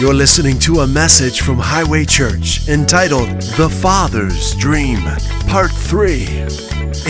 You're 0.00 0.14
listening 0.14 0.60
to 0.60 0.82
a 0.82 0.86
message 0.86 1.40
from 1.40 1.58
Highway 1.58 2.04
Church 2.04 2.68
entitled 2.68 3.28
The 3.56 3.68
Father's 3.68 4.54
Dream, 4.54 5.02
Part 5.48 5.72
3. 5.72 6.24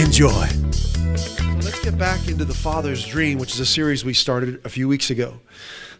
Enjoy. 0.02 0.46
Let's 1.60 1.84
get 1.84 1.98
back 1.98 2.28
into 2.28 2.46
The 2.46 2.54
Father's 2.54 3.06
Dream, 3.06 3.38
which 3.38 3.52
is 3.52 3.60
a 3.60 3.66
series 3.66 4.06
we 4.06 4.14
started 4.14 4.64
a 4.64 4.70
few 4.70 4.88
weeks 4.88 5.10
ago. 5.10 5.38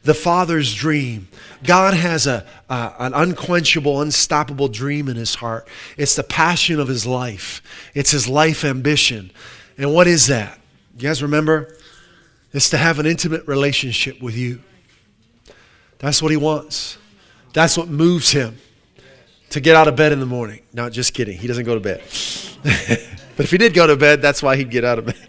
The 0.05 0.15
Father's 0.15 0.75
Dream. 0.75 1.29
God 1.63 1.93
has 1.93 2.27
a, 2.27 2.47
an 2.71 3.13
unquenchable, 3.13 4.01
unstoppable 4.01 4.69
dream 4.69 5.11
in 5.11 5.17
his 5.17 5.35
heart. 5.35 5.69
It's 5.99 6.17
the 6.17 6.25
passion 6.25 6.81
of 6.81 6.89
his 6.89 7.05
life, 7.05 7.61
it's 7.95 8.13
his 8.13 8.31
life 8.31 8.65
ambition. 8.65 9.31
And 9.77 9.93
what 9.93 10.07
is 10.07 10.27
that? 10.29 10.59
You 10.97 11.03
guys 11.03 11.23
remember? 11.23 11.77
It's 12.55 12.71
to 12.71 12.79
have 12.79 12.99
an 12.99 13.05
intimate 13.05 13.47
relationship 13.47 14.23
with 14.23 14.39
you. 14.39 14.63
That's 15.99 16.23
what 16.23 16.31
he 16.31 16.37
wants. 16.37 16.99
That's 17.53 17.77
what 17.77 17.89
moves 17.89 18.31
him 18.31 18.59
to 19.51 19.61
get 19.61 19.75
out 19.75 19.89
of 19.89 19.97
bed 19.97 20.13
in 20.13 20.21
the 20.21 20.27
morning. 20.27 20.61
Not 20.73 20.93
just 20.93 21.15
kidding. 21.15 21.39
He 21.39 21.47
doesn't 21.47 21.65
go 21.65 21.75
to 21.75 21.81
bed. 21.81 22.01
but 23.37 23.45
if 23.45 23.51
he 23.51 23.59
did 23.59 23.75
go 23.75 23.87
to 23.87 23.97
bed, 23.97 24.23
that's 24.23 24.43
why 24.43 24.57
he'd 24.57 24.71
get 24.71 24.85
out 24.85 24.99
of 24.99 25.07
bed. 25.07 25.17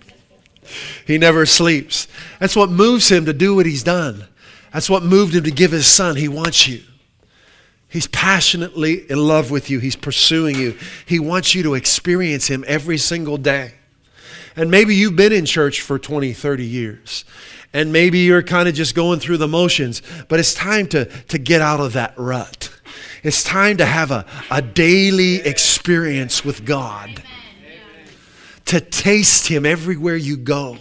He 1.07 1.17
never 1.17 1.48
sleeps. 1.48 2.07
That's 2.40 2.55
what 2.55 2.70
moves 2.70 3.09
him 3.09 3.26
to 3.26 3.34
do 3.34 3.55
what 3.55 3.66
he's 3.66 3.81
done. 3.81 4.27
That's 4.71 4.88
what 4.88 5.02
moved 5.02 5.34
him 5.34 5.43
to 5.45 5.52
give 5.52 5.71
his 5.71 5.88
son. 5.88 6.16
He 6.16 6.27
wants 6.27 6.67
you. 6.67 6.84
He's 7.88 8.05
passionately 8.05 9.09
in 9.09 9.17
love 9.17 9.49
with 9.49 9.71
you. 9.71 9.79
He's 9.79 9.95
pursuing 9.95 10.55
you. 10.55 10.77
He 11.07 11.17
wants 11.17 11.55
you 11.55 11.63
to 11.63 11.73
experience 11.73 12.48
him 12.48 12.63
every 12.67 12.99
single 12.99 13.38
day. 13.38 13.73
And 14.55 14.70
maybe 14.70 14.95
you've 14.95 15.15
been 15.15 15.34
in 15.34 15.45
church 15.45 15.81
for 15.81 15.98
20, 15.98 16.34
30 16.34 16.63
years 16.63 17.26
and 17.73 17.91
maybe 17.93 18.19
you're 18.19 18.43
kind 18.43 18.67
of 18.67 18.75
just 18.75 18.95
going 18.95 19.19
through 19.19 19.37
the 19.37 19.47
motions, 19.47 20.01
but 20.27 20.39
it's 20.39 20.53
time 20.53 20.87
to, 20.87 21.05
to 21.05 21.37
get 21.37 21.61
out 21.61 21.79
of 21.79 21.93
that 21.93 22.13
rut. 22.17 22.71
It's 23.23 23.43
time 23.43 23.77
to 23.77 23.85
have 23.85 24.11
a, 24.11 24.26
a 24.49 24.61
daily 24.61 25.35
experience 25.35 26.43
with 26.43 26.65
God, 26.65 27.23
to 28.65 28.79
taste 28.79 29.48
Him 29.48 29.65
everywhere 29.65 30.15
you 30.15 30.37
go 30.37 30.77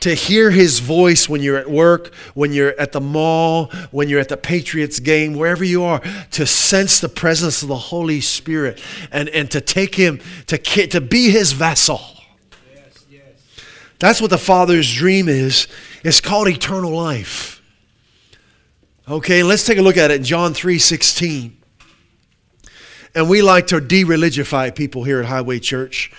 to 0.00 0.14
hear 0.14 0.50
his 0.50 0.78
voice 0.78 1.28
when 1.28 1.42
you're 1.42 1.56
at 1.56 1.70
work, 1.70 2.14
when 2.34 2.52
you're 2.52 2.78
at 2.78 2.92
the 2.92 3.00
mall, 3.00 3.66
when 3.90 4.08
you're 4.08 4.20
at 4.20 4.28
the 4.28 4.36
Patriots 4.36 5.00
game, 5.00 5.34
wherever 5.34 5.64
you 5.64 5.82
are, 5.82 6.00
to 6.30 6.46
sense 6.46 7.00
the 7.00 7.08
presence 7.08 7.62
of 7.62 7.68
the 7.68 7.76
Holy 7.76 8.20
Spirit 8.20 8.82
and, 9.10 9.28
and 9.30 9.50
to 9.50 9.60
take 9.60 9.94
him, 9.94 10.20
to, 10.46 10.58
to 10.58 11.00
be 11.00 11.30
his 11.30 11.52
vessel. 11.52 12.00
That's 13.98 14.20
what 14.20 14.30
the 14.30 14.38
Father's 14.38 14.92
dream 14.92 15.28
is. 15.28 15.66
It's 16.04 16.20
called 16.20 16.48
eternal 16.48 16.92
life. 16.92 17.60
Okay, 19.08 19.42
let's 19.42 19.64
take 19.64 19.78
a 19.78 19.82
look 19.82 19.96
at 19.96 20.10
it 20.10 20.18
in 20.18 20.24
John 20.24 20.54
3 20.54 20.78
16. 20.78 21.56
And 23.14 23.28
we 23.28 23.42
like 23.42 23.66
to 23.68 23.80
de 23.80 24.04
religify 24.04 24.74
people 24.74 25.04
here 25.04 25.20
at 25.20 25.26
Highway 25.26 25.58
Church. 25.58 26.12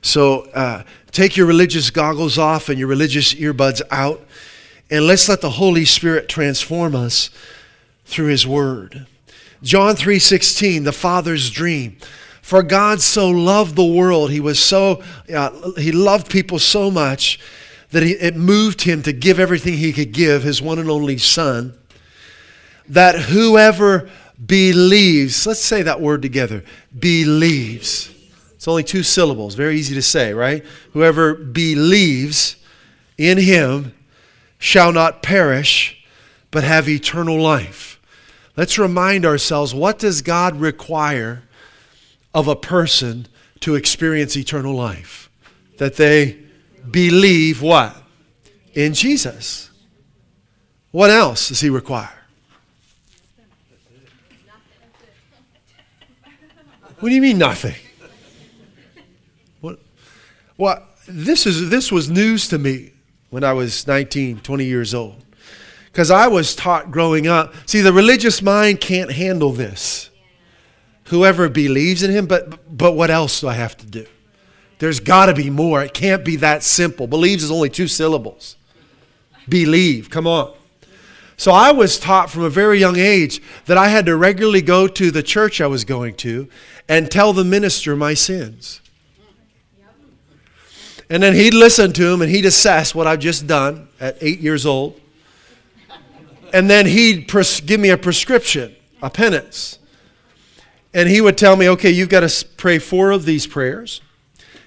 So 0.00 0.42
uh, 0.52 0.84
take 1.10 1.36
your 1.36 1.46
religious 1.46 1.90
goggles 1.90 2.38
off 2.38 2.68
and 2.68 2.78
your 2.78 2.88
religious 2.88 3.34
earbuds 3.34 3.82
out, 3.90 4.24
and 4.90 5.06
let's 5.06 5.28
let 5.28 5.40
the 5.40 5.50
Holy 5.50 5.84
Spirit 5.84 6.28
transform 6.28 6.94
us 6.94 7.30
through 8.04 8.28
His 8.28 8.46
Word. 8.46 9.06
John 9.62 9.96
3:16, 9.96 10.84
the 10.84 10.92
Father's 10.92 11.50
dream. 11.50 11.98
For 12.46 12.62
God 12.62 13.00
so 13.00 13.28
loved 13.28 13.74
the 13.74 13.84
world, 13.84 14.30
he 14.30 14.38
was 14.38 14.60
so 14.60 15.02
uh, 15.34 15.72
he 15.72 15.90
loved 15.90 16.30
people 16.30 16.60
so 16.60 16.92
much 16.92 17.40
that 17.90 18.04
he, 18.04 18.12
it 18.12 18.36
moved 18.36 18.82
him 18.82 19.02
to 19.02 19.12
give 19.12 19.40
everything 19.40 19.74
he 19.74 19.92
could 19.92 20.12
give, 20.12 20.44
his 20.44 20.62
one 20.62 20.78
and 20.78 20.88
only 20.88 21.18
son, 21.18 21.76
that 22.88 23.16
whoever 23.16 24.08
believes, 24.46 25.44
let's 25.44 25.58
say 25.58 25.82
that 25.82 26.00
word 26.00 26.22
together, 26.22 26.62
believes. 26.96 28.14
It's 28.54 28.68
only 28.68 28.84
two 28.84 29.02
syllables, 29.02 29.56
very 29.56 29.76
easy 29.76 29.96
to 29.96 30.02
say, 30.02 30.32
right? 30.32 30.64
Whoever 30.92 31.34
believes 31.34 32.54
in 33.18 33.38
him 33.38 33.92
shall 34.56 34.92
not 34.92 35.20
perish, 35.20 36.00
but 36.52 36.62
have 36.62 36.88
eternal 36.88 37.40
life. 37.40 38.00
Let's 38.56 38.78
remind 38.78 39.26
ourselves 39.26 39.74
what 39.74 39.98
does 39.98 40.22
God 40.22 40.60
require 40.60 41.42
of 42.36 42.48
a 42.48 42.54
person 42.54 43.26
to 43.60 43.74
experience 43.74 44.36
eternal 44.36 44.74
life. 44.74 45.30
That 45.78 45.96
they 45.96 46.36
believe 46.90 47.62
what? 47.62 47.96
In 48.74 48.92
Jesus. 48.92 49.70
What 50.90 51.08
else 51.08 51.48
does 51.48 51.60
he 51.60 51.70
require? 51.70 52.12
What 57.00 57.08
do 57.08 57.14
you 57.14 57.22
mean 57.22 57.38
nothing? 57.38 57.74
What? 59.62 59.78
Well, 60.58 60.86
this, 61.08 61.46
is, 61.46 61.70
this 61.70 61.90
was 61.90 62.10
news 62.10 62.48
to 62.48 62.58
me 62.58 62.92
when 63.30 63.44
I 63.44 63.54
was 63.54 63.86
19, 63.86 64.40
20 64.40 64.64
years 64.64 64.92
old. 64.92 65.24
Because 65.86 66.10
I 66.10 66.26
was 66.26 66.54
taught 66.54 66.90
growing 66.90 67.26
up. 67.26 67.54
See, 67.64 67.80
the 67.80 67.94
religious 67.94 68.42
mind 68.42 68.82
can't 68.82 69.10
handle 69.10 69.52
this 69.52 70.10
whoever 71.06 71.48
believes 71.48 72.02
in 72.02 72.10
him, 72.10 72.26
but, 72.26 72.76
but 72.76 72.92
what 72.92 73.10
else 73.10 73.40
do 73.40 73.48
I 73.48 73.54
have 73.54 73.76
to 73.78 73.86
do? 73.86 74.06
There's 74.78 75.00
got 75.00 75.26
to 75.26 75.34
be 75.34 75.50
more. 75.50 75.82
It 75.82 75.94
can't 75.94 76.24
be 76.24 76.36
that 76.36 76.62
simple. 76.62 77.06
Believes 77.06 77.42
is 77.42 77.50
only 77.50 77.70
two 77.70 77.88
syllables. 77.88 78.56
Believe, 79.48 80.10
come 80.10 80.26
on. 80.26 80.52
So 81.38 81.52
I 81.52 81.70
was 81.70 81.98
taught 81.98 82.30
from 82.30 82.42
a 82.42 82.50
very 82.50 82.78
young 82.78 82.96
age 82.96 83.42
that 83.66 83.76
I 83.76 83.88
had 83.88 84.06
to 84.06 84.16
regularly 84.16 84.62
go 84.62 84.88
to 84.88 85.10
the 85.10 85.22
church 85.22 85.60
I 85.60 85.66
was 85.66 85.84
going 85.84 86.14
to 86.16 86.48
and 86.88 87.10
tell 87.10 87.32
the 87.32 87.44
minister 87.44 87.94
my 87.94 88.14
sins. 88.14 88.80
And 91.08 91.22
then 91.22 91.34
he'd 91.34 91.54
listen 91.54 91.92
to 91.92 92.12
him 92.12 92.20
and 92.20 92.30
he'd 92.30 92.46
assess 92.46 92.94
what 92.94 93.06
I've 93.06 93.20
just 93.20 93.46
done 93.46 93.88
at 94.00 94.16
eight 94.20 94.40
years 94.40 94.66
old. 94.66 95.00
And 96.52 96.68
then 96.68 96.86
he'd 96.86 97.28
pres- 97.28 97.60
give 97.60 97.80
me 97.80 97.90
a 97.90 97.98
prescription, 97.98 98.74
a 99.02 99.10
penance. 99.10 99.78
And 100.96 101.10
he 101.10 101.20
would 101.20 101.36
tell 101.36 101.56
me, 101.56 101.68
okay, 101.68 101.90
you've 101.90 102.08
got 102.08 102.26
to 102.26 102.46
pray 102.56 102.78
four 102.78 103.10
of 103.10 103.26
these 103.26 103.46
prayers. 103.46 104.00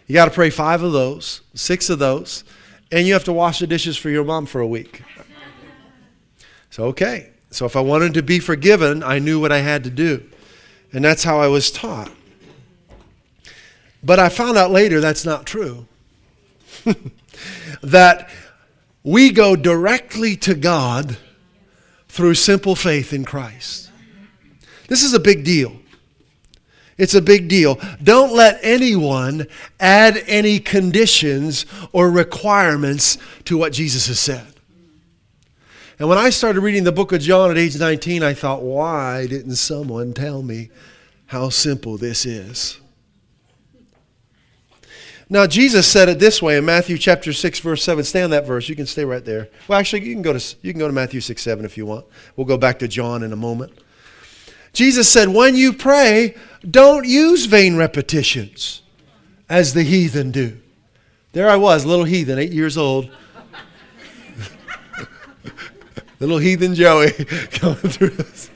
You 0.05 0.13
got 0.13 0.25
to 0.25 0.31
pray 0.31 0.51
five 0.51 0.83
of 0.83 0.91
those, 0.91 1.41
six 1.55 1.89
of 1.89 1.97
those, 1.97 2.43
and 2.91 3.07
you 3.07 3.13
have 3.13 3.23
to 3.23 3.33
wash 3.33 3.57
the 3.57 3.65
dishes 3.65 3.97
for 3.97 4.11
your 4.11 4.23
mom 4.23 4.45
for 4.45 4.61
a 4.61 4.67
week. 4.67 5.01
So, 6.69 6.83
okay. 6.85 7.31
So, 7.49 7.65
if 7.65 7.75
I 7.75 7.79
wanted 7.79 8.13
to 8.13 8.21
be 8.21 8.37
forgiven, 8.37 9.01
I 9.01 9.17
knew 9.17 9.39
what 9.39 9.51
I 9.51 9.57
had 9.57 9.83
to 9.85 9.89
do. 9.89 10.23
And 10.93 11.03
that's 11.03 11.23
how 11.23 11.39
I 11.39 11.47
was 11.47 11.71
taught. 11.71 12.11
But 14.03 14.19
I 14.19 14.29
found 14.29 14.55
out 14.55 14.69
later 14.69 15.01
that's 15.01 15.25
not 15.25 15.47
true. 15.47 15.87
that 17.81 18.29
we 19.03 19.31
go 19.31 19.55
directly 19.55 20.35
to 20.37 20.53
God 20.53 21.17
through 22.07 22.35
simple 22.35 22.75
faith 22.75 23.13
in 23.13 23.25
Christ. 23.25 23.89
This 24.89 25.01
is 25.01 25.15
a 25.15 25.19
big 25.19 25.43
deal. 25.43 25.79
It's 26.99 27.15
a 27.15 27.21
big 27.21 27.47
deal. 27.47 27.79
Don't 28.03 28.33
let 28.33 28.59
anyone 28.61 29.47
add 29.79 30.21
any 30.27 30.59
conditions 30.59 31.65
or 31.93 32.11
requirements 32.11 33.17
to 33.45 33.57
what 33.57 33.71
Jesus 33.71 34.07
has 34.07 34.19
said. 34.19 34.45
And 35.97 36.09
when 36.09 36.17
I 36.17 36.29
started 36.29 36.59
reading 36.59 36.83
the 36.83 36.91
book 36.91 37.13
of 37.13 37.21
John 37.21 37.51
at 37.51 37.57
age 37.57 37.79
19, 37.79 38.21
I 38.21 38.33
thought, 38.33 38.61
why 38.61 39.27
didn't 39.27 39.55
someone 39.55 40.13
tell 40.13 40.41
me 40.41 40.69
how 41.27 41.47
simple 41.47 41.97
this 41.97 42.25
is? 42.25 42.79
Now, 45.29 45.47
Jesus 45.47 45.87
said 45.87 46.09
it 46.09 46.19
this 46.19 46.41
way 46.41 46.57
in 46.57 46.65
Matthew 46.65 46.97
chapter 46.97 47.31
6, 47.31 47.59
verse 47.59 47.83
7. 47.83 48.03
Stay 48.03 48.23
on 48.23 48.31
that 48.31 48.45
verse. 48.45 48.67
You 48.67 48.75
can 48.75 48.87
stay 48.87 49.05
right 49.05 49.23
there. 49.23 49.47
Well, 49.67 49.79
actually, 49.79 50.03
you 50.03 50.13
can 50.13 50.21
go 50.21 50.37
to, 50.37 50.55
you 50.61 50.73
can 50.73 50.79
go 50.79 50.87
to 50.87 50.93
Matthew 50.93 51.21
6, 51.21 51.41
7 51.41 51.63
if 51.63 51.77
you 51.77 51.85
want. 51.85 52.05
We'll 52.35 52.47
go 52.47 52.57
back 52.57 52.79
to 52.79 52.89
John 52.89 53.23
in 53.23 53.31
a 53.31 53.37
moment. 53.37 53.71
Jesus 54.73 55.07
said, 55.07 55.29
when 55.29 55.55
you 55.55 55.73
pray, 55.73 56.35
don't 56.69 57.05
use 57.05 57.45
vain 57.45 57.75
repetitions 57.75 58.81
as 59.47 59.73
the 59.73 59.83
heathen 59.83 60.31
do. 60.31 60.59
There 61.31 61.49
I 61.49 61.55
was, 61.55 61.85
little 61.85 62.05
heathen, 62.05 62.39
eight 62.39 62.51
years 62.51 62.77
old. 62.77 63.09
little 66.19 66.37
heathen 66.37 66.75
Joey 66.75 67.11
going 67.59 67.75
through 67.75 68.09
this. 68.09 68.49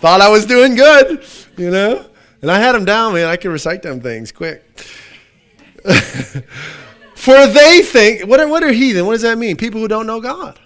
Thought 0.00 0.22
I 0.22 0.30
was 0.30 0.46
doing 0.46 0.74
good, 0.74 1.24
you 1.58 1.70
know? 1.70 2.06
And 2.40 2.50
I 2.50 2.58
had 2.58 2.72
them 2.72 2.86
down, 2.86 3.12
man. 3.12 3.26
I 3.26 3.36
can 3.36 3.52
recite 3.52 3.82
them 3.82 4.00
things 4.00 4.32
quick. 4.32 4.64
For 7.14 7.46
they 7.46 7.82
think, 7.82 8.26
what 8.26 8.40
are, 8.40 8.48
what 8.48 8.62
are 8.62 8.72
heathen? 8.72 9.04
What 9.04 9.12
does 9.12 9.22
that 9.22 9.36
mean? 9.36 9.56
People 9.58 9.80
who 9.80 9.88
don't 9.88 10.06
know 10.06 10.22
God. 10.22 10.58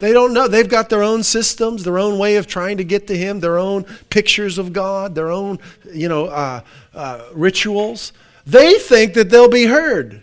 They 0.00 0.14
don't 0.14 0.32
know. 0.32 0.48
They've 0.48 0.68
got 0.68 0.88
their 0.88 1.02
own 1.02 1.22
systems, 1.22 1.84
their 1.84 1.98
own 1.98 2.18
way 2.18 2.36
of 2.36 2.46
trying 2.46 2.78
to 2.78 2.84
get 2.84 3.06
to 3.08 3.16
Him, 3.16 3.40
their 3.40 3.58
own 3.58 3.84
pictures 4.08 4.56
of 4.56 4.72
God, 4.72 5.14
their 5.14 5.30
own, 5.30 5.58
you 5.92 6.08
know, 6.08 6.24
uh, 6.26 6.62
uh, 6.94 7.26
rituals. 7.34 8.12
They 8.46 8.78
think 8.78 9.12
that 9.14 9.28
they'll 9.28 9.48
be 9.50 9.66
heard 9.66 10.22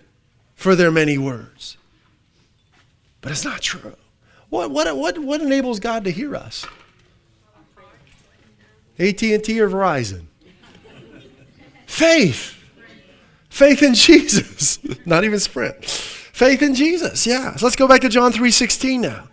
for 0.56 0.76
their 0.76 0.92
many 0.92 1.20
words. 1.20 1.78
But 3.22 3.32
it's 3.32 3.46
not 3.46 3.62
true. 3.62 3.96
What, 4.50 4.72
what, 4.72 4.98
what, 4.98 5.20
what 5.20 5.42
enables 5.42 5.80
God 5.80 6.06
to 6.06 6.12
hear 6.12 6.36
us? 6.36 6.66
AT&T 8.98 9.62
or 9.62 9.70
Verizon? 9.70 10.26
Faith. 11.86 12.56
Faith 13.50 13.84
in 13.84 13.94
Jesus. 13.94 14.80
Not 15.06 15.24
even 15.24 15.40
Sprint. 15.40 15.86
Faith 15.86 16.62
in 16.62 16.74
Jesus, 16.74 17.28
yeah. 17.28 17.56
So 17.56 17.66
let's 17.66 17.76
go 17.76 17.88
back 17.88 18.02
to 18.02 18.10
John 18.10 18.32
3.16 18.32 19.02
now. 19.02 19.28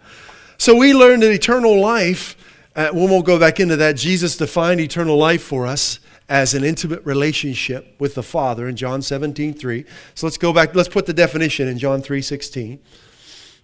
So 0.58 0.76
we 0.76 0.94
learned 0.94 1.22
that 1.22 1.32
eternal 1.32 1.80
life, 1.80 2.36
uh, 2.76 2.90
we 2.92 3.06
won't 3.06 3.26
go 3.26 3.38
back 3.38 3.60
into 3.60 3.76
that. 3.76 3.96
Jesus 3.96 4.36
defined 4.36 4.80
eternal 4.80 5.16
life 5.16 5.42
for 5.42 5.66
us 5.66 6.00
as 6.28 6.54
an 6.54 6.64
intimate 6.64 7.04
relationship 7.04 7.94
with 7.98 8.14
the 8.14 8.22
Father 8.22 8.68
in 8.68 8.76
John 8.76 9.02
17, 9.02 9.54
3. 9.54 9.84
So 10.14 10.26
let's 10.26 10.38
go 10.38 10.52
back, 10.52 10.74
let's 10.74 10.88
put 10.88 11.06
the 11.06 11.12
definition 11.12 11.68
in 11.68 11.78
John 11.78 12.00
3, 12.00 12.22
16. 12.22 12.78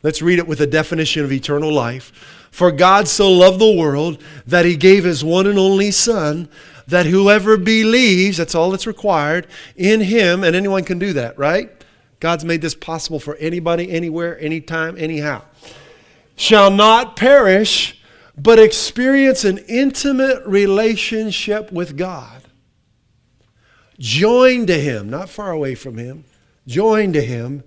Let's 0.03 0.23
read 0.23 0.39
it 0.39 0.47
with 0.47 0.61
a 0.61 0.67
definition 0.67 1.25
of 1.25 1.33
eternal 1.33 1.73
life. 1.73 2.49
For 2.51 2.73
God 2.73 3.07
so 3.07 3.31
loved 3.31 3.61
the 3.61 3.77
world 3.77 4.23
that 4.47 4.65
he 4.65 4.77
gave 4.77 5.05
his 5.05 5.23
one 5.23 5.47
and 5.47 5.59
only 5.59 5.91
Son, 5.91 6.49
that 6.87 7.07
whoever 7.07 7.57
believes, 7.57 8.39
that's 8.39 8.55
all 8.55 8.71
that's 8.71 8.87
required, 8.87 9.47
in 9.77 10.01
him, 10.01 10.43
and 10.43 10.57
anyone 10.57 10.85
can 10.85 10.99
do 10.99 11.13
that, 11.13 11.39
right? 11.39 11.71
God's 12.19 12.45
made 12.45 12.61
this 12.61 12.75
possible 12.75 13.21
for 13.21 13.37
anybody, 13.37 13.91
anywhere, 13.91 14.39
anytime, 14.41 14.97
anyhow. 14.99 15.43
Shall 16.41 16.71
not 16.71 17.17
perish, 17.17 18.01
but 18.37 18.59
experience 18.59 19.45
an 19.45 19.59
intimate 19.69 20.45
relationship 20.47 21.71
with 21.71 21.97
God. 21.97 22.43
Joined 23.99 24.69
to 24.69 24.81
him, 24.81 25.11
not 25.11 25.29
far 25.29 25.51
away 25.51 25.75
from 25.75 25.99
him, 25.99 26.25
joined 26.67 27.15
to 27.15 27.21
him, 27.21 27.63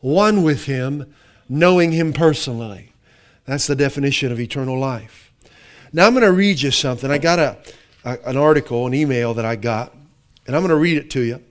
one 0.00 0.42
with 0.42 0.64
him 0.64 1.14
knowing 1.48 1.92
Him 1.92 2.12
personally. 2.12 2.92
That's 3.44 3.66
the 3.66 3.76
definition 3.76 4.32
of 4.32 4.40
eternal 4.40 4.78
life. 4.78 5.32
Now 5.92 6.06
I'm 6.06 6.14
going 6.14 6.24
to 6.24 6.32
read 6.32 6.62
you 6.62 6.70
something. 6.70 7.10
I 7.10 7.18
got 7.18 7.38
a, 7.38 7.58
a, 8.04 8.18
an 8.26 8.36
article, 8.36 8.86
an 8.86 8.94
email 8.94 9.34
that 9.34 9.44
I 9.44 9.56
got, 9.56 9.94
and 10.46 10.56
I'm 10.56 10.62
going 10.62 10.70
to 10.70 10.76
read 10.76 10.96
it 10.96 11.10
to 11.10 11.20
you. 11.20 11.42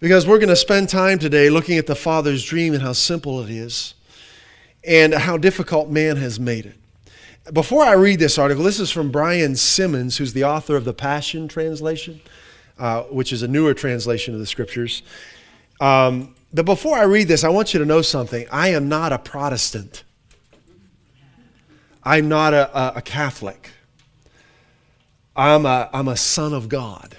Because 0.00 0.26
we're 0.26 0.38
going 0.38 0.48
to 0.48 0.56
spend 0.56 0.88
time 0.88 1.18
today 1.18 1.50
looking 1.50 1.78
at 1.78 1.86
the 1.86 1.94
Father's 1.94 2.44
dream 2.44 2.74
and 2.74 2.82
how 2.82 2.92
simple 2.92 3.42
it 3.42 3.50
is 3.50 3.94
and 4.84 5.14
how 5.14 5.36
difficult 5.36 5.90
man 5.90 6.16
has 6.16 6.40
made 6.40 6.66
it. 6.66 6.76
Before 7.52 7.82
I 7.82 7.92
read 7.92 8.18
this 8.18 8.38
article, 8.38 8.64
this 8.64 8.78
is 8.78 8.90
from 8.90 9.10
Brian 9.10 9.56
Simmons, 9.56 10.18
who's 10.18 10.32
the 10.32 10.44
author 10.44 10.76
of 10.76 10.84
the 10.84 10.92
Passion 10.92 11.48
Translation, 11.48 12.20
uh, 12.78 13.02
which 13.04 13.32
is 13.32 13.42
a 13.42 13.48
newer 13.48 13.74
translation 13.74 14.34
of 14.34 14.40
the 14.40 14.46
scriptures. 14.46 15.02
Um, 15.80 16.34
but 16.52 16.64
before 16.64 16.96
I 16.96 17.04
read 17.04 17.28
this, 17.28 17.44
I 17.44 17.48
want 17.48 17.72
you 17.72 17.80
to 17.80 17.86
know 17.86 18.02
something. 18.02 18.46
I 18.50 18.68
am 18.68 18.88
not 18.88 19.12
a 19.12 19.18
Protestant. 19.18 20.04
I'm 22.02 22.28
not 22.28 22.54
a, 22.54 22.98
a, 22.98 23.02
Catholic. 23.02 23.70
I'm 25.36 25.66
a, 25.66 25.90
I'm 25.92 26.08
a 26.08 26.16
son 26.16 26.54
of 26.54 26.68
God. 26.68 27.16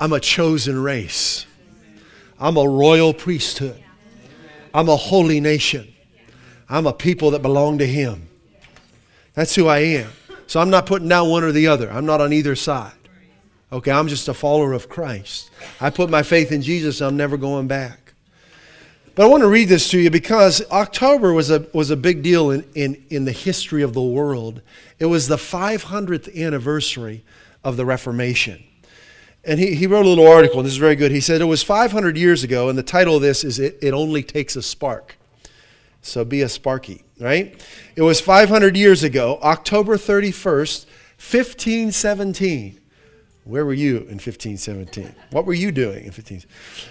I'm 0.00 0.12
a 0.12 0.20
chosen 0.20 0.82
race. 0.82 1.46
I'm 2.38 2.56
a 2.56 2.66
royal 2.66 3.12
priesthood. 3.12 3.82
I'm 4.72 4.88
a 4.88 4.96
holy 4.96 5.40
nation. 5.40 5.92
I'm 6.68 6.86
a 6.86 6.92
people 6.92 7.32
that 7.32 7.42
belong 7.42 7.78
to 7.78 7.86
Him. 7.86 8.28
That's 9.34 9.54
who 9.54 9.66
I 9.66 9.78
am. 9.78 10.10
So 10.46 10.60
I'm 10.60 10.70
not 10.70 10.86
putting 10.86 11.08
down 11.08 11.28
one 11.28 11.44
or 11.44 11.52
the 11.52 11.68
other. 11.68 11.90
I'm 11.90 12.06
not 12.06 12.20
on 12.20 12.32
either 12.32 12.56
side. 12.56 12.92
Okay, 13.72 13.92
I'm 13.92 14.08
just 14.08 14.28
a 14.28 14.34
follower 14.34 14.72
of 14.72 14.88
Christ. 14.88 15.50
I 15.80 15.90
put 15.90 16.10
my 16.10 16.22
faith 16.22 16.50
in 16.50 16.62
Jesus, 16.62 17.00
I'm 17.00 17.16
never 17.16 17.36
going 17.36 17.68
back. 17.68 18.14
But 19.14 19.24
I 19.24 19.28
want 19.28 19.42
to 19.42 19.48
read 19.48 19.68
this 19.68 19.90
to 19.90 19.98
you 19.98 20.10
because 20.10 20.62
October 20.70 21.32
was 21.32 21.50
a, 21.50 21.66
was 21.72 21.90
a 21.90 21.96
big 21.96 22.22
deal 22.22 22.50
in, 22.50 22.64
in, 22.74 23.04
in 23.10 23.24
the 23.24 23.32
history 23.32 23.82
of 23.82 23.92
the 23.92 24.02
world. 24.02 24.60
It 24.98 25.06
was 25.06 25.28
the 25.28 25.36
500th 25.36 26.34
anniversary 26.36 27.24
of 27.62 27.76
the 27.76 27.84
Reformation. 27.84 28.64
And 29.44 29.58
he, 29.58 29.74
he 29.74 29.86
wrote 29.86 30.04
a 30.04 30.08
little 30.08 30.28
article, 30.28 30.58
and 30.58 30.66
this 30.66 30.74
is 30.74 30.78
very 30.78 30.96
good. 30.96 31.10
He 31.10 31.20
said, 31.20 31.40
It 31.40 31.46
was 31.46 31.62
500 31.62 32.16
years 32.16 32.44
ago, 32.44 32.68
and 32.68 32.78
the 32.78 32.82
title 32.82 33.16
of 33.16 33.22
this 33.22 33.42
is 33.42 33.58
It, 33.58 33.78
it 33.80 33.94
Only 33.94 34.22
Takes 34.22 34.56
a 34.56 34.62
Spark. 34.62 35.16
So 36.02 36.24
be 36.24 36.42
a 36.42 36.48
sparky, 36.48 37.04
right? 37.18 37.62
It 37.94 38.02
was 38.02 38.20
500 38.20 38.76
years 38.76 39.02
ago, 39.02 39.38
October 39.42 39.96
31st, 39.96 40.86
1517. 41.18 42.80
Where 43.44 43.64
were 43.64 43.74
you 43.74 43.96
in 43.96 44.18
1517? 44.18 45.14
What 45.30 45.44
were 45.44 45.54
you 45.54 45.72
doing 45.72 46.04
in 46.04 46.12
15? 46.12 46.44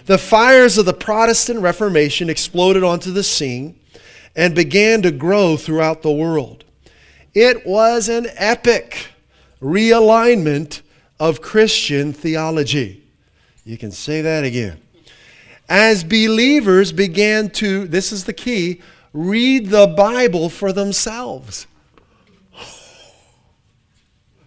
The 0.05 0.17
fires 0.17 0.77
of 0.77 0.85
the 0.85 0.93
Protestant 0.93 1.61
Reformation 1.61 2.29
exploded 2.29 2.83
onto 2.83 3.11
the 3.11 3.23
scene 3.23 3.79
and 4.35 4.53
began 4.53 5.01
to 5.01 5.11
grow 5.11 5.57
throughout 5.57 6.01
the 6.01 6.11
world. 6.11 6.63
It 7.33 7.65
was 7.65 8.09
an 8.09 8.27
epic 8.35 9.07
realignment 9.61 10.81
of 11.19 11.41
Christian 11.41 12.13
theology. 12.13 13.03
You 13.65 13.77
can 13.77 13.91
say 13.91 14.21
that 14.21 14.43
again. 14.43 14.79
As 15.67 16.03
believers 16.03 16.91
began 16.91 17.49
to, 17.51 17.87
this 17.87 18.11
is 18.11 18.25
the 18.25 18.33
key, 18.33 18.81
read 19.13 19.69
the 19.69 19.87
Bible 19.87 20.49
for 20.49 20.71
themselves. 20.71 21.67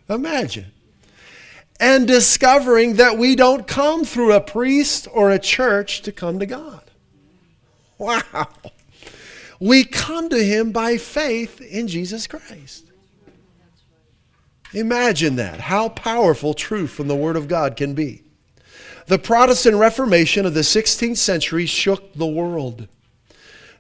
Imagine 0.09 0.73
and 1.83 2.07
discovering 2.07 2.95
that 2.95 3.19
we 3.19 3.35
don't 3.35 3.67
come 3.67 4.05
through 4.05 4.33
a 4.33 4.41
priest 4.41 5.09
or 5.13 5.33
a 5.33 5.39
church 5.39 6.03
to 6.03 6.13
come 6.13 6.39
to 6.39 6.47
God. 6.47 6.81
Wow. 7.99 8.47
We 9.59 9.83
come 9.83 10.29
to 10.29 10.41
Him 10.41 10.71
by 10.71 10.97
faith 10.97 11.61
in 11.61 11.89
Jesus 11.89 12.29
Christ. 12.29 12.92
Imagine 14.73 15.37
that, 15.37 15.61
how 15.61 15.91
powerful 15.91 16.55
truth 16.55 16.91
from 16.91 17.09
the 17.09 17.17
Word 17.17 17.37
of 17.37 17.49
God 17.49 17.77
can 17.77 17.95
be. 17.95 18.23
The 19.07 19.19
Protestant 19.19 19.77
Reformation 19.77 20.47
of 20.47 20.55
the 20.55 20.61
16th 20.61 21.19
century 21.19 21.67
shook 21.67 22.15
the 22.15 22.27
world. 22.27 22.89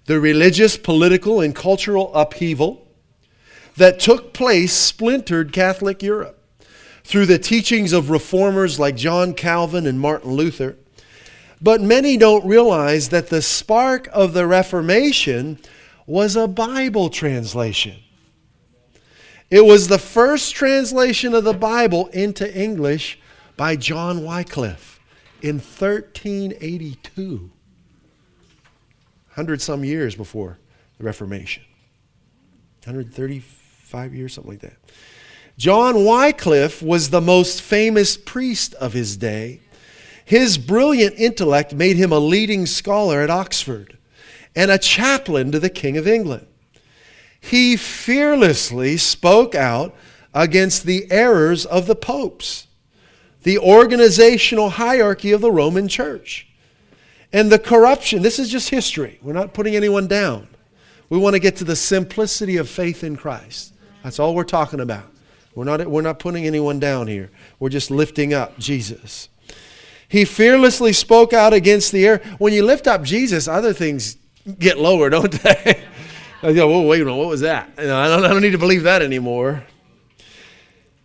The 0.06 0.20
religious, 0.20 0.76
political, 0.76 1.40
and 1.40 1.54
cultural 1.54 2.12
upheaval 2.14 2.86
that 3.76 4.00
took 4.00 4.34
place 4.34 4.72
splintered 4.72 5.52
Catholic 5.52 6.02
Europe 6.02 6.38
through 7.04 7.26
the 7.26 7.38
teachings 7.38 7.92
of 7.92 8.10
reformers 8.10 8.78
like 8.78 8.96
John 8.96 9.32
Calvin 9.32 9.86
and 9.86 9.98
Martin 9.98 10.32
Luther. 10.32 10.76
But 11.60 11.80
many 11.80 12.16
don't 12.16 12.44
realize 12.44 13.08
that 13.10 13.28
the 13.28 13.42
spark 13.42 14.08
of 14.12 14.34
the 14.34 14.46
Reformation 14.46 15.58
was 16.06 16.36
a 16.36 16.48
Bible 16.48 17.08
translation. 17.08 17.96
It 19.52 19.66
was 19.66 19.88
the 19.88 19.98
first 19.98 20.54
translation 20.54 21.34
of 21.34 21.44
the 21.44 21.52
Bible 21.52 22.06
into 22.06 22.50
English 22.58 23.20
by 23.54 23.76
John 23.76 24.24
Wycliffe 24.24 24.98
in 25.42 25.56
1382, 25.56 27.50
100 29.34 29.60
some 29.60 29.84
years 29.84 30.14
before 30.14 30.56
the 30.96 31.04
Reformation. 31.04 31.64
135 32.84 34.14
years, 34.14 34.32
something 34.32 34.52
like 34.52 34.60
that. 34.60 34.78
John 35.58 36.02
Wycliffe 36.06 36.80
was 36.80 37.10
the 37.10 37.20
most 37.20 37.60
famous 37.60 38.16
priest 38.16 38.72
of 38.76 38.94
his 38.94 39.18
day. 39.18 39.60
His 40.24 40.56
brilliant 40.56 41.16
intellect 41.18 41.74
made 41.74 41.98
him 41.98 42.10
a 42.10 42.18
leading 42.18 42.64
scholar 42.64 43.20
at 43.20 43.28
Oxford 43.28 43.98
and 44.56 44.70
a 44.70 44.78
chaplain 44.78 45.52
to 45.52 45.60
the 45.60 45.68
King 45.68 45.98
of 45.98 46.08
England. 46.08 46.46
He 47.42 47.76
fearlessly 47.76 48.96
spoke 48.96 49.54
out 49.54 49.94
against 50.32 50.84
the 50.84 51.10
errors 51.10 51.66
of 51.66 51.86
the 51.86 51.96
popes, 51.96 52.68
the 53.42 53.58
organizational 53.58 54.70
hierarchy 54.70 55.32
of 55.32 55.40
the 55.40 55.50
Roman 55.50 55.88
Church, 55.88 56.46
and 57.32 57.50
the 57.50 57.58
corruption. 57.58 58.22
This 58.22 58.38
is 58.38 58.48
just 58.48 58.70
history. 58.70 59.18
We're 59.20 59.32
not 59.32 59.52
putting 59.52 59.74
anyone 59.74 60.06
down. 60.06 60.48
We 61.10 61.18
want 61.18 61.34
to 61.34 61.40
get 61.40 61.56
to 61.56 61.64
the 61.64 61.76
simplicity 61.76 62.56
of 62.56 62.70
faith 62.70 63.04
in 63.04 63.16
Christ. 63.16 63.74
That's 64.02 64.18
all 64.18 64.34
we're 64.34 64.44
talking 64.44 64.80
about. 64.80 65.04
We're 65.54 65.64
not, 65.64 65.86
we're 65.86 66.00
not 66.00 66.20
putting 66.20 66.46
anyone 66.46 66.78
down 66.78 67.08
here. 67.08 67.30
We're 67.58 67.68
just 67.68 67.90
lifting 67.90 68.32
up 68.32 68.56
Jesus. 68.58 69.28
He 70.08 70.24
fearlessly 70.24 70.92
spoke 70.92 71.32
out 71.32 71.52
against 71.52 71.92
the 71.92 72.06
air. 72.06 72.18
When 72.38 72.52
you 72.52 72.64
lift 72.64 72.86
up 72.86 73.02
Jesus, 73.02 73.48
other 73.48 73.72
things 73.72 74.16
get 74.58 74.78
lower, 74.78 75.10
don't 75.10 75.32
they? 75.32 75.82
I 76.42 76.52
go, 76.52 76.68
whoa, 76.68 76.82
wait 76.82 77.00
a 77.00 77.04
minute, 77.04 77.16
what 77.16 77.28
was 77.28 77.42
that? 77.42 77.70
I, 77.78 77.84
don't, 77.84 78.24
I 78.24 78.28
don't 78.28 78.42
need 78.42 78.50
to 78.50 78.58
believe 78.58 78.82
that 78.82 79.00
anymore. 79.00 79.64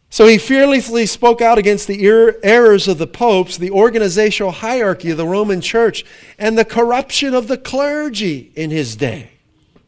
So 0.10 0.25
he 0.25 0.38
fearlessly 0.38 1.06
spoke 1.06 1.41
out 1.41 1.58
against 1.58 1.88
the 1.88 2.10
er- 2.10 2.39
errors 2.41 2.88
of 2.88 2.98
the 2.98 3.08
popes, 3.08 3.58
the 3.58 3.72
organizational 3.72 4.51
hierarchy 4.51 5.12
of 5.12 5.17
the 5.17 5.27
Roman 5.27 5.62
church, 5.62 6.06
and 6.39 6.58
the 6.58 6.65
corruption 6.65 7.36
of 7.36 7.48
the 7.48 7.58
clergy 7.58 8.51
in 8.56 8.72
his 8.72 8.96
day, 8.96 9.32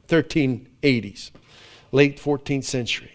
1380s, 0.08 1.32
late 1.92 2.18
14th 2.18 2.66
century. 2.66 3.12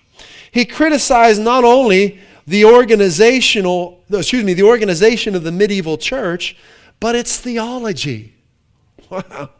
He 0.50 0.64
criticized 0.64 1.40
not 1.40 1.62
only 1.62 2.18
the 2.46 2.64
organizational, 2.64 4.02
excuse 4.10 4.44
me, 4.44 4.54
the 4.54 4.62
organization 4.62 5.34
of 5.34 5.44
the 5.44 5.52
medieval 5.52 5.98
church, 5.98 6.56
but 7.00 7.14
its 7.14 7.38
theology. 7.38 8.32
Wow. 9.10 9.50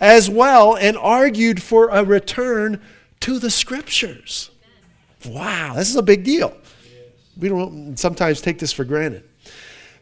As 0.00 0.28
well 0.28 0.76
and 0.76 0.96
argued 0.96 1.62
for 1.62 1.88
a 1.88 2.04
return 2.04 2.80
to 3.20 3.38
the 3.38 3.50
scriptures. 3.50 4.50
Wow, 5.24 5.74
this 5.76 5.88
is 5.88 5.96
a 5.96 6.02
big 6.02 6.24
deal. 6.24 6.56
We 7.38 7.48
don't 7.48 7.98
sometimes 7.98 8.40
take 8.40 8.58
this 8.58 8.72
for 8.72 8.84
granted. 8.84 9.24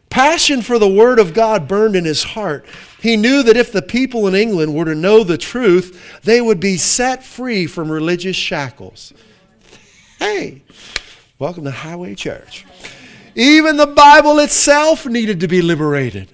Passion 0.09 0.61
for 0.61 0.79
the 0.79 0.87
Word 0.87 1.19
of 1.19 1.33
God 1.33 1.67
burned 1.67 1.95
in 1.95 2.05
his 2.05 2.23
heart. 2.23 2.65
He 3.01 3.17
knew 3.17 3.43
that 3.43 3.57
if 3.57 3.71
the 3.71 3.81
people 3.81 4.27
in 4.27 4.35
England 4.35 4.73
were 4.73 4.85
to 4.85 4.95
know 4.95 5.23
the 5.23 5.37
truth, 5.37 6.21
they 6.23 6.39
would 6.39 6.59
be 6.59 6.77
set 6.77 7.23
free 7.23 7.65
from 7.65 7.91
religious 7.91 8.35
shackles. 8.35 9.13
Hey, 10.19 10.63
welcome 11.37 11.65
to 11.65 11.71
Highway 11.71 12.15
Church. 12.15 12.65
Even 13.35 13.75
the 13.75 13.87
Bible 13.87 14.39
itself 14.39 15.05
needed 15.05 15.41
to 15.41 15.47
be 15.47 15.61
liberated. 15.61 16.31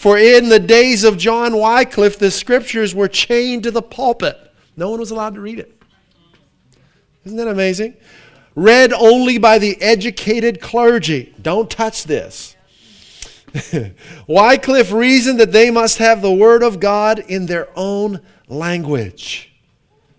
For 0.00 0.16
in 0.16 0.48
the 0.48 0.58
days 0.58 1.04
of 1.04 1.18
John 1.18 1.58
Wycliffe, 1.58 2.18
the 2.18 2.30
scriptures 2.30 2.94
were 2.94 3.06
chained 3.06 3.64
to 3.64 3.70
the 3.70 3.82
pulpit. 3.82 4.34
No 4.74 4.88
one 4.88 4.98
was 4.98 5.10
allowed 5.10 5.34
to 5.34 5.42
read 5.42 5.58
it. 5.58 5.78
Isn't 7.26 7.36
that 7.36 7.48
amazing? 7.48 7.98
Read 8.54 8.94
only 8.94 9.36
by 9.36 9.58
the 9.58 9.76
educated 9.82 10.58
clergy. 10.58 11.34
Don't 11.42 11.68
touch 11.68 12.04
this. 12.04 12.56
Wycliffe 14.26 14.90
reasoned 14.90 15.38
that 15.38 15.52
they 15.52 15.70
must 15.70 15.98
have 15.98 16.22
the 16.22 16.32
Word 16.32 16.62
of 16.62 16.80
God 16.80 17.18
in 17.18 17.44
their 17.44 17.68
own 17.76 18.22
language. 18.48 19.52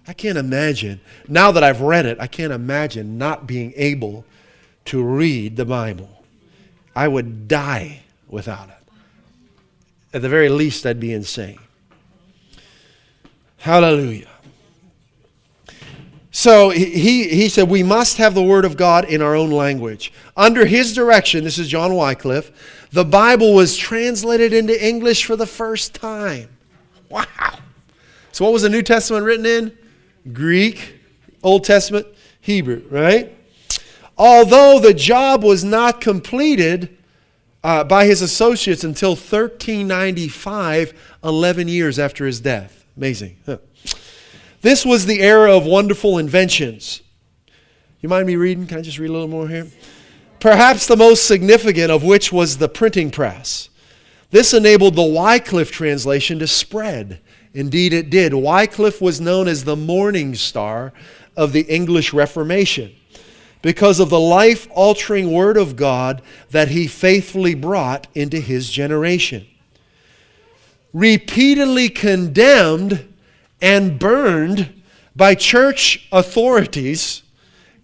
I 0.07 0.13
can't 0.13 0.37
imagine, 0.37 1.01
now 1.27 1.51
that 1.53 1.63
I've 1.63 1.81
read 1.81 2.05
it, 2.05 2.19
I 2.19 2.27
can't 2.27 2.53
imagine 2.53 3.17
not 3.17 3.47
being 3.47 3.73
able 3.75 4.25
to 4.85 5.03
read 5.03 5.55
the 5.55 5.65
Bible. 5.65 6.23
I 6.95 7.07
would 7.07 7.47
die 7.47 8.03
without 8.27 8.69
it. 8.69 8.80
At 10.13 10.21
the 10.21 10.29
very 10.29 10.49
least, 10.49 10.85
I'd 10.85 10.99
be 10.99 11.13
insane. 11.13 11.59
Hallelujah. 13.57 14.27
So 16.31 16.69
he, 16.69 17.27
he 17.27 17.49
said, 17.49 17.69
We 17.69 17.83
must 17.83 18.17
have 18.17 18.33
the 18.33 18.41
Word 18.41 18.65
of 18.65 18.77
God 18.77 19.05
in 19.05 19.21
our 19.21 19.35
own 19.35 19.51
language. 19.51 20.11
Under 20.35 20.65
his 20.65 20.93
direction, 20.93 21.43
this 21.43 21.57
is 21.57 21.67
John 21.67 21.93
Wycliffe, 21.93 22.51
the 22.91 23.05
Bible 23.05 23.53
was 23.53 23.77
translated 23.77 24.53
into 24.53 24.85
English 24.85 25.25
for 25.25 25.35
the 25.35 25.45
first 25.45 25.93
time. 25.93 26.49
Wow. 27.09 27.25
So, 28.31 28.45
what 28.45 28.53
was 28.53 28.61
the 28.61 28.69
New 28.69 28.81
Testament 28.81 29.25
written 29.25 29.45
in? 29.45 29.77
Greek, 30.33 30.99
Old 31.43 31.63
Testament, 31.63 32.07
Hebrew, 32.39 32.83
right? 32.89 33.37
Although 34.17 34.79
the 34.79 34.93
job 34.93 35.43
was 35.43 35.63
not 35.63 35.99
completed 35.99 36.97
uh, 37.63 37.83
by 37.83 38.05
his 38.05 38.21
associates 38.21 38.83
until 38.83 39.11
1395, 39.11 40.93
11 41.23 41.67
years 41.67 41.99
after 41.99 42.25
his 42.25 42.39
death. 42.39 42.85
Amazing. 42.97 43.37
Huh. 43.45 43.57
This 44.61 44.85
was 44.85 45.05
the 45.05 45.21
era 45.21 45.55
of 45.55 45.65
wonderful 45.65 46.17
inventions. 46.17 47.01
You 47.99 48.09
mind 48.09 48.27
me 48.27 48.35
reading? 48.35 48.67
Can 48.67 48.77
I 48.77 48.81
just 48.81 48.99
read 48.99 49.09
a 49.09 49.13
little 49.13 49.27
more 49.27 49.47
here? 49.47 49.67
Perhaps 50.39 50.87
the 50.87 50.97
most 50.97 51.27
significant 51.27 51.91
of 51.91 52.03
which 52.03 52.31
was 52.31 52.57
the 52.57 52.69
printing 52.69 53.11
press. 53.11 53.69
This 54.31 54.53
enabled 54.53 54.95
the 54.95 55.03
Wycliffe 55.03 55.71
translation 55.71 56.39
to 56.39 56.47
spread. 56.47 57.19
Indeed, 57.53 57.93
it 57.93 58.09
did. 58.09 58.33
Wycliffe 58.33 59.01
was 59.01 59.21
known 59.21 59.47
as 59.47 59.63
the 59.63 59.75
morning 59.75 60.35
star 60.35 60.93
of 61.35 61.53
the 61.53 61.61
English 61.61 62.13
Reformation 62.13 62.95
because 63.61 63.99
of 63.99 64.09
the 64.09 64.19
life 64.19 64.67
altering 64.71 65.31
Word 65.31 65.57
of 65.57 65.75
God 65.75 66.21
that 66.49 66.69
he 66.69 66.87
faithfully 66.87 67.53
brought 67.53 68.07
into 68.15 68.39
his 68.39 68.69
generation. 68.69 69.45
Repeatedly 70.93 71.89
condemned 71.89 73.07
and 73.61 73.99
burned 73.99 74.81
by 75.15 75.35
church 75.35 76.07
authorities, 76.11 77.21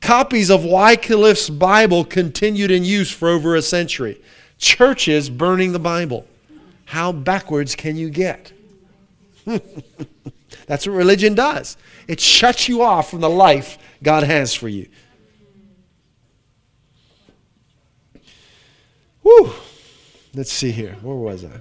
copies 0.02 0.50
of 0.50 0.66
Wycliffe's 0.66 1.50
Bible 1.50 2.04
continued 2.04 2.72
in 2.72 2.84
use 2.84 3.12
for 3.12 3.30
over 3.30 3.56
a 3.56 3.62
century. 3.62 4.22
Churches 4.58 5.30
burning 5.30 5.72
the 5.72 5.80
Bible. 5.80 6.26
How 6.86 7.12
backwards 7.12 7.76
can 7.76 7.96
you 7.96 8.10
get? 8.10 8.54
That's 10.66 10.88
what 10.88 10.94
religion 10.94 11.36
does. 11.36 11.78
It 12.08 12.20
shuts 12.20 12.68
you 12.68 12.82
off 12.82 13.10
from 13.10 13.22
the 13.22 13.30
life 13.30 13.78
God 14.02 14.24
has 14.24 14.54
for 14.54 14.68
you. 14.68 14.88
Let's 20.34 20.52
see 20.52 20.72
here. 20.72 20.96
Where 21.02 21.16
was 21.16 21.46
I? 21.46 21.60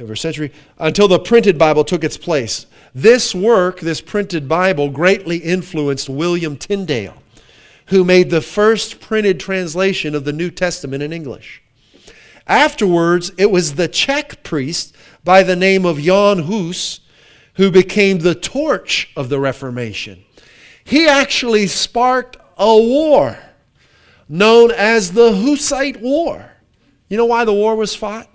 over 0.00 0.16
century, 0.16 0.52
until 0.78 1.06
the 1.06 1.18
printed 1.18 1.58
Bible 1.58 1.84
took 1.84 2.02
its 2.02 2.16
place. 2.16 2.66
This 2.94 3.34
work, 3.34 3.80
this 3.80 4.00
printed 4.00 4.48
Bible, 4.48 4.90
greatly 4.90 5.38
influenced 5.38 6.08
William 6.08 6.56
Tyndale, 6.56 7.22
who 7.86 8.04
made 8.04 8.30
the 8.30 8.40
first 8.40 9.00
printed 9.00 9.38
translation 9.38 10.14
of 10.14 10.24
the 10.24 10.32
New 10.32 10.50
Testament 10.50 11.02
in 11.02 11.12
English. 11.12 11.62
Afterwards, 12.48 13.30
it 13.38 13.50
was 13.50 13.74
the 13.74 13.88
Czech 13.88 14.42
priest 14.42 14.94
by 15.22 15.42
the 15.42 15.56
name 15.56 15.84
of 15.84 16.00
Jan 16.00 16.40
Hus 16.40 17.00
who 17.54 17.70
became 17.70 18.18
the 18.18 18.34
torch 18.34 19.10
of 19.16 19.28
the 19.28 19.40
Reformation. 19.40 20.24
He 20.84 21.08
actually 21.08 21.66
sparked 21.66 22.36
a 22.58 22.76
war 22.76 23.38
known 24.28 24.70
as 24.70 25.12
the 25.12 25.32
Hussite 25.32 26.00
War. 26.00 26.52
You 27.08 27.16
know 27.16 27.26
why 27.26 27.44
the 27.44 27.52
war 27.52 27.76
was 27.76 27.94
fought? 27.94 28.28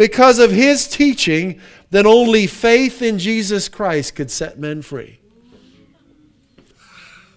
because 0.00 0.38
of 0.38 0.50
his 0.50 0.88
teaching 0.88 1.60
that 1.90 2.06
only 2.06 2.46
faith 2.46 3.02
in 3.02 3.18
Jesus 3.18 3.68
Christ 3.68 4.14
could 4.14 4.30
set 4.30 4.58
men 4.58 4.80
free. 4.80 5.20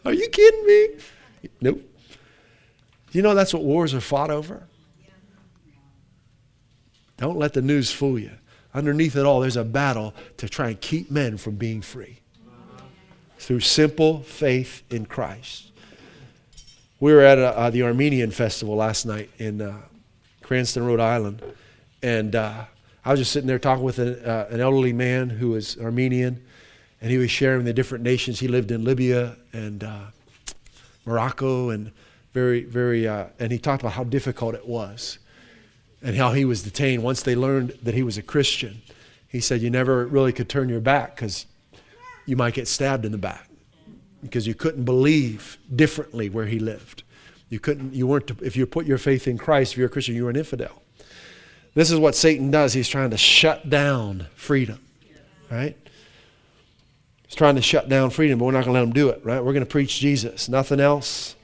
Are 0.05 0.13
you 0.13 0.29
kidding 0.29 0.65
me? 0.65 0.87
Nope. 1.59 1.81
You 3.11 3.21
know 3.21 3.35
that's 3.35 3.53
what 3.53 3.63
wars 3.63 3.93
are 3.93 3.99
fought 3.99 4.31
over? 4.31 4.65
Don't 7.17 7.37
let 7.37 7.51
the 7.51 7.61
news 7.61 7.91
fool 7.91 8.17
you. 8.17 8.31
Underneath 8.73 9.17
it 9.17 9.25
all, 9.25 9.41
there's 9.41 9.57
a 9.57 9.65
battle 9.65 10.13
to 10.37 10.47
try 10.47 10.69
and 10.69 10.79
keep 10.79 11.11
men 11.11 11.35
from 11.35 11.55
being 11.55 11.81
free 11.81 12.21
through 13.39 13.59
simple 13.59 14.21
faith 14.21 14.83
in 14.89 15.05
Christ. 15.05 15.72
We 16.99 17.11
were 17.11 17.21
at 17.21 17.37
a, 17.37 17.57
uh, 17.57 17.69
the 17.69 17.83
Armenian 17.83 18.31
festival 18.31 18.75
last 18.75 19.05
night 19.05 19.29
in 19.37 19.61
uh, 19.61 19.81
Cranston, 20.41 20.85
Rhode 20.85 20.99
Island. 20.99 21.41
And 22.01 22.35
uh, 22.35 22.65
I 23.03 23.11
was 23.11 23.19
just 23.19 23.31
sitting 23.31 23.47
there 23.47 23.59
talking 23.59 23.83
with 23.83 23.99
an, 23.99 24.23
uh, 24.23 24.47
an 24.49 24.61
elderly 24.61 24.93
man 24.93 25.29
who 25.29 25.49
was 25.49 25.77
Armenian, 25.77 26.43
and 27.01 27.11
he 27.11 27.17
was 27.17 27.31
sharing 27.31 27.65
the 27.65 27.73
different 27.73 28.03
nations. 28.03 28.39
He 28.39 28.47
lived 28.47 28.71
in 28.71 28.83
Libya 28.83 29.35
and 29.51 29.83
uh, 29.83 30.05
Morocco, 31.05 31.69
and 31.69 31.91
very, 32.33 32.63
very, 32.63 33.07
uh, 33.07 33.25
and 33.39 33.51
he 33.51 33.57
talked 33.57 33.81
about 33.81 33.93
how 33.93 34.03
difficult 34.03 34.55
it 34.55 34.67
was, 34.67 35.19
and 36.01 36.15
how 36.15 36.31
he 36.31 36.45
was 36.45 36.63
detained. 36.63 37.03
Once 37.03 37.23
they 37.23 37.35
learned 37.35 37.77
that 37.83 37.93
he 37.93 38.03
was 38.03 38.17
a 38.17 38.21
Christian, 38.21 38.81
he 39.27 39.39
said 39.39 39.61
you 39.61 39.69
never 39.69 40.05
really 40.05 40.31
could 40.31 40.47
turn 40.47 40.69
your 40.69 40.79
back 40.79 41.15
because 41.15 41.45
you 42.25 42.35
might 42.37 42.53
get 42.53 42.67
stabbed 42.67 43.03
in 43.03 43.11
the 43.11 43.17
back 43.17 43.49
because 44.23 44.47
you 44.47 44.55
couldn't 44.55 44.83
believe 44.83 45.57
differently 45.75 46.29
where 46.29 46.45
he 46.45 46.59
lived. 46.59 47.03
You 47.49 47.59
couldn't. 47.59 47.93
You 47.93 48.07
weren't. 48.07 48.31
If 48.41 48.55
you 48.55 48.65
put 48.65 48.85
your 48.85 48.97
faith 48.97 49.27
in 49.27 49.37
Christ, 49.37 49.73
if 49.73 49.77
you're 49.77 49.87
a 49.87 49.91
Christian, 49.91 50.15
you 50.15 50.23
were 50.23 50.29
an 50.29 50.35
infidel. 50.35 50.81
This 51.75 51.91
is 51.91 51.99
what 51.99 52.15
Satan 52.15 52.51
does. 52.51 52.73
He's 52.73 52.89
trying 52.89 53.11
to 53.11 53.17
shut 53.17 53.69
down 53.69 54.27
freedom, 54.35 54.79
right? 55.51 55.75
He's 57.27 57.35
trying 57.35 57.55
to 57.55 57.61
shut 57.61 57.89
down 57.89 58.11
freedom, 58.11 58.39
but 58.39 58.45
we're 58.45 58.51
not 58.51 58.63
going 58.65 58.75
to 58.75 58.79
let 58.79 58.83
him 58.83 58.93
do 58.93 59.09
it, 59.09 59.23
right? 59.23 59.43
We're 59.43 59.53
going 59.53 59.65
to 59.65 59.69
preach 59.69 59.99
Jesus, 59.99 60.47
nothing 60.49 60.79
else. 60.79 61.35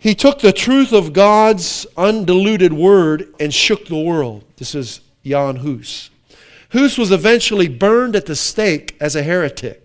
He 0.00 0.14
took 0.14 0.40
the 0.40 0.52
truth 0.52 0.92
of 0.92 1.12
God's 1.12 1.86
undiluted 1.96 2.72
word 2.72 3.32
and 3.40 3.54
shook 3.54 3.86
the 3.86 3.98
world. 3.98 4.44
This 4.56 4.74
is 4.74 5.00
Jan 5.24 5.56
Hus. 5.56 6.10
Hus 6.72 6.98
was 6.98 7.12
eventually 7.12 7.68
burned 7.68 8.16
at 8.16 8.26
the 8.26 8.36
stake 8.36 8.96
as 9.00 9.14
a 9.16 9.22
heretic 9.22 9.83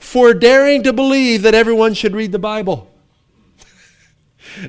for 0.00 0.34
daring 0.34 0.82
to 0.82 0.92
believe 0.92 1.42
that 1.42 1.54
everyone 1.54 1.94
should 1.94 2.14
read 2.14 2.32
the 2.32 2.38
Bible 2.38 2.90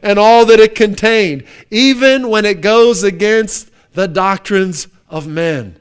and 0.04 0.20
all 0.20 0.46
that 0.46 0.60
it 0.60 0.76
contained, 0.76 1.44
even 1.72 2.30
when 2.30 2.46
it 2.46 2.62
goes 2.62 3.02
against 3.04 3.72
the 3.94 4.08
doctrines 4.08 4.88
of 5.10 5.26
men. 5.28 5.80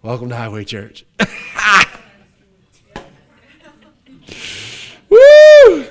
Welcome 0.00 0.30
to 0.30 0.36
Highway 0.36 0.64
Church. 0.64 1.04
Woo! 5.10 5.86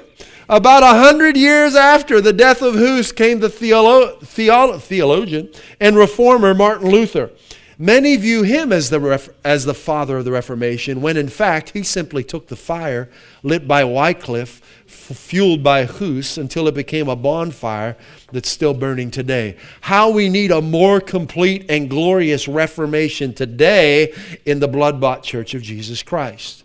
About 0.49 0.83
a 0.83 0.99
hundred 0.99 1.37
years 1.37 1.75
after 1.75 2.19
the 2.19 2.33
death 2.33 2.61
of 2.61 2.75
Hus 2.75 3.11
came 3.11 3.39
the 3.39 3.47
theolo- 3.47 4.19
theolo- 4.19 4.81
theologian 4.81 5.49
and 5.79 5.95
reformer 5.95 6.53
Martin 6.53 6.89
Luther. 6.89 7.31
Many 7.77 8.15
view 8.17 8.43
him 8.43 8.71
as 8.71 8.89
the, 8.89 9.31
as 9.43 9.65
the 9.65 9.73
father 9.73 10.17
of 10.17 10.25
the 10.25 10.31
Reformation, 10.31 11.01
when 11.01 11.17
in 11.17 11.27
fact 11.27 11.71
he 11.71 11.83
simply 11.83 12.23
took 12.23 12.47
the 12.47 12.55
fire 12.55 13.09
lit 13.41 13.67
by 13.67 13.83
Wycliffe, 13.83 14.61
fueled 14.85 15.63
by 15.63 15.85
Hus, 15.85 16.37
until 16.37 16.67
it 16.67 16.75
became 16.75 17.09
a 17.09 17.15
bonfire 17.15 17.97
that's 18.31 18.49
still 18.49 18.73
burning 18.73 19.09
today. 19.09 19.57
How 19.81 20.09
we 20.09 20.29
need 20.29 20.51
a 20.51 20.61
more 20.61 21.01
complete 21.01 21.65
and 21.69 21.89
glorious 21.89 22.47
Reformation 22.47 23.33
today 23.33 24.13
in 24.45 24.59
the 24.59 24.67
blood 24.67 25.01
bought 25.01 25.23
Church 25.23 25.53
of 25.53 25.61
Jesus 25.63 26.03
Christ. 26.03 26.63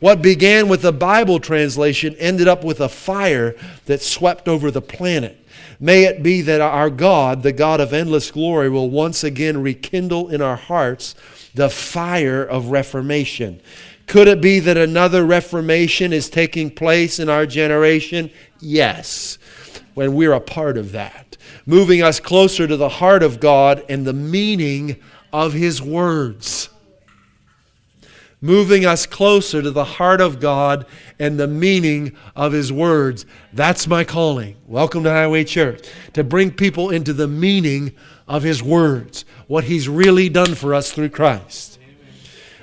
What 0.00 0.20
began 0.20 0.68
with 0.68 0.84
a 0.84 0.92
Bible 0.92 1.38
translation 1.38 2.16
ended 2.18 2.48
up 2.48 2.64
with 2.64 2.80
a 2.80 2.88
fire 2.88 3.54
that 3.86 4.02
swept 4.02 4.48
over 4.48 4.70
the 4.70 4.82
planet. 4.82 5.41
May 5.82 6.04
it 6.04 6.22
be 6.22 6.42
that 6.42 6.60
our 6.60 6.90
God, 6.90 7.42
the 7.42 7.50
God 7.50 7.80
of 7.80 7.92
endless 7.92 8.30
glory, 8.30 8.70
will 8.70 8.88
once 8.88 9.24
again 9.24 9.60
rekindle 9.60 10.28
in 10.28 10.40
our 10.40 10.54
hearts 10.54 11.16
the 11.56 11.68
fire 11.68 12.44
of 12.44 12.68
reformation. 12.68 13.60
Could 14.06 14.28
it 14.28 14.40
be 14.40 14.60
that 14.60 14.76
another 14.76 15.24
reformation 15.26 16.12
is 16.12 16.30
taking 16.30 16.70
place 16.70 17.18
in 17.18 17.28
our 17.28 17.46
generation? 17.46 18.30
Yes, 18.60 19.38
when 19.94 20.14
we're 20.14 20.34
a 20.34 20.40
part 20.40 20.78
of 20.78 20.92
that, 20.92 21.36
moving 21.66 22.00
us 22.00 22.20
closer 22.20 22.68
to 22.68 22.76
the 22.76 22.88
heart 22.88 23.24
of 23.24 23.40
God 23.40 23.84
and 23.88 24.06
the 24.06 24.12
meaning 24.12 25.02
of 25.32 25.52
His 25.52 25.82
words 25.82 26.68
moving 28.42 28.84
us 28.84 29.06
closer 29.06 29.62
to 29.62 29.70
the 29.70 29.84
heart 29.84 30.20
of 30.20 30.40
God 30.40 30.84
and 31.18 31.38
the 31.38 31.46
meaning 31.46 32.14
of 32.34 32.52
His 32.52 32.72
words. 32.72 33.24
That's 33.52 33.86
my 33.86 34.02
calling. 34.02 34.56
Welcome 34.66 35.04
to 35.04 35.10
Highway 35.10 35.44
Church. 35.44 35.88
To 36.14 36.24
bring 36.24 36.50
people 36.50 36.90
into 36.90 37.12
the 37.12 37.28
meaning 37.28 37.94
of 38.26 38.42
His 38.42 38.60
words, 38.62 39.24
what 39.46 39.64
He's 39.64 39.88
really 39.88 40.28
done 40.28 40.56
for 40.56 40.74
us 40.74 40.90
through 40.92 41.10
Christ. 41.10 41.78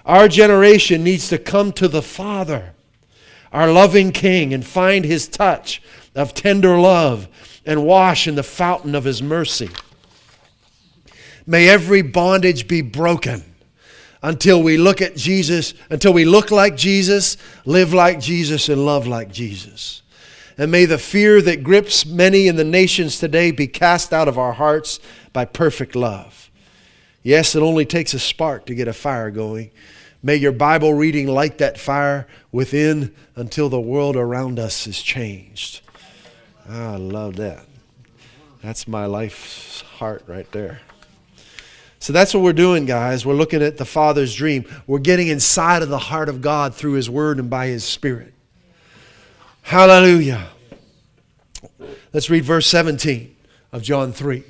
Our 0.05 0.27
generation 0.27 1.03
needs 1.03 1.29
to 1.29 1.37
come 1.37 1.71
to 1.73 1.87
the 1.87 2.01
Father, 2.01 2.73
our 3.53 3.71
loving 3.71 4.11
King, 4.11 4.53
and 4.53 4.65
find 4.65 5.05
His 5.05 5.29
touch 5.29 5.81
of 6.13 6.33
tender 6.33 6.77
love 6.77 7.29
and 7.65 7.85
wash 7.85 8.27
in 8.27 8.35
the 8.35 8.43
fountain 8.43 8.95
of 8.95 9.05
His 9.05 9.23
mercy. 9.23 9.69
May 11.47 11.69
every 11.69 12.01
bondage 12.01 12.67
be 12.67 12.81
broken 12.81 13.45
until 14.21 14.61
we 14.61 14.77
look 14.77 15.01
at 15.01 15.15
Jesus, 15.15 15.73
until 15.89 16.13
we 16.13 16.25
look 16.25 16.51
like 16.51 16.75
Jesus, 16.75 17.37
live 17.65 17.93
like 17.93 18.19
Jesus, 18.19 18.69
and 18.69 18.85
love 18.85 19.07
like 19.07 19.31
Jesus. 19.31 20.01
And 20.57 20.71
may 20.71 20.85
the 20.85 20.97
fear 20.97 21.41
that 21.41 21.63
grips 21.63 22.05
many 22.05 22.47
in 22.47 22.57
the 22.57 22.65
nations 22.65 23.17
today 23.17 23.51
be 23.51 23.67
cast 23.67 24.11
out 24.11 24.27
of 24.27 24.37
our 24.37 24.53
hearts 24.53 24.99
by 25.31 25.45
perfect 25.45 25.95
love. 25.95 26.51
Yes, 27.23 27.55
it 27.55 27.61
only 27.61 27.85
takes 27.85 28.13
a 28.13 28.19
spark 28.19 28.65
to 28.65 28.75
get 28.75 28.87
a 28.87 28.93
fire 28.93 29.31
going. 29.31 29.71
May 30.21 30.35
your 30.35 30.51
Bible 30.51 30.93
reading 30.93 31.27
light 31.27 31.59
that 31.59 31.79
fire 31.79 32.27
within 32.51 33.15
until 33.37 33.69
the 33.69 33.79
world 33.79 34.17
around 34.17 34.59
us 34.59 34.85
is 34.85 35.01
changed. 35.01 35.79
Ah, 36.67 36.93
I 36.93 36.97
love 36.97 37.37
that. 37.37 37.65
That's 38.61 38.85
my 38.85 39.05
life's 39.05 39.81
heart 39.81 40.23
right 40.27 40.49
there. 40.51 40.81
So 41.99 42.13
that's 42.13 42.33
what 42.33 42.43
we're 42.43 42.53
doing, 42.53 42.85
guys. 42.85 43.25
We're 43.25 43.33
looking 43.33 43.61
at 43.61 43.77
the 43.77 43.85
Father's 43.85 44.33
dream. 44.33 44.65
We're 44.87 44.99
getting 44.99 45.27
inside 45.27 45.81
of 45.81 45.89
the 45.89 45.97
heart 45.97 46.29
of 46.29 46.41
God 46.41 46.73
through 46.73 46.93
His 46.93 47.09
Word 47.09 47.39
and 47.39 47.49
by 47.49 47.67
His 47.67 47.83
Spirit. 47.83 48.33
Hallelujah. 49.63 50.47
Let's 52.13 52.29
read 52.29 52.45
verse 52.45 52.67
17 52.67 53.35
of 53.73 53.83
John 53.83 54.13
3. 54.13 54.43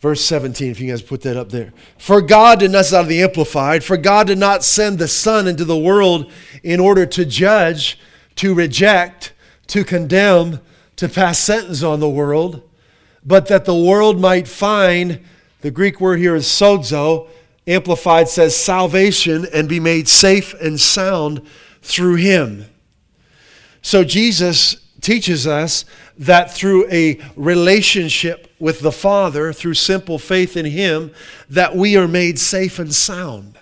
Verse 0.00 0.20
17, 0.24 0.72
if 0.72 0.80
you 0.80 0.90
guys 0.90 1.00
put 1.00 1.22
that 1.22 1.36
up 1.36 1.50
there. 1.50 1.72
For 1.96 2.20
God 2.20 2.58
did 2.58 2.72
not, 2.72 2.92
out 2.92 3.02
of 3.02 3.08
the 3.08 3.22
Amplified, 3.22 3.84
for 3.84 3.96
God 3.96 4.26
did 4.26 4.38
not 4.38 4.64
send 4.64 4.98
the 4.98 5.06
Son 5.06 5.46
into 5.46 5.64
the 5.64 5.78
world 5.78 6.32
in 6.64 6.80
order 6.80 7.06
to 7.06 7.24
judge, 7.24 8.00
to 8.34 8.52
reject, 8.52 9.32
to 9.68 9.84
condemn, 9.84 10.58
to 10.96 11.08
pass 11.08 11.38
sentence 11.38 11.84
on 11.84 12.00
the 12.00 12.10
world 12.10 12.68
but 13.24 13.46
that 13.46 13.64
the 13.64 13.74
world 13.74 14.20
might 14.20 14.48
find 14.48 15.20
the 15.60 15.70
Greek 15.70 16.00
word 16.00 16.18
here 16.18 16.34
is 16.34 16.46
sozo, 16.46 17.28
amplified 17.66 18.28
says 18.28 18.56
salvation, 18.56 19.46
and 19.52 19.68
be 19.68 19.78
made 19.78 20.08
safe 20.08 20.54
and 20.54 20.78
sound 20.80 21.46
through 21.82 22.16
him. 22.16 22.66
So 23.80 24.02
Jesus 24.02 24.76
teaches 25.00 25.46
us 25.46 25.84
that 26.18 26.52
through 26.52 26.88
a 26.90 27.20
relationship 27.36 28.52
with 28.58 28.80
the 28.80 28.92
Father, 28.92 29.52
through 29.52 29.74
simple 29.74 30.18
faith 30.18 30.56
in 30.56 30.66
him, 30.66 31.12
that 31.48 31.76
we 31.76 31.96
are 31.96 32.08
made 32.08 32.38
safe 32.38 32.78
and 32.78 32.92
sound 32.92 33.58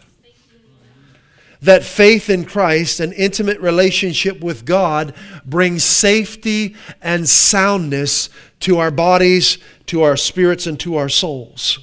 that 1.62 1.84
faith 1.84 2.30
in 2.30 2.44
Christ, 2.44 3.00
an 3.00 3.12
intimate 3.12 3.60
relationship 3.60 4.40
with 4.40 4.64
God, 4.64 5.14
brings 5.44 5.84
safety 5.84 6.74
and 7.02 7.28
soundness 7.28 8.30
to 8.60 8.78
our 8.78 8.90
bodies, 8.90 9.58
to 9.86 10.02
our 10.02 10.16
spirits, 10.16 10.66
and 10.66 10.78
to 10.80 10.96
our 10.96 11.08
souls. 11.08 11.78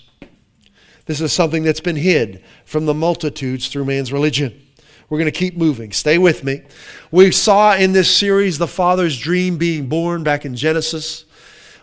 This 1.05 1.21
is 1.21 1.31
something 1.33 1.63
that's 1.63 1.79
been 1.79 1.95
hid 1.95 2.43
from 2.65 2.85
the 2.85 2.93
multitudes 2.93 3.69
through 3.69 3.85
man's 3.85 4.11
religion. 4.11 4.61
We're 5.09 5.17
going 5.17 5.31
to 5.31 5.37
keep 5.37 5.55
moving. 5.55 5.93
Stay 5.93 6.17
with 6.17 6.43
me. 6.43 6.63
We 7.11 7.31
saw 7.31 7.75
in 7.75 7.93
this 7.93 8.13
series 8.13 8.57
the 8.57 8.67
Father's 8.67 9.17
dream 9.17 9.57
being 9.57 9.87
born 9.87 10.23
back 10.23 10.43
in 10.43 10.55
Genesis, 10.55 11.23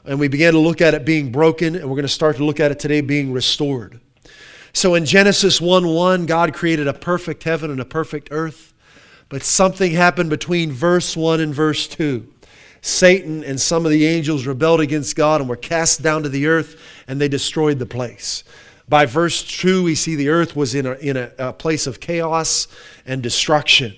and 0.05 0.21
we 0.21 0.29
began 0.29 0.53
to 0.53 0.59
look 0.59 0.83
at 0.83 0.93
it 0.93 1.07
being 1.07 1.33
broken, 1.33 1.75
and 1.75 1.85
we're 1.85 1.97
going 1.97 2.03
to 2.03 2.09
start 2.09 2.37
to 2.37 2.45
look 2.45 2.61
at 2.61 2.71
it 2.71 2.79
today 2.79 3.01
being 3.01 3.33
restored. 3.33 3.99
So 4.75 4.95
in 4.95 5.07
Genesis 5.07 5.61
1 5.61 5.87
1, 5.87 6.27
God 6.27 6.53
created 6.53 6.87
a 6.87 6.93
perfect 6.93 7.45
heaven 7.45 7.71
and 7.71 7.81
a 7.81 7.85
perfect 7.85 8.29
earth. 8.31 8.75
But 9.31 9.43
something 9.43 9.93
happened 9.93 10.29
between 10.31 10.71
verse 10.71 11.17
1 11.17 11.41
and 11.41 11.55
verse 11.55 11.89
2. 11.89 12.31
Satan 12.85 13.43
and 13.43 13.59
some 13.59 13.87
of 13.87 13.93
the 13.93 14.05
angels 14.05 14.47
rebelled 14.47 14.83
against 14.83 15.17
God 15.17 15.41
and 15.41 15.49
were 15.49 15.57
cast 15.57 16.03
down 16.03 16.23
to 16.23 16.29
the 16.29 16.47
earth, 16.47 16.79
and 17.09 17.19
they 17.19 17.29
destroyed 17.29 17.79
the 17.79 17.87
place. 17.87 18.45
By 18.87 19.07
verse 19.07 19.43
2, 19.43 19.83
we 19.83 19.95
see 19.95 20.17
the 20.17 20.29
earth 20.29 20.55
was 20.55 20.75
in 20.75 20.85
a, 20.85 20.93
in 20.97 21.17
a, 21.17 21.33
a 21.39 21.53
place 21.55 21.87
of 21.87 21.99
chaos 21.99 22.69
and 23.07 23.23
destruction. 23.23 23.97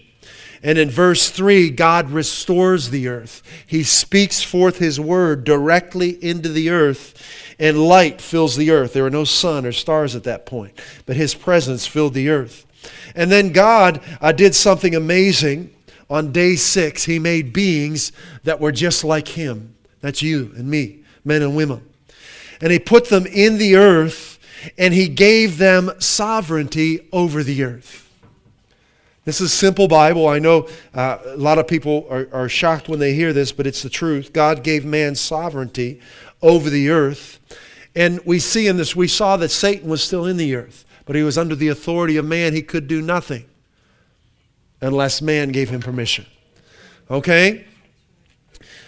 And 0.62 0.79
in 0.79 0.88
verse 0.88 1.31
3, 1.31 1.70
God 1.70 2.11
restores 2.11 2.90
the 2.90 3.09
earth. 3.09 3.42
He 3.66 3.83
speaks 3.83 4.40
forth 4.44 4.79
His 4.79 5.01
word 5.01 5.42
directly 5.42 6.11
into 6.25 6.49
the 6.49 6.70
earth, 6.70 7.57
and 7.59 7.88
light 7.88 8.20
fills 8.20 8.55
the 8.55 8.70
earth. 8.70 8.92
There 8.92 9.03
were 9.03 9.11
no 9.11 9.25
sun 9.25 9.66
or 9.66 9.72
stars 9.72 10.14
at 10.14 10.22
that 10.22 10.46
point, 10.46 10.81
but 11.07 11.16
His 11.16 11.35
presence 11.35 11.88
filled 11.88 12.14
the 12.14 12.29
earth. 12.29 12.64
And 13.16 13.33
then 13.33 13.53
God 13.53 14.01
uh, 14.20 14.31
did 14.31 14.55
something 14.55 14.94
amazing. 14.94 15.75
On 16.09 16.33
day 16.33 16.55
six, 16.57 17.05
He 17.05 17.19
made 17.19 17.53
beings 17.53 18.12
that 18.45 18.61
were 18.61 18.73
just 18.73 19.05
like 19.05 19.29
Him. 19.29 19.75
That's 20.01 20.23
you 20.23 20.53
and 20.57 20.69
me, 20.69 21.01
men 21.25 21.42
and 21.42 21.57
women. 21.57 21.83
And 22.61 22.73
He 22.73 22.79
put 22.79 23.09
them 23.09 23.27
in 23.27 23.59
the 23.59 23.77
earth, 23.77 24.38
and 24.79 24.95
He 24.95 25.09
gave 25.09 25.59
them 25.59 25.90
sovereignty 25.99 27.09
over 27.12 27.42
the 27.42 27.64
earth. 27.64 28.03
This 29.25 29.40
is 29.40 29.53
simple 29.53 29.88
Bible. 29.88 30.29
I 30.29 30.38
know 30.38 30.69
uh, 30.95 31.19
a 31.25 31.37
lot 31.37 31.59
of 31.59 31.66
people 31.66 32.07
are, 32.09 32.29
are 32.33 32.49
shocked 32.49 32.88
when 32.88 33.01
they 33.01 33.12
hear 33.12 33.33
this, 33.33 33.51
but 33.51 33.66
it's 33.66 33.83
the 33.83 33.90
truth. 33.90 34.33
God 34.33 34.62
gave 34.62 34.85
man 34.85 35.16
sovereignty 35.16 36.01
over 36.40 36.71
the 36.71 36.90
earth. 36.90 37.40
And 37.97 38.21
we 38.25 38.38
see 38.38 38.69
in 38.69 38.77
this, 38.77 38.95
we 38.95 39.09
saw 39.09 39.37
that 39.38 39.49
Satan 39.49 39.88
was 39.90 40.01
still 40.01 40.27
in 40.27 40.37
the 40.37 40.55
earth, 40.55 40.85
but 41.07 41.16
he 41.16 41.25
was 41.25 41.37
under 41.37 41.57
the 41.57 41.66
authority 41.66 42.16
of 42.16 42.25
man. 42.25 42.53
He 42.53 42.62
could 42.62 42.87
do 42.87 43.03
nothing 43.03 43.47
unless 44.81 45.23
man 45.23 45.51
gave 45.51 45.69
him 45.71 45.81
permission. 45.81 46.27
Okay? 47.11 47.65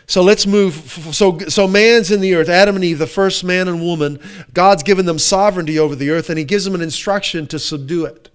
So 0.07 0.22
let's 0.22 0.46
move. 0.46 0.74
So, 1.12 1.38
so 1.38 1.68
man's 1.68 2.11
in 2.11 2.20
the 2.20 2.35
earth, 2.35 2.48
Adam 2.48 2.77
and 2.77 2.85
Eve, 2.85 2.98
the 2.98 3.07
first 3.07 3.44
man 3.44 3.68
and 3.68 3.83
woman. 3.83 4.18
God's 4.55 4.83
given 4.83 5.05
them 5.05 5.18
sovereignty 5.18 5.79
over 5.79 5.94
the 5.94 6.11
earth, 6.11 6.31
and 6.31 6.38
he 6.38 6.44
gives 6.44 6.64
them 6.64 6.74
an 6.74 6.81
instruction 6.81 7.46
to 7.48 7.59
subdue 7.59 8.07
it, 8.07 8.31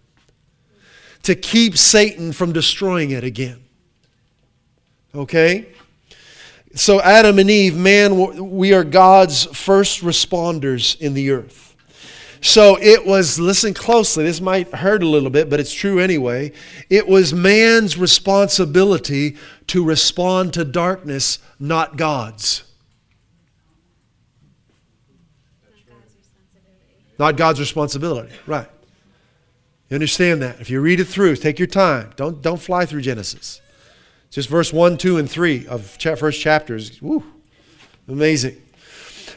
to 1.24 1.34
keep 1.34 1.76
Satan 1.78 2.32
from 2.32 2.54
destroying 2.54 3.10
it 3.10 3.24
again. 3.24 3.64
Okay? 5.16 5.70
So, 6.76 7.02
Adam 7.02 7.40
and 7.40 7.50
Eve, 7.50 7.76
man, 7.76 8.52
we 8.52 8.74
are 8.74 8.84
God's 8.84 9.46
first 9.46 10.02
responders 10.02 11.00
in 11.00 11.16
the 11.16 11.32
earth. 11.32 11.73
So, 12.46 12.78
it 12.82 13.06
was, 13.06 13.40
listen 13.40 13.74
closely, 13.74 14.26
this 14.26 14.42
might 14.42 14.68
hurt 14.76 15.02
a 15.02 15.08
little 15.08 15.30
bit, 15.30 15.50
but 15.50 15.62
it's 15.62 15.74
true 15.74 16.00
anyway. 16.00 16.52
It 16.90 17.08
was 17.08 17.34
man's 17.34 17.98
responsibility 17.98 19.38
to 19.68 19.82
respond 19.82 20.54
to 20.56 20.66
darkness, 20.66 21.40
not 21.58 21.96
God's. 21.96 22.66
Not 27.18 27.38
God's 27.38 27.62
responsibility, 27.62 28.34
right. 28.46 28.68
You 29.90 29.96
understand 29.96 30.42
that? 30.42 30.60
If 30.60 30.70
you 30.70 30.82
read 30.82 31.00
it 31.00 31.06
through, 31.06 31.38
take 31.38 31.60
your 31.60 31.68
time. 31.70 32.12
Don't, 32.18 32.42
don't 32.42 32.60
fly 32.60 32.86
through 32.86 33.04
Genesis. 33.04 33.62
Just 34.32 34.50
verse 34.50 34.74
1, 34.74 34.98
2, 34.98 35.18
and 35.18 35.32
3 35.32 35.66
of 35.68 35.86
first 35.86 36.42
chapters. 36.42 37.02
Woo, 37.02 37.24
amazing. 38.10 38.63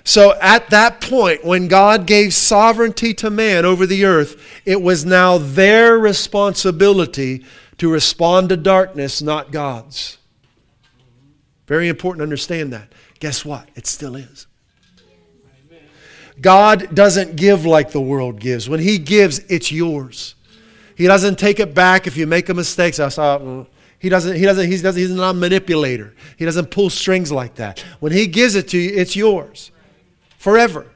So 0.06 0.38
at 0.40 0.70
that 0.70 1.00
point, 1.00 1.44
when 1.44 1.66
God 1.66 2.06
gave 2.06 2.32
sovereignty 2.32 3.12
to 3.14 3.28
man 3.28 3.64
over 3.64 3.86
the 3.86 4.04
earth, 4.04 4.40
it 4.64 4.80
was 4.80 5.04
now 5.04 5.36
their 5.36 5.98
responsibility 5.98 7.44
to 7.78 7.90
respond 7.90 8.50
to 8.50 8.56
darkness, 8.56 9.20
not 9.20 9.50
God's. 9.50 10.18
Very 11.66 11.88
important 11.88 12.20
to 12.20 12.22
understand 12.22 12.72
that. 12.72 12.92
Guess 13.18 13.44
what? 13.44 13.68
It 13.74 13.88
still 13.88 14.14
is. 14.14 14.46
God 16.40 16.94
doesn't 16.94 17.34
give 17.34 17.66
like 17.66 17.90
the 17.90 18.00
world 18.00 18.38
gives. 18.38 18.68
When 18.68 18.78
He 18.78 18.98
gives, 18.98 19.40
it's 19.48 19.72
yours. 19.72 20.36
He 20.94 21.08
doesn't 21.08 21.36
take 21.36 21.58
it 21.58 21.74
back 21.74 22.06
if 22.06 22.16
you 22.16 22.28
make 22.28 22.48
a 22.48 22.54
mistake. 22.54 22.94
So 22.94 23.06
I 23.06 23.08
saw, 23.08 23.40
mm. 23.40 23.66
he 23.98 24.08
doesn't, 24.08 24.36
he 24.36 24.44
doesn't, 24.44 24.70
he 24.70 24.80
doesn't, 24.80 25.00
he's 25.00 25.10
not 25.10 25.34
a 25.34 25.38
manipulator. 25.38 26.14
He 26.36 26.44
doesn't 26.44 26.70
pull 26.70 26.90
strings 26.90 27.32
like 27.32 27.56
that. 27.56 27.80
When 27.98 28.12
he 28.12 28.28
gives 28.28 28.54
it 28.54 28.68
to 28.68 28.78
you, 28.78 28.92
it's 28.94 29.16
yours 29.16 29.72
forever. 30.38 30.86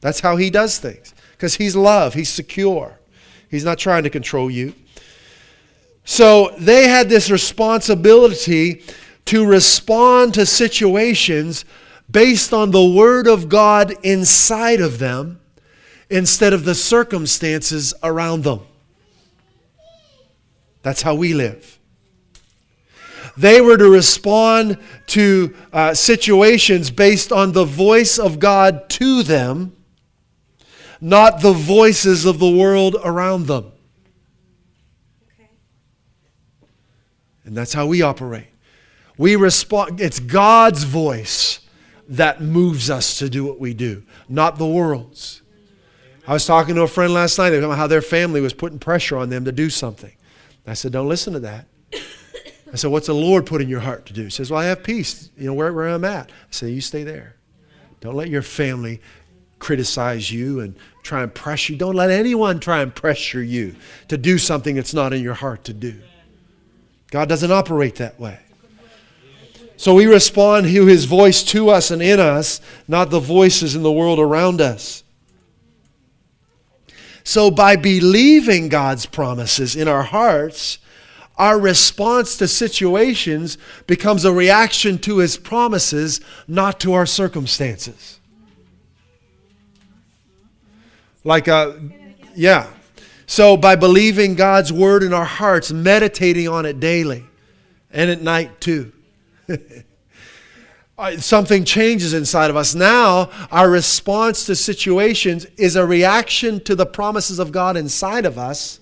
That's 0.00 0.20
how 0.20 0.36
he 0.36 0.50
does 0.50 0.78
things. 0.78 1.14
Because 1.32 1.56
he's 1.56 1.76
love, 1.76 2.14
he's 2.14 2.28
secure. 2.28 2.98
He's 3.50 3.64
not 3.64 3.78
trying 3.78 4.04
to 4.04 4.10
control 4.10 4.50
you. 4.50 4.74
So 6.04 6.54
they 6.58 6.88
had 6.88 7.08
this 7.08 7.30
responsibility 7.30 8.82
to 9.26 9.46
respond 9.46 10.34
to 10.34 10.46
situations 10.46 11.64
based 12.10 12.52
on 12.52 12.70
the 12.70 12.84
Word 12.84 13.26
of 13.26 13.48
God 13.48 13.94
inside 14.02 14.80
of 14.80 14.98
them 14.98 15.40
instead 16.08 16.52
of 16.52 16.64
the 16.64 16.74
circumstances 16.74 17.94
around 18.02 18.44
them. 18.44 18.60
That's 20.82 21.02
how 21.02 21.14
we 21.14 21.34
live. 21.34 21.79
They 23.40 23.62
were 23.62 23.78
to 23.78 23.88
respond 23.88 24.76
to 25.08 25.56
uh, 25.72 25.94
situations 25.94 26.90
based 26.90 27.32
on 27.32 27.52
the 27.52 27.64
voice 27.64 28.18
of 28.18 28.38
God 28.38 28.90
to 28.90 29.22
them, 29.22 29.74
not 31.00 31.40
the 31.40 31.54
voices 31.54 32.26
of 32.26 32.38
the 32.38 32.50
world 32.50 32.96
around 33.02 33.46
them. 33.46 33.72
And 37.46 37.56
that's 37.56 37.72
how 37.72 37.86
we 37.86 38.02
operate. 38.02 38.48
We 39.16 39.36
respond, 39.36 40.02
it's 40.02 40.20
God's 40.20 40.84
voice 40.84 41.60
that 42.10 42.42
moves 42.42 42.90
us 42.90 43.18
to 43.20 43.30
do 43.30 43.46
what 43.46 43.58
we 43.58 43.72
do, 43.72 44.02
not 44.28 44.58
the 44.58 44.66
world's. 44.66 45.40
I 46.28 46.34
was 46.34 46.44
talking 46.44 46.74
to 46.74 46.82
a 46.82 46.88
friend 46.88 47.14
last 47.14 47.38
night 47.38 47.54
about 47.54 47.78
how 47.78 47.86
their 47.86 48.02
family 48.02 48.42
was 48.42 48.52
putting 48.52 48.78
pressure 48.78 49.16
on 49.16 49.30
them 49.30 49.46
to 49.46 49.52
do 49.52 49.70
something. 49.70 50.12
I 50.66 50.74
said, 50.74 50.92
Don't 50.92 51.08
listen 51.08 51.32
to 51.32 51.40
that. 51.40 51.64
I 52.72 52.76
said, 52.76 52.90
What's 52.90 53.06
the 53.06 53.14
Lord 53.14 53.46
put 53.46 53.60
in 53.60 53.68
your 53.68 53.80
heart 53.80 54.06
to 54.06 54.12
do? 54.12 54.24
He 54.24 54.30
says, 54.30 54.50
Well, 54.50 54.60
I 54.60 54.66
have 54.66 54.82
peace, 54.82 55.30
you 55.36 55.46
know, 55.46 55.54
where, 55.54 55.72
where 55.72 55.88
I'm 55.88 56.04
at. 56.04 56.30
I 56.30 56.32
said, 56.50 56.70
You 56.70 56.80
stay 56.80 57.02
there. 57.02 57.36
Don't 58.00 58.14
let 58.14 58.28
your 58.28 58.42
family 58.42 59.00
criticize 59.58 60.32
you 60.32 60.60
and 60.60 60.74
try 61.02 61.22
and 61.22 61.34
pressure 61.34 61.74
you. 61.74 61.78
Don't 61.78 61.94
let 61.94 62.10
anyone 62.10 62.60
try 62.60 62.80
and 62.80 62.94
pressure 62.94 63.42
you 63.42 63.76
to 64.08 64.16
do 64.16 64.38
something 64.38 64.74
that's 64.74 64.94
not 64.94 65.12
in 65.12 65.22
your 65.22 65.34
heart 65.34 65.64
to 65.64 65.72
do. 65.72 66.00
God 67.10 67.28
doesn't 67.28 67.52
operate 67.52 67.96
that 67.96 68.18
way. 68.18 68.38
So 69.76 69.94
we 69.94 70.06
respond 70.06 70.66
to 70.66 70.86
his 70.86 71.06
voice 71.06 71.42
to 71.44 71.70
us 71.70 71.90
and 71.90 72.02
in 72.02 72.20
us, 72.20 72.60
not 72.86 73.10
the 73.10 73.20
voices 73.20 73.74
in 73.74 73.82
the 73.82 73.92
world 73.92 74.18
around 74.18 74.60
us. 74.60 75.04
So 77.24 77.50
by 77.50 77.76
believing 77.76 78.68
God's 78.68 79.06
promises 79.06 79.76
in 79.76 79.88
our 79.88 80.02
hearts, 80.02 80.78
our 81.40 81.58
response 81.58 82.36
to 82.36 82.46
situations 82.46 83.56
becomes 83.86 84.26
a 84.26 84.32
reaction 84.32 84.98
to 84.98 85.18
his 85.18 85.38
promises, 85.38 86.20
not 86.46 86.78
to 86.80 86.92
our 86.92 87.06
circumstances. 87.06 88.20
Like, 91.24 91.48
uh, 91.48 91.72
yeah. 92.34 92.70
So, 93.26 93.56
by 93.56 93.74
believing 93.74 94.34
God's 94.34 94.70
word 94.70 95.02
in 95.02 95.14
our 95.14 95.24
hearts, 95.24 95.72
meditating 95.72 96.46
on 96.46 96.66
it 96.66 96.78
daily 96.78 97.24
and 97.90 98.10
at 98.10 98.20
night 98.20 98.60
too, 98.60 98.92
something 101.20 101.64
changes 101.64 102.12
inside 102.12 102.50
of 102.50 102.56
us. 102.56 102.74
Now, 102.74 103.30
our 103.50 103.70
response 103.70 104.44
to 104.44 104.54
situations 104.54 105.46
is 105.56 105.74
a 105.74 105.86
reaction 105.86 106.62
to 106.64 106.74
the 106.74 106.84
promises 106.84 107.38
of 107.38 107.50
God 107.50 107.78
inside 107.78 108.26
of 108.26 108.36
us 108.36 108.80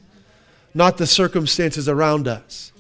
not 0.78 0.96
the 0.96 1.06
circumstances 1.06 1.88
around 1.88 2.28
us. 2.28 2.72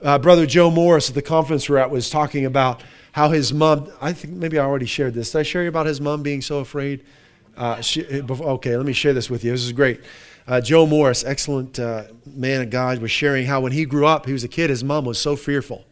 Uh, 0.00 0.18
Brother 0.18 0.46
Joe 0.46 0.70
Morris 0.70 1.10
at 1.10 1.14
the 1.14 1.20
conference 1.20 1.68
we're 1.68 1.76
at 1.76 1.90
was 1.90 2.08
talking 2.08 2.46
about 2.46 2.82
how 3.12 3.28
his 3.28 3.52
mom, 3.52 3.92
I 4.00 4.14
think 4.14 4.32
maybe 4.32 4.58
I 4.58 4.64
already 4.64 4.86
shared 4.86 5.12
this. 5.12 5.32
Did 5.32 5.40
I 5.40 5.42
share 5.42 5.62
you 5.62 5.68
about 5.68 5.84
his 5.84 6.00
mom 6.00 6.22
being 6.22 6.40
so 6.40 6.60
afraid? 6.60 7.04
Uh, 7.54 7.82
she, 7.82 8.22
okay, 8.22 8.76
let 8.78 8.86
me 8.86 8.94
share 8.94 9.12
this 9.12 9.28
with 9.28 9.44
you. 9.44 9.50
This 9.52 9.62
is 9.62 9.72
great. 9.72 10.00
Uh, 10.46 10.62
Joe 10.62 10.86
Morris, 10.86 11.22
excellent 11.22 11.78
uh, 11.78 12.04
man 12.24 12.62
of 12.62 12.70
God, 12.70 13.02
was 13.02 13.10
sharing 13.10 13.44
how 13.44 13.60
when 13.60 13.72
he 13.72 13.84
grew 13.84 14.06
up, 14.06 14.24
he 14.24 14.32
was 14.32 14.44
a 14.44 14.48
kid, 14.48 14.70
his 14.70 14.82
mom 14.82 15.04
was 15.04 15.18
so 15.18 15.36
fearful 15.36 15.84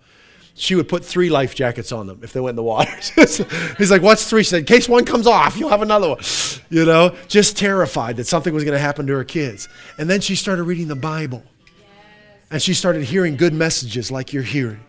she 0.56 0.74
would 0.74 0.88
put 0.88 1.04
three 1.04 1.28
life 1.28 1.54
jackets 1.54 1.92
on 1.92 2.06
them 2.06 2.20
if 2.22 2.32
they 2.32 2.40
went 2.40 2.52
in 2.52 2.56
the 2.56 2.62
water. 2.62 2.90
He's 3.78 3.90
like, 3.90 4.02
What's 4.02 4.28
three? 4.28 4.42
She 4.42 4.50
said, 4.50 4.60
In 4.60 4.64
case 4.64 4.88
one 4.88 5.04
comes 5.04 5.26
off, 5.26 5.56
you'll 5.56 5.68
have 5.68 5.82
another 5.82 6.08
one. 6.08 6.18
You 6.70 6.86
know, 6.86 7.14
just 7.28 7.56
terrified 7.58 8.16
that 8.16 8.26
something 8.26 8.54
was 8.54 8.64
going 8.64 8.72
to 8.72 8.80
happen 8.80 9.06
to 9.06 9.12
her 9.12 9.24
kids. 9.24 9.68
And 9.98 10.08
then 10.08 10.20
she 10.20 10.34
started 10.34 10.64
reading 10.64 10.88
the 10.88 10.96
Bible. 10.96 11.42
And 12.50 12.62
she 12.62 12.74
started 12.74 13.02
hearing 13.02 13.36
good 13.36 13.52
messages 13.52 14.10
like 14.10 14.32
you're 14.32 14.42
hearing. 14.42 14.80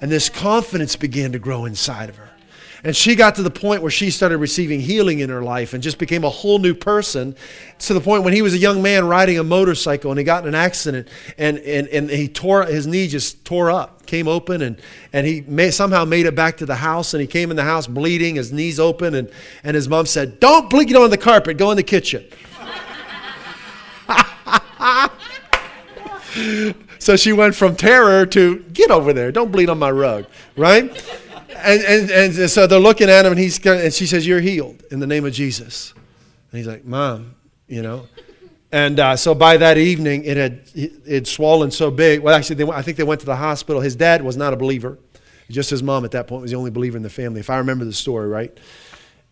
And 0.00 0.10
this 0.10 0.28
confidence 0.28 0.94
began 0.94 1.32
to 1.32 1.38
grow 1.38 1.64
inside 1.64 2.08
of 2.08 2.16
her. 2.16 2.30
And 2.84 2.94
she 2.94 3.16
got 3.16 3.34
to 3.36 3.42
the 3.42 3.50
point 3.50 3.82
where 3.82 3.90
she 3.90 4.10
started 4.10 4.38
receiving 4.38 4.80
healing 4.80 5.18
in 5.18 5.30
her 5.30 5.42
life 5.42 5.74
and 5.74 5.82
just 5.82 5.98
became 5.98 6.22
a 6.22 6.30
whole 6.30 6.60
new 6.60 6.74
person 6.74 7.34
to 7.80 7.92
the 7.92 8.00
point 8.00 8.22
when 8.22 8.32
he 8.32 8.40
was 8.40 8.54
a 8.54 8.58
young 8.58 8.82
man 8.82 9.06
riding 9.06 9.36
a 9.38 9.42
motorcycle 9.42 10.12
and 10.12 10.18
he 10.18 10.24
got 10.24 10.44
in 10.44 10.48
an 10.48 10.54
accident 10.54 11.08
and, 11.38 11.58
and, 11.58 11.88
and 11.88 12.08
he 12.08 12.28
tore, 12.28 12.64
his 12.64 12.86
knee 12.86 13.08
just 13.08 13.44
tore 13.44 13.68
up, 13.70 14.06
came 14.06 14.28
open, 14.28 14.62
and, 14.62 14.80
and 15.12 15.26
he 15.26 15.40
may, 15.42 15.72
somehow 15.72 16.04
made 16.04 16.26
it 16.26 16.36
back 16.36 16.56
to 16.58 16.66
the 16.66 16.76
house. 16.76 17.14
And 17.14 17.20
he 17.20 17.26
came 17.26 17.50
in 17.50 17.56
the 17.56 17.64
house 17.64 17.88
bleeding, 17.88 18.36
his 18.36 18.52
knees 18.52 18.78
open, 18.78 19.14
and, 19.14 19.28
and 19.64 19.74
his 19.74 19.88
mom 19.88 20.06
said, 20.06 20.38
Don't 20.38 20.70
bleed 20.70 20.94
on 20.94 21.10
the 21.10 21.18
carpet, 21.18 21.56
go 21.56 21.72
in 21.72 21.76
the 21.76 21.82
kitchen. 21.82 22.24
so 26.98 27.16
she 27.16 27.32
went 27.32 27.54
from 27.54 27.74
terror 27.74 28.24
to 28.26 28.60
get 28.72 28.90
over 28.90 29.12
there, 29.12 29.32
don't 29.32 29.50
bleed 29.50 29.68
on 29.68 29.78
my 29.78 29.90
rug, 29.90 30.26
right? 30.56 30.90
And, 31.48 32.10
and, 32.10 32.38
and 32.38 32.50
so 32.50 32.66
they're 32.66 32.78
looking 32.78 33.08
at 33.08 33.24
him, 33.24 33.32
and, 33.32 33.40
he's, 33.40 33.64
and 33.64 33.92
she 33.92 34.06
says, 34.06 34.26
You're 34.26 34.40
healed 34.40 34.82
in 34.90 35.00
the 35.00 35.06
name 35.06 35.24
of 35.24 35.32
Jesus. 35.32 35.92
And 36.50 36.58
he's 36.58 36.66
like, 36.66 36.84
Mom, 36.84 37.34
you 37.66 37.82
know. 37.82 38.06
And 38.70 39.00
uh, 39.00 39.16
so 39.16 39.34
by 39.34 39.56
that 39.56 39.78
evening, 39.78 40.24
it 40.24 40.36
had 40.36 40.62
it 40.74 41.26
swollen 41.26 41.70
so 41.70 41.90
big. 41.90 42.20
Well, 42.20 42.34
actually, 42.34 42.56
they, 42.56 42.70
I 42.70 42.82
think 42.82 42.98
they 42.98 43.04
went 43.04 43.20
to 43.20 43.26
the 43.26 43.36
hospital. 43.36 43.80
His 43.80 43.96
dad 43.96 44.22
was 44.22 44.36
not 44.36 44.52
a 44.52 44.56
believer. 44.56 44.98
Just 45.50 45.70
his 45.70 45.82
mom 45.82 46.04
at 46.04 46.10
that 46.10 46.26
point 46.26 46.42
was 46.42 46.50
the 46.50 46.58
only 46.58 46.70
believer 46.70 46.98
in 46.98 47.02
the 47.02 47.08
family, 47.08 47.40
if 47.40 47.48
I 47.48 47.56
remember 47.56 47.86
the 47.86 47.92
story 47.92 48.28
right. 48.28 48.56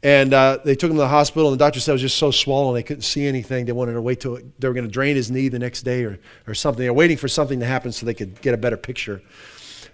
And 0.03 0.33
uh, 0.33 0.59
they 0.65 0.75
took 0.75 0.91
him 0.91 0.97
to 0.97 1.03
the 1.03 1.09
hospital, 1.09 1.49
and 1.49 1.59
the 1.59 1.65
doctor 1.65 1.81
said 1.81 1.93
it 1.93 1.95
was 1.95 2.03
just 2.03 2.17
so 2.17 2.31
swollen 2.31 2.75
they 2.75 2.83
couldn't 2.83 3.03
see 3.03 3.27
anything. 3.27 3.67
They 3.67 3.73
wanted 3.73 3.95
to 3.95 4.01
wait 4.01 4.21
till 4.21 4.39
they 4.59 4.69
were 4.69 4.75
going 4.75 4.87
to 4.87 4.91
drain 4.91 5.17
his 5.17 5.31
knee 5.31 5.49
the 5.49 5.59
next 5.59 5.83
day 5.83 6.05
or, 6.05 6.19
or 6.47 6.55
something. 6.55 6.83
They 6.83 6.89
were 6.89 6.97
waiting 6.97 7.17
for 7.17 7.29
something 7.29 7.61
to 7.61 7.67
happen 7.67 7.93
so 7.93 8.07
they 8.07 8.15
could 8.15 8.41
get 8.41 8.55
a 8.55 8.57
better 8.57 8.77
picture. 8.77 9.21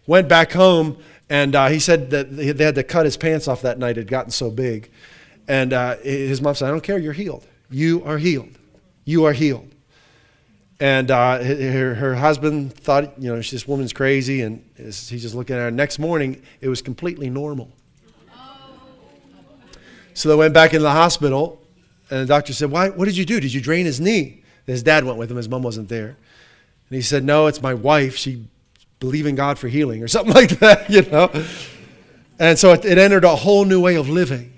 Went 0.07 0.29
back 0.29 0.53
home, 0.53 0.99
and 1.33 1.55
uh, 1.55 1.69
he 1.69 1.79
said 1.79 2.11
that 2.11 2.37
they 2.37 2.63
had 2.63 2.75
to 2.75 2.83
cut 2.83 3.07
his 3.07 3.17
pants 3.17 3.49
off 3.49 3.63
that 3.63 3.79
night. 3.79 3.97
It 3.97 4.01
had 4.01 4.09
gotten 4.09 4.31
so 4.31 4.51
big. 4.51 4.91
And 5.49 5.73
uh, 5.73 5.97
his 5.97 6.43
mom 6.43 6.55
said, 6.55 6.69
I 6.69 6.71
don't 6.71 6.83
care, 6.83 6.99
you're 6.99 7.15
healed. 7.15 7.47
You 7.71 8.05
are 8.05 8.19
healed. 8.19 8.51
You 9.07 9.25
are 9.25 9.33
healed. 9.33 9.75
And 10.79 11.11
uh, 11.11 11.43
her, 11.43 11.95
her, 11.95 12.15
husband 12.17 12.75
thought, 12.75 13.19
you 13.19 13.31
know, 13.31 13.37
this 13.41 13.67
woman's 13.67 13.95
crazy. 13.95 14.43
And 14.43 14.63
he's 14.77 15.09
just 15.09 15.35
looking 15.35 15.57
at 15.57 15.61
her. 15.61 15.71
Next 15.71 15.99
morning, 15.99 16.43
it 16.61 16.69
was 16.69 16.83
completely 16.83 17.31
normal. 17.31 17.71
So 20.13 20.29
they 20.29 20.35
went 20.35 20.53
back 20.53 20.75
into 20.75 20.83
the 20.83 20.91
hospital. 20.91 21.63
And 22.11 22.21
the 22.21 22.27
doctor 22.27 22.53
said, 22.53 22.71
Why, 22.71 22.91
What 22.91 23.07
did 23.07 23.17
you 23.17 23.25
do? 23.25 23.41
Did 23.41 23.55
you 23.55 23.63
drain 23.63 23.87
his 23.87 24.03
knee? 24.03 24.43
His 24.67 24.83
dad 24.83 25.05
went 25.05 25.17
with 25.17 25.31
him. 25.31 25.39
His 25.39 25.49
mom 25.49 25.63
wasn't 25.63 25.89
there. 25.89 26.09
And 26.09 26.97
he 26.97 27.01
said, 27.01 27.25
No, 27.25 27.47
it's 27.47 27.63
my 27.63 27.73
wife. 27.73 28.17
She 28.17 28.45
believe 29.03 29.27
in 29.27 29.35
God 29.35 29.59
for 29.59 29.67
healing 29.67 30.01
or 30.03 30.09
something 30.09 30.33
like 30.43 30.51
that, 30.61 30.89
you 30.89 31.03
know. 31.03 31.29
And 32.39 32.59
so 32.59 32.73
it, 32.73 32.85
it 32.85 32.99
entered 32.99 33.25
a 33.25 33.35
whole 33.35 33.65
new 33.65 33.81
way 33.81 33.97
of 33.97 34.09
living. 34.09 34.55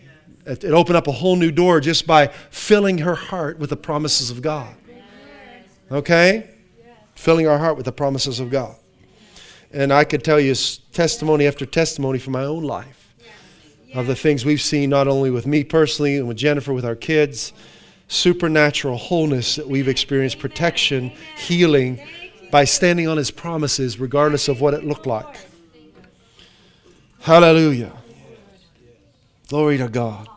It, 0.46 0.62
it, 0.62 0.72
opened 0.72 0.96
up 0.96 1.08
a 1.08 1.12
whole 1.12 1.36
new 1.36 1.50
door 1.50 1.80
just 1.80 2.06
by 2.06 2.26
filling 2.50 2.98
her 2.98 3.14
heart 3.14 3.58
with 3.58 3.70
the 3.70 3.76
promises 3.76 4.30
of 4.30 4.42
God. 4.42 4.76
Okay? 5.90 6.50
Filling 7.14 7.48
our 7.48 7.58
heart 7.58 7.76
with 7.76 7.86
the 7.86 7.92
promises 7.92 8.38
of 8.38 8.50
God. 8.50 8.76
And 9.72 9.92
I 9.92 10.04
could 10.04 10.22
tell 10.22 10.38
you 10.38 10.54
testimony 10.92 11.46
after 11.46 11.64
testimony 11.64 12.18
from 12.18 12.34
my 12.34 12.44
own 12.44 12.64
life 12.64 13.14
of 13.94 14.06
the 14.06 14.14
things 14.14 14.44
we've 14.44 14.60
seen, 14.60 14.90
not 14.90 15.08
only 15.08 15.30
with 15.30 15.46
me 15.46 15.64
personally 15.64 16.18
and 16.18 16.28
with 16.28 16.36
Jennifer, 16.36 16.72
with 16.74 16.84
our 16.84 16.96
kids, 16.96 17.54
supernatural 18.08 18.98
wholeness 18.98 19.56
that 19.56 19.66
we've 19.66 19.88
experienced, 19.88 20.38
protection, 20.38 21.10
healing 21.38 21.98
by 22.54 22.62
standing 22.62 23.08
on 23.08 23.16
his 23.16 23.32
promises, 23.32 23.98
regardless 23.98 24.46
of 24.46 24.60
what 24.60 24.74
it 24.74 24.84
looked 24.84 25.06
like. 25.06 25.38
Hallelujah. 27.18 27.90
Glory 29.48 29.76
to 29.78 29.88
God. 29.88 30.28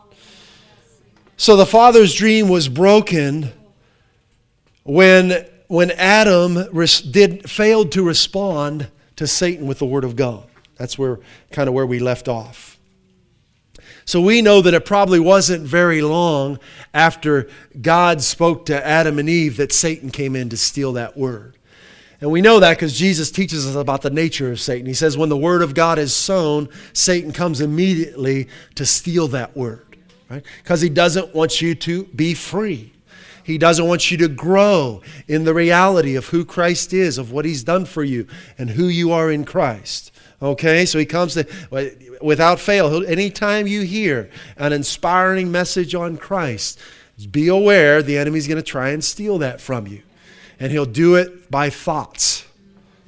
So 1.38 1.56
the 1.56 1.68
father's 1.68 2.16
dream 2.16 2.50
was 2.50 2.70
broken 2.70 3.54
when, 4.82 5.46
when 5.68 5.92
Adam 5.92 6.58
res- 6.72 7.02
did, 7.02 7.48
failed 7.48 7.92
to 7.92 8.02
respond 8.02 8.90
to 9.18 9.28
Satan 9.28 9.68
with 9.68 9.78
the 9.78 9.86
word 9.86 10.04
of 10.04 10.16
God. 10.16 10.48
That's 10.78 10.98
where 10.98 11.20
kind 11.52 11.70
of 11.70 11.76
where 11.76 11.86
we 11.86 12.00
left 12.00 12.28
off. 12.28 12.80
So 14.06 14.22
we 14.22 14.42
know 14.42 14.64
that 14.64 14.74
it 14.74 14.86
probably 14.86 15.20
wasn't 15.20 15.68
very 15.68 16.02
long 16.02 16.58
after 16.96 17.48
God 17.80 18.24
spoke 18.24 18.66
to 18.66 18.88
Adam 18.88 19.20
and 19.20 19.30
Eve 19.30 19.58
that 19.58 19.72
Satan 19.72 20.10
came 20.10 20.36
in 20.36 20.50
to 20.50 20.58
steal 20.58 20.94
that 20.94 21.16
word. 21.16 21.57
And 22.20 22.32
we 22.32 22.42
know 22.42 22.60
that 22.60 22.78
because 22.78 22.98
Jesus 22.98 23.30
teaches 23.30 23.68
us 23.68 23.76
about 23.76 24.02
the 24.02 24.10
nature 24.10 24.52
of 24.52 24.60
Satan. 24.60 24.88
He 24.88 24.94
says, 24.94 25.18
when 25.18 25.30
the 25.30 25.38
word 25.38 25.62
of 25.62 25.76
God 25.76 26.00
is 26.00 26.14
sown, 26.14 26.68
Satan 26.94 27.32
comes 27.32 27.62
immediately 27.62 28.48
to 28.76 28.86
steal 28.86 29.28
that 29.30 29.56
word, 29.56 29.98
right? 30.30 30.44
Because 30.64 30.82
he 30.82 30.90
doesn't 30.90 31.36
want 31.36 31.62
you 31.62 31.76
to 31.76 32.06
be 32.06 32.34
free. 32.34 32.94
He 33.44 33.58
doesn't 33.58 33.88
want 33.88 34.10
you 34.10 34.18
to 34.18 34.28
grow 34.28 35.02
in 35.28 35.44
the 35.44 35.54
reality 35.54 36.16
of 36.16 36.28
who 36.28 36.44
Christ 36.44 36.92
is, 36.92 37.18
of 37.18 37.32
what 37.32 37.46
he's 37.46 37.64
done 37.64 37.86
for 37.86 38.04
you, 38.04 38.28
and 38.58 38.72
who 38.72 38.88
you 38.88 39.12
are 39.12 39.32
in 39.32 39.46
Christ. 39.46 40.12
Okay, 40.42 40.86
so 40.86 41.00
he 41.00 41.06
comes 41.06 41.36
to, 41.36 41.48
without 42.22 42.60
fail, 42.60 43.06
anytime 43.06 43.68
you 43.68 43.82
hear 43.82 44.30
an 44.58 44.74
inspiring 44.74 45.52
message 45.52 45.94
on 45.96 46.18
Christ, 46.18 46.80
be 47.32 47.48
aware 47.48 48.02
the 48.02 48.18
enemy's 48.18 48.48
going 48.48 48.58
to 48.58 48.64
try 48.64 48.90
and 48.90 49.04
steal 49.04 49.38
that 49.38 49.62
from 49.62 49.88
you 49.88 50.02
and 50.60 50.72
he'll 50.72 50.86
do 50.86 51.16
it 51.16 51.50
by 51.50 51.70
thoughts. 51.70 52.46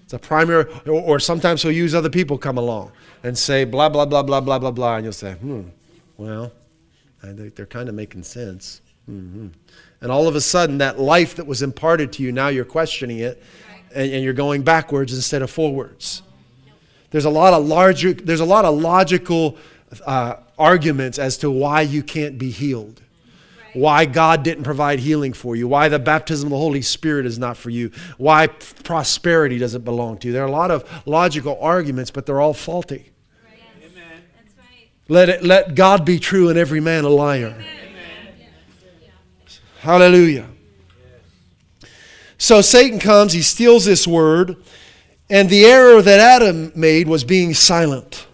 It's 0.04 0.14
a 0.14 0.20
primary, 0.20 0.66
or, 0.86 0.94
or 0.94 1.20
sometimes 1.20 1.62
he'll 1.62 1.72
use 1.72 1.94
other 1.94 2.10
people 2.10 2.38
come 2.38 2.58
along 2.58 2.92
and 3.24 3.38
say 3.38 3.64
blah, 3.64 3.90
blah, 3.90 4.06
blah, 4.06 4.24
blah, 4.24 4.42
blah, 4.42 4.60
blah, 4.60 4.72
blah, 4.72 4.96
and 4.96 5.04
you'll 5.04 5.14
say, 5.14 5.34
hmm, 5.34 5.64
well, 6.18 6.52
I 7.22 7.34
think 7.34 7.56
they're 7.56 7.66
kind 7.66 7.90
of 7.90 7.96
making 7.96 8.24
sense. 8.24 8.82
Mm-hmm. 9.10 9.48
And 10.02 10.12
all 10.12 10.28
of 10.28 10.36
a 10.36 10.42
sudden, 10.42 10.78
that 10.80 11.00
life 11.00 11.36
that 11.36 11.46
was 11.46 11.62
imparted 11.62 12.14
to 12.14 12.24
you, 12.24 12.32
now 12.32 12.48
you're 12.48 12.66
questioning 12.66 13.20
it, 13.20 13.44
and, 13.94 14.12
and 14.12 14.24
you're 14.24 14.34
going 14.34 14.64
backwards 14.64 15.14
instead 15.14 15.42
of 15.42 15.50
forwards. 15.50 16.22
There's 17.12 17.26
a 17.26 17.30
lot 17.30 17.54
of 17.54 17.66
larger, 17.66 18.14
there's 18.14 18.40
a 18.40 18.46
lot 18.46 18.66
of 18.66 18.80
logical 18.80 19.58
uh, 20.06 20.36
arguments 20.58 21.20
as 21.20 21.38
to 21.40 21.52
why 21.52 21.82
you 21.82 22.04
can't 22.04 22.38
be 22.38 22.52
healed 22.52 23.02
why 23.73 24.05
God 24.05 24.43
didn't 24.43 24.63
provide 24.63 24.99
healing 24.99 25.34
for 25.34 25.55
you, 25.55 25.67
why 25.67 25.89
the 25.89 25.99
baptism 25.99 26.47
of 26.47 26.51
the 26.51 26.58
Holy 26.58 26.82
Spirit 26.82 27.25
is 27.25 27.38
not 27.38 27.58
for 27.58 27.69
you, 27.69 27.91
why 28.17 28.47
prosperity 28.47 29.58
doesn't 29.58 29.84
belong 29.84 30.17
to 30.19 30.27
you. 30.27 30.34
There 30.34 30.43
are 30.43 30.47
a 30.47 30.51
lot 30.51 30.71
of 30.71 30.89
logical 31.05 31.58
arguments, 31.62 32.12
but 32.12 32.25
they're 32.25 32.41
all 32.41 32.53
faulty. 32.53 33.12
Amen. 33.82 34.21
Let, 35.08 35.29
it, 35.29 35.43
let 35.43 35.75
God 35.75 36.05
be 36.05 36.19
true 36.19 36.49
and 36.49 36.58
every 36.58 36.79
man 36.79 37.03
a 37.03 37.10
liar. 37.10 37.55
Amen. 37.58 37.79
Hallelujah. 39.82 40.47
So 42.38 42.62
Satan 42.62 42.99
comes, 42.99 43.34
he 43.34 43.41
steals 43.41 43.86
this 43.86 44.05
word, 44.05 44.58
and 45.29 45.49
the 45.49 45.65
error 45.65 46.01
that 46.01 46.19
Adam 46.19 46.71
made 46.75 47.08
was 47.08 47.23
being 47.23 47.53
silent. 47.53 48.27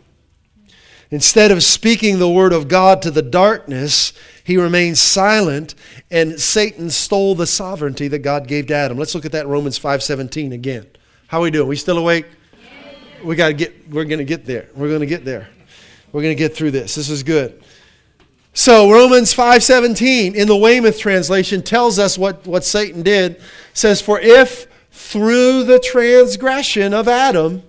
Instead 1.16 1.50
of 1.50 1.64
speaking 1.64 2.20
the 2.20 2.30
word 2.30 2.52
of 2.52 2.68
God 2.68 3.02
to 3.02 3.10
the 3.10 3.22
darkness, 3.22 4.12
he 4.44 4.58
remained 4.58 4.98
silent, 4.98 5.74
and 6.12 6.38
Satan 6.38 6.90
stole 6.90 7.36
the 7.36 7.48
sovereignty 7.48 8.10
that 8.10 8.20
God 8.20 8.50
gave 8.50 8.68
to 8.68 8.74
Adam. 8.76 8.98
Let's 8.98 9.16
look 9.16 9.24
at 9.24 9.32
that 9.32 9.48
Romans 9.48 9.80
5:17 9.80 10.52
again. 10.52 10.86
How 11.28 11.40
are 11.40 11.44
we 11.44 11.52
doing? 11.52 11.70
We 11.70 11.78
still 11.78 11.98
awake? 11.98 12.26
We 13.24 13.38
got 13.38 13.48
to 13.48 13.54
get 13.54 13.90
we're 13.90 14.04
going 14.04 14.20
to 14.20 14.26
get 14.26 14.46
there. 14.46 14.68
We're 14.76 14.90
going 14.90 15.00
to 15.00 15.06
get 15.06 15.24
there. 15.24 15.48
We're 16.12 16.22
going 16.22 16.36
to 16.36 16.38
get 16.38 16.54
through 16.54 16.72
this. 16.72 16.96
This 16.96 17.10
is 17.10 17.24
good. 17.24 17.64
So 18.54 18.92
Romans 18.92 19.34
5:17 19.34 20.36
in 20.36 20.50
the 20.50 20.58
Weymouth 20.58 21.00
translation 21.00 21.62
tells 21.62 21.98
us 21.98 22.18
what, 22.18 22.46
what 22.46 22.66
Satan 22.66 23.04
did. 23.04 23.36
It 23.36 23.42
says, 23.74 24.02
For 24.02 24.20
if 24.20 24.68
through 24.92 25.64
the 25.64 25.80
transgression 25.80 26.94
of 26.94 27.08
Adam, 27.08 27.64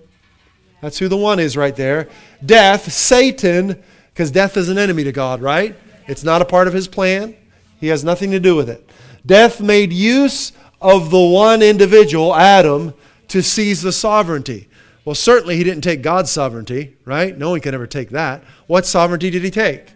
that's 0.81 0.99
who 0.99 1.07
the 1.07 1.17
one 1.17 1.39
is 1.39 1.57
right 1.57 1.75
there, 1.75 2.07
death, 2.45 2.91
Satan, 2.91 3.81
because 4.13 4.31
death 4.31 4.57
is 4.57 4.69
an 4.69 4.77
enemy 4.77 5.03
to 5.03 5.11
God, 5.11 5.41
right? 5.41 5.75
It's 6.07 6.23
not 6.23 6.41
a 6.41 6.45
part 6.45 6.67
of 6.67 6.73
his 6.73 6.87
plan. 6.87 7.35
He 7.79 7.87
has 7.87 8.03
nothing 8.03 8.31
to 8.31 8.39
do 8.39 8.55
with 8.55 8.69
it. 8.69 8.89
Death 9.25 9.59
made 9.61 9.91
use 9.91 10.51
of 10.79 11.09
the 11.11 11.19
one 11.19 11.61
individual, 11.61 12.35
Adam, 12.35 12.93
to 13.27 13.41
seize 13.41 13.81
the 13.81 13.91
sovereignty. 13.91 14.69
Well, 15.03 15.15
certainly 15.15 15.57
he 15.57 15.63
didn't 15.63 15.83
take 15.83 16.01
God's 16.01 16.31
sovereignty, 16.31 16.95
right? 17.05 17.37
No 17.37 17.51
one 17.51 17.61
can 17.61 17.73
ever 17.73 17.87
take 17.87 18.09
that. 18.09 18.43
What 18.67 18.85
sovereignty 18.85 19.29
did 19.29 19.43
he 19.43 19.51
take? 19.51 19.87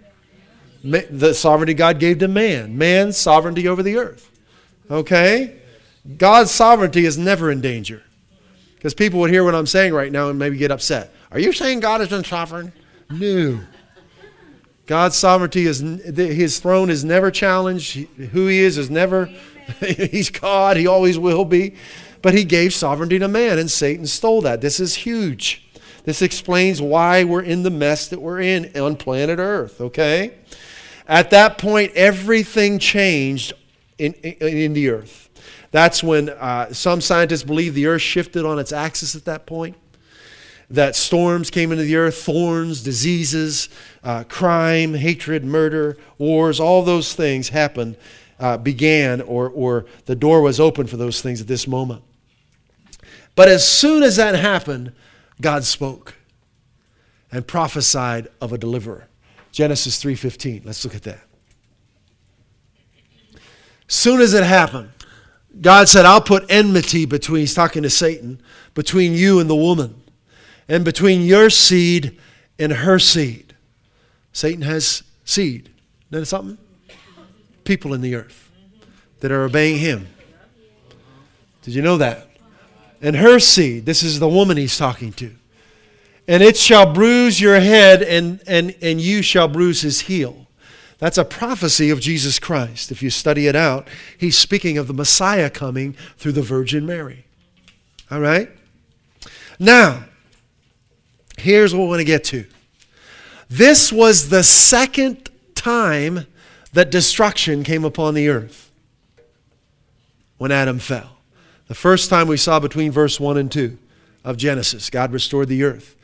The 0.84 1.34
sovereignty 1.34 1.74
God 1.74 2.00
gave 2.00 2.20
to 2.20 2.28
man, 2.28 2.78
man's 2.78 3.17
sovereignty 3.17 3.67
over 3.67 3.84
the 3.84 3.98
earth. 3.98 4.32
Okay? 4.89 5.60
God's 6.17 6.52
sovereignty 6.52 7.06
is 7.06 7.17
never 7.17 7.52
in 7.52 7.62
danger. 7.62 8.04
Because 8.82 8.96
people 8.96 9.20
would 9.20 9.30
hear 9.30 9.44
what 9.44 9.54
I'm 9.54 9.67
saying 9.67 9.94
right 9.94 10.12
now 10.12 10.32
and 10.32 10.39
maybe 10.39 10.58
get 10.58 10.72
upset. 10.72 11.13
Are 11.32 11.38
you 11.38 11.54
saying 11.54 11.82
God 11.82 12.00
has 12.00 12.10
been 12.10 12.24
sovereign? 12.24 12.74
No. 13.12 13.60
God's 14.88 15.15
sovereignty 15.15 15.67
is 15.67 15.82
his 16.15 16.58
throne 16.58 16.89
is 16.89 17.04
never 17.04 17.30
challenged. 17.30 17.96
Who 18.32 18.48
he 18.48 18.58
is 18.58 18.80
is 18.80 18.89
never 18.89 19.28
he's 19.80 20.32
God, 20.32 20.78
he 20.78 20.88
always 20.88 21.20
will 21.20 21.46
be. 21.46 21.76
But 22.24 22.34
he 22.34 22.44
gave 22.44 22.74
sovereignty 22.74 23.20
to 23.20 23.28
man 23.28 23.60
and 23.60 23.70
Satan 23.70 24.08
stole 24.08 24.41
that. 24.41 24.62
This 24.62 24.80
is 24.80 24.96
huge. 24.96 25.63
This 26.04 26.24
explains 26.24 26.82
why 26.82 27.24
we're 27.24 27.44
in 27.44 27.62
the 27.62 27.70
mess 27.70 28.08
that 28.08 28.20
we're 28.20 28.41
in 28.41 28.76
on 28.76 28.96
planet 28.96 29.38
Earth, 29.38 29.80
okay? 29.80 30.34
At 31.08 31.30
that 31.30 31.60
point 31.60 31.91
everything 31.94 32.80
changed 32.80 33.54
in, 34.00 34.13
in, 34.13 34.48
in 34.48 34.74
the 34.74 34.89
earth. 34.89 35.30
That's 35.71 36.03
when 36.03 36.29
uh, 36.29 36.73
some 36.73 37.01
scientists 37.01 37.43
believe 37.43 37.73
the 37.73 37.88
earth 37.88 38.01
shifted 38.01 38.45
on 38.45 38.60
its 38.60 38.71
axis 38.71 39.15
at 39.15 39.25
that 39.25 39.45
point 39.45 39.77
that 40.69 40.95
storms 40.95 41.49
came 41.49 41.71
into 41.71 41.84
the 41.84 41.97
earth, 41.97 42.23
thorns, 42.23 42.81
diseases, 42.81 43.67
uh, 44.03 44.23
crime, 44.23 44.93
hatred, 44.93 45.43
murder, 45.43 45.97
wars, 46.17 46.60
all 46.60 46.81
those 46.81 47.13
things 47.13 47.49
happened, 47.49 47.97
uh, 48.39 48.57
began, 48.57 49.19
or, 49.21 49.49
or 49.49 49.86
the 50.05 50.15
door 50.15 50.41
was 50.41 50.60
open 50.60 50.88
for 50.88 50.95
those 50.95 51.21
things 51.21 51.41
at 51.41 51.47
this 51.47 51.67
moment. 51.67 52.01
But 53.36 53.49
as 53.49 53.67
soon 53.67 54.01
as 54.01 54.15
that 54.15 54.36
happened, 54.36 54.93
God 55.41 55.63
spoke 55.65 56.15
and 57.31 57.45
prophesied 57.45 58.27
of 58.39 58.53
a 58.53 58.57
deliverer. 58.57 59.07
Genesis 59.51 60.01
3:15. 60.01 60.63
Let's 60.65 60.84
look 60.84 60.95
at 60.95 61.03
that. 61.03 61.21
Soon 63.88 64.21
as 64.21 64.34
it 64.34 64.43
happened, 64.43 64.89
God 65.60 65.90
said, 65.90 66.06
"I'll 66.06 66.22
put 66.22 66.46
enmity 66.50 67.06
between 67.06 67.42
he's 67.42 67.54
talking 67.54 67.84
to 67.84 67.90
Satan, 67.90 68.42
between 68.74 69.14
you 69.14 69.40
and 69.40 69.50
the 69.50 69.56
woman 69.56 70.02
and 70.72 70.86
between 70.86 71.22
your 71.22 71.50
seed 71.50 72.18
and 72.58 72.72
her 72.72 72.98
seed. 72.98 73.56
Satan 74.32 74.62
has 74.62 75.04
seed. 75.26 75.70
Isn't 76.10 76.22
that 76.22 76.26
something? 76.28 76.58
People 77.66 77.94
in 77.94 78.00
the 78.00 78.16
earth 78.16 78.50
that 79.20 79.34
are 79.34 79.44
obeying 79.44 79.80
him. 79.80 80.08
Did 81.64 81.76
you 81.76 81.82
know 81.82 81.98
that? 81.98 82.30
And 83.02 83.18
her 83.18 83.40
seed, 83.40 83.86
this 83.86 84.02
is 84.02 84.20
the 84.20 84.30
woman 84.30 84.56
he's 84.56 84.78
talking 84.78 85.12
to. 85.14 85.36
And 86.28 86.42
it 86.42 86.56
shall 86.56 86.94
bruise 86.94 87.42
your 87.42 87.60
head, 87.60 88.02
and, 88.02 88.42
and, 88.48 88.74
and 88.82 89.02
you 89.02 89.22
shall 89.22 89.50
bruise 89.50 89.82
his 89.82 90.02
heel. 90.02 90.40
That's 91.02 91.18
a 91.18 91.26
prophecy 91.26 91.90
of 91.90 92.00
Jesus 92.00 92.40
Christ. 92.40 92.90
If 92.90 93.04
you 93.04 93.10
study 93.10 93.48
it 93.48 93.56
out, 93.58 93.90
he's 94.18 94.38
speaking 94.38 94.78
of 94.78 94.88
the 94.88 94.94
Messiah 94.94 95.50
coming 95.50 95.98
through 96.18 96.32
the 96.32 96.42
Virgin 96.42 96.86
Mary. 96.86 97.26
All 98.10 98.22
right? 98.22 98.50
Now, 99.60 100.06
Here's 101.42 101.74
what 101.74 101.86
we 101.86 101.90
want 101.90 102.00
to 102.02 102.06
get 102.06 102.24
to. 102.26 102.46
This 103.50 103.92
was 103.92 104.30
the 104.30 104.44
second 104.44 105.30
time 105.56 106.28
that 106.74 106.92
destruction 106.92 107.64
came 107.64 107.84
upon 107.84 108.14
the 108.14 108.30
earth 108.30 108.70
when 110.38 110.52
Adam 110.52 110.78
fell. 110.78 111.18
The 111.68 111.74
first 111.74 112.12
time 112.12 112.28
we 112.28 112.38
saw 112.38 112.60
between 112.60 112.92
verse 112.92 113.20
1 113.20 113.38
and 113.38 113.52
2 113.52 113.78
of 114.24 114.38
Genesis, 114.38 114.92
God 114.92 115.12
restored 115.12 115.48
the 115.48 115.64
earth. 115.64 115.96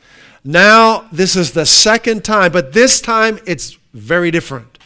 Now, 0.42 1.06
this 1.12 1.36
is 1.36 1.52
the 1.52 1.66
second 1.66 2.24
time, 2.24 2.50
but 2.50 2.72
this 2.72 3.00
time 3.00 3.38
it's 3.46 3.78
very 3.94 4.32
different. 4.32 4.77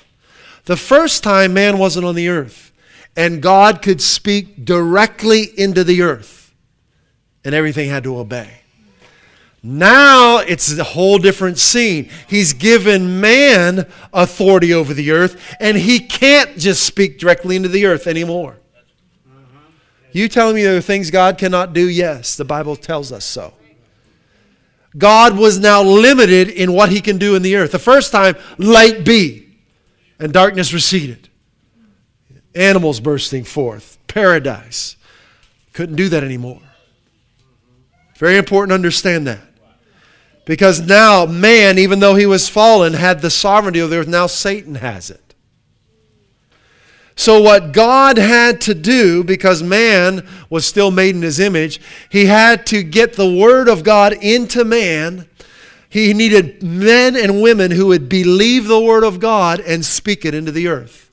The 0.65 0.77
first 0.77 1.23
time, 1.23 1.55
man 1.55 1.79
wasn't 1.79 2.07
on 2.07 2.15
the 2.15 2.29
earth, 2.29 2.73
and 3.17 3.43
God 3.43 3.83
could 3.83 4.01
speak 4.01 4.65
directly 4.65 5.43
into 5.59 5.85
the 5.85 6.03
earth, 6.03 6.55
and 7.45 7.55
everything 7.55 7.91
had 7.91 8.05
to 8.05 8.19
obey. 8.19 8.49
Now 9.65 10.39
it's 10.39 10.77
a 10.77 10.83
whole 10.83 11.19
different 11.19 11.59
scene. 11.59 12.11
He's 12.29 12.53
given 12.53 13.21
man 13.21 13.87
authority 14.13 14.75
over 14.75 14.93
the 14.93 15.13
earth, 15.13 15.41
and 15.61 15.77
he 15.77 16.01
can't 16.01 16.59
just 16.59 16.85
speak 16.85 17.19
directly 17.19 17.55
into 17.57 17.69
the 17.69 17.87
earth 17.87 18.07
anymore. 18.07 18.59
You 20.11 20.29
telling 20.29 20.57
me 20.57 20.63
there 20.63 20.77
are 20.77 20.81
things 20.81 21.11
God 21.11 21.39
cannot 21.39 21.73
do? 21.73 21.89
Yes, 21.89 22.37
the 22.37 22.45
Bible 22.45 22.77
tells 22.77 23.13
us 23.13 23.25
so. 23.25 23.55
God 24.99 25.39
was 25.39 25.59
now 25.59 25.83
limited 25.83 26.51
in 26.51 26.73
what 26.73 26.91
he 26.91 27.01
can 27.01 27.17
do 27.17 27.35
in 27.35 27.43
the 27.43 27.57
earth. 27.57 27.73
The 27.73 27.79
first 27.79 28.13
time, 28.13 28.37
light 28.59 29.05
be, 29.05 29.52
and 30.23 30.33
darkness 30.33 30.73
receded. 30.73 31.29
animals 32.55 33.01
bursting 33.01 33.43
forth, 33.43 33.99
paradise. 34.07 34.97
Couldn't 35.73 35.97
do 35.97 36.09
that 36.11 36.23
anymore. 36.23 36.61
Very 38.19 38.37
important 38.37 38.71
to 38.71 38.75
understand 38.77 39.27
that. 39.27 39.41
Because 40.45 40.81
now 40.81 41.27
man, 41.27 41.77
even 41.77 41.99
though 41.99 42.15
he 42.15 42.27
was 42.27 42.49
fallen, 42.49 42.93
had 42.93 43.21
the 43.21 43.31
sovereignty 43.31 43.81
of 43.81 43.91
the 43.91 43.97
earth. 43.97 44.07
Now 44.07 44.29
Satan 44.29 44.77
has 44.77 45.11
it. 45.11 45.35
So, 47.17 47.41
what 47.41 47.73
God 47.73 48.17
had 48.17 48.61
to 48.63 48.75
do, 48.75 49.25
because 49.25 49.63
man 49.63 50.27
was 50.49 50.65
still 50.65 50.91
made 50.91 51.17
in 51.17 51.23
his 51.23 51.41
image, 51.41 51.81
he 52.11 52.27
had 52.27 52.65
to 52.67 52.83
get 52.83 53.15
the 53.15 53.31
word 53.31 53.69
of 53.69 53.83
God 53.83 54.13
into 54.13 54.65
man. 54.65 55.29
He 55.93 56.15
needed 56.15 56.63
men 56.63 57.15
and 57.17 57.43
women 57.43 57.71
who 57.71 57.89
would 57.89 58.09
believe 58.09 58.67
the 58.67 58.81
word 58.81 59.05
of 59.05 59.21
God 59.21 59.61
and 59.61 59.85
speak 59.85 60.25
it 60.25 60.33
into 60.33 60.51
the 60.51 60.67
earth. 60.67 61.11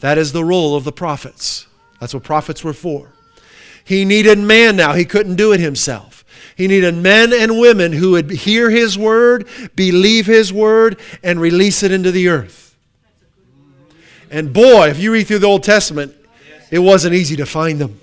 That 0.00 0.18
is 0.18 0.32
the 0.32 0.44
role 0.44 0.76
of 0.76 0.84
the 0.84 0.92
prophets. 0.92 1.66
That's 1.98 2.12
what 2.12 2.22
prophets 2.22 2.62
were 2.62 2.74
for. 2.74 3.14
He 3.82 4.04
needed 4.04 4.38
man 4.38 4.76
now, 4.76 4.92
he 4.92 5.06
couldn't 5.06 5.36
do 5.36 5.50
it 5.52 5.60
himself. 5.60 6.26
He 6.54 6.68
needed 6.68 6.94
men 6.94 7.32
and 7.32 7.58
women 7.58 7.92
who 7.92 8.10
would 8.10 8.30
hear 8.30 8.68
his 8.68 8.98
word, 8.98 9.48
believe 9.74 10.26
his 10.26 10.52
word, 10.52 11.00
and 11.22 11.40
release 11.40 11.82
it 11.82 11.90
into 11.90 12.10
the 12.10 12.28
earth. 12.28 12.76
And 14.30 14.52
boy, 14.52 14.90
if 14.90 14.98
you 14.98 15.10
read 15.10 15.26
through 15.26 15.38
the 15.38 15.46
Old 15.46 15.62
Testament, 15.62 16.14
it 16.70 16.80
wasn't 16.80 17.14
easy 17.14 17.36
to 17.36 17.46
find 17.46 17.78
them. 17.78 17.98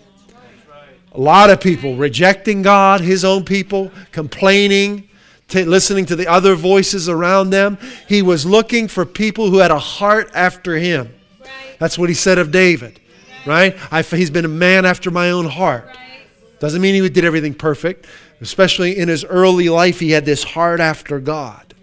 A 1.11 1.19
lot 1.19 1.51
of 1.51 1.61
people 1.61 1.97
rejecting 1.97 2.63
God, 2.63 3.01
his 3.01 3.23
own 3.23 3.45
people, 3.45 3.91
complaining, 4.11 5.08
t- 5.49 5.65
listening 5.65 6.05
to 6.05 6.15
the 6.15 6.27
other 6.27 6.55
voices 6.55 7.09
around 7.09 7.49
them. 7.49 7.77
He 8.07 8.21
was 8.21 8.45
looking 8.45 8.87
for 8.87 9.05
people 9.05 9.49
who 9.49 9.57
had 9.57 9.71
a 9.71 9.79
heart 9.79 10.31
after 10.33 10.75
him. 10.75 11.13
That's 11.79 11.97
what 11.97 12.09
he 12.09 12.15
said 12.15 12.37
of 12.37 12.51
David, 12.51 12.99
right? 13.45 13.77
I, 13.91 14.01
he's 14.01 14.29
been 14.29 14.45
a 14.45 14.49
man 14.49 14.85
after 14.85 15.11
my 15.11 15.31
own 15.31 15.45
heart. 15.45 15.89
Doesn't 16.59 16.81
mean 16.81 17.01
he 17.01 17.09
did 17.09 17.25
everything 17.25 17.53
perfect. 17.53 18.05
Especially 18.41 18.97
in 18.97 19.09
his 19.09 19.25
early 19.25 19.67
life, 19.67 19.99
he 19.99 20.11
had 20.11 20.23
this 20.23 20.43
heart 20.43 20.79
after 20.79 21.19
God, 21.19 21.73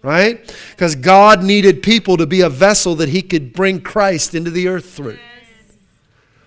right? 0.00 0.54
Because 0.70 0.94
God 0.94 1.42
needed 1.42 1.82
people 1.82 2.16
to 2.18 2.26
be 2.26 2.42
a 2.42 2.48
vessel 2.48 2.94
that 2.96 3.08
he 3.08 3.20
could 3.20 3.52
bring 3.52 3.80
Christ 3.80 4.32
into 4.34 4.50
the 4.50 4.68
earth 4.68 4.90
through. 4.90 5.18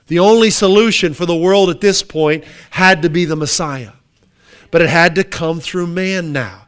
The 0.08 0.20
only 0.20 0.52
solution 0.52 1.14
for 1.14 1.26
the 1.26 1.36
world 1.36 1.70
at 1.70 1.82
this 1.82 2.02
point 2.02 2.46
had 2.70 3.02
to 3.02 3.10
be 3.10 3.26
the 3.26 3.36
Messiah. 3.36 3.92
But 4.72 4.82
it 4.82 4.90
had 4.90 5.16
to 5.16 5.26
come 5.26 5.60
through 5.60 5.88
man 5.88 6.32
now. 6.32 6.67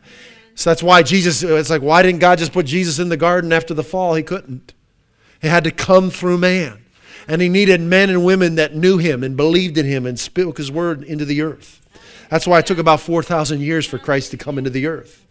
So 0.60 0.70
that's 0.72 0.84
why 0.84 1.04
Jesus, 1.04 1.42
it's 1.42 1.70
like, 1.70 1.82
why 1.82 2.04
didn't 2.04 2.20
God 2.20 2.38
just 2.38 2.52
put 2.52 2.66
Jesus 2.66 3.00
in 3.00 3.08
the 3.08 3.16
garden 3.16 3.54
after 3.54 3.74
the 3.74 3.82
fall? 3.82 4.16
He 4.16 4.24
couldn't. 4.24 4.74
It 5.42 5.48
had 5.48 5.64
to 5.64 5.72
come 5.72 6.10
through 6.10 6.38
man. 6.38 6.84
And 7.30 7.42
he 7.42 7.48
needed 7.48 7.80
men 7.80 8.10
and 8.10 8.26
women 8.26 8.56
that 8.56 8.76
knew 8.76 8.98
him 8.98 9.24
and 9.24 9.38
believed 9.38 9.78
in 9.78 9.86
him 9.86 10.06
and 10.06 10.20
spoke 10.20 10.58
his 10.58 10.70
word 10.70 11.02
into 11.02 11.24
the 11.24 11.42
earth. 11.42 11.80
That's 12.30 12.46
why 12.46 12.60
it 12.60 12.66
took 12.66 12.78
about 12.78 13.00
4,000 13.00 13.62
years 13.62 13.86
for 13.86 13.98
Christ 13.98 14.32
to 14.32 14.38
come 14.38 14.58
into 14.58 14.70
the 14.70 14.86
earth. 14.86 15.26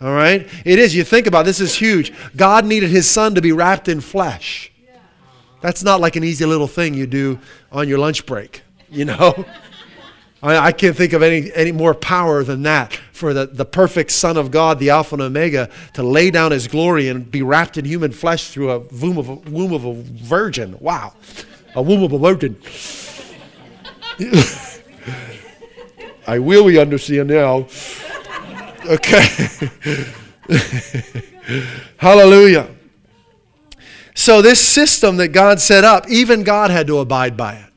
All 0.00 0.12
right? 0.12 0.48
It 0.64 0.78
is. 0.78 0.94
You 0.94 1.02
think 1.02 1.26
about 1.26 1.40
it, 1.40 1.46
this 1.46 1.58
is 1.58 1.74
huge. 1.74 2.12
God 2.36 2.64
needed 2.64 2.90
his 2.90 3.10
son 3.10 3.34
to 3.34 3.42
be 3.42 3.50
wrapped 3.50 3.88
in 3.88 4.00
flesh. 4.00 4.70
That's 5.60 5.82
not 5.82 6.00
like 6.00 6.14
an 6.14 6.22
easy 6.22 6.44
little 6.44 6.68
thing 6.68 6.94
you 6.94 7.08
do 7.08 7.40
on 7.72 7.88
your 7.88 7.98
lunch 7.98 8.26
break, 8.26 8.62
you 8.88 9.06
know? 9.06 9.44
I, 10.40 10.70
can't 10.70 10.96
think 10.96 11.12
of 11.12 11.22
any, 11.22 11.52
any 11.52 11.72
more 11.72 11.94
power 11.94 12.44
than 12.44 12.62
that 12.62 12.92
for 13.12 13.34
the, 13.34 13.46
the 13.46 13.64
perfect 13.64 14.12
Son 14.12 14.36
of 14.36 14.52
God, 14.52 14.78
the 14.78 14.90
Alpha 14.90 15.16
and 15.16 15.22
Omega, 15.22 15.68
to 15.94 16.04
lay 16.04 16.30
down 16.30 16.52
his 16.52 16.68
glory 16.68 17.08
and 17.08 17.28
be 17.28 17.42
wrapped 17.42 17.76
in 17.76 17.84
human 17.84 18.12
flesh 18.12 18.48
through 18.48 18.70
a 18.70 18.78
womb 18.78 19.18
of 19.18 19.28
a, 19.28 19.34
womb 19.34 19.72
of 19.72 19.84
a 19.84 19.94
virgin. 19.94 20.76
Wow. 20.78 21.14
A 21.74 21.82
womb 21.82 22.04
of 22.04 22.12
a 22.12 22.18
virgin. 22.18 22.56
I 26.28 26.34
really 26.34 26.78
understand 26.78 27.30
now. 27.30 27.66
Okay. 28.84 29.26
Hallelujah. 31.96 32.68
So, 34.14 34.42
this 34.42 34.66
system 34.66 35.16
that 35.18 35.28
God 35.28 35.60
set 35.60 35.84
up, 35.84 36.08
even 36.08 36.42
God 36.42 36.70
had 36.70 36.86
to 36.88 36.98
abide 36.98 37.36
by 37.36 37.54
it. 37.54 37.67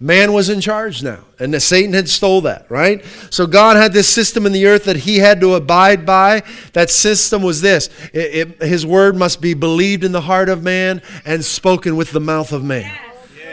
Man 0.00 0.32
was 0.32 0.48
in 0.48 0.60
charge 0.60 1.02
now, 1.02 1.24
and 1.40 1.52
the 1.52 1.58
Satan 1.58 1.92
had 1.92 2.08
stole 2.08 2.42
that, 2.42 2.70
right? 2.70 3.04
So 3.30 3.48
God 3.48 3.76
had 3.76 3.92
this 3.92 4.08
system 4.08 4.46
in 4.46 4.52
the 4.52 4.66
earth 4.66 4.84
that 4.84 4.98
he 4.98 5.18
had 5.18 5.40
to 5.40 5.54
abide 5.54 6.06
by. 6.06 6.44
That 6.72 6.88
system 6.88 7.42
was 7.42 7.60
this: 7.60 7.90
it, 8.12 8.60
it, 8.60 8.62
His 8.62 8.86
word 8.86 9.16
must 9.16 9.40
be 9.40 9.54
believed 9.54 10.04
in 10.04 10.12
the 10.12 10.20
heart 10.20 10.48
of 10.48 10.62
man 10.62 11.02
and 11.24 11.44
spoken 11.44 11.96
with 11.96 12.12
the 12.12 12.20
mouth 12.20 12.52
of 12.52 12.62
man. 12.62 12.96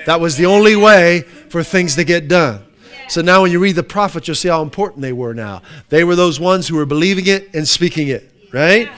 That 0.06 0.22
was 0.22 0.38
the 0.38 0.46
only 0.46 0.76
way 0.76 1.22
for 1.22 1.64
things 1.64 1.96
to 1.96 2.04
get 2.04 2.28
done. 2.28 2.64
So 3.08 3.22
now 3.22 3.42
when 3.42 3.52
you 3.52 3.60
read 3.60 3.76
the 3.76 3.84
prophets, 3.84 4.28
you'll 4.28 4.36
see 4.36 4.50
how 4.50 4.62
important 4.62 5.02
they 5.02 5.14
were 5.14 5.34
now. 5.34 5.64
They 5.90 6.04
were 6.04 6.16
those 6.16 6.40
ones 6.40 6.68
who 6.68 6.76
were 6.76 6.86
believing 6.86 7.26
it 7.28 7.56
and 7.56 7.68
speaking 7.68 8.10
it, 8.10 8.32
right? 8.52 8.92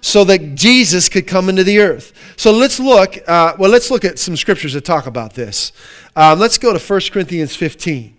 So 0.00 0.24
that 0.24 0.54
Jesus 0.54 1.08
could 1.08 1.26
come 1.26 1.48
into 1.48 1.62
the 1.62 1.78
earth. 1.78 2.12
So 2.36 2.52
let's 2.52 2.80
look, 2.80 3.18
uh, 3.28 3.54
well, 3.58 3.70
let's 3.70 3.90
look 3.90 4.04
at 4.04 4.18
some 4.18 4.36
scriptures 4.36 4.72
that 4.72 4.84
talk 4.84 5.06
about 5.06 5.34
this. 5.34 5.72
Um, 6.16 6.38
let's 6.38 6.56
go 6.56 6.72
to 6.72 6.78
1 6.78 7.00
Corinthians 7.12 7.54
15. 7.54 8.16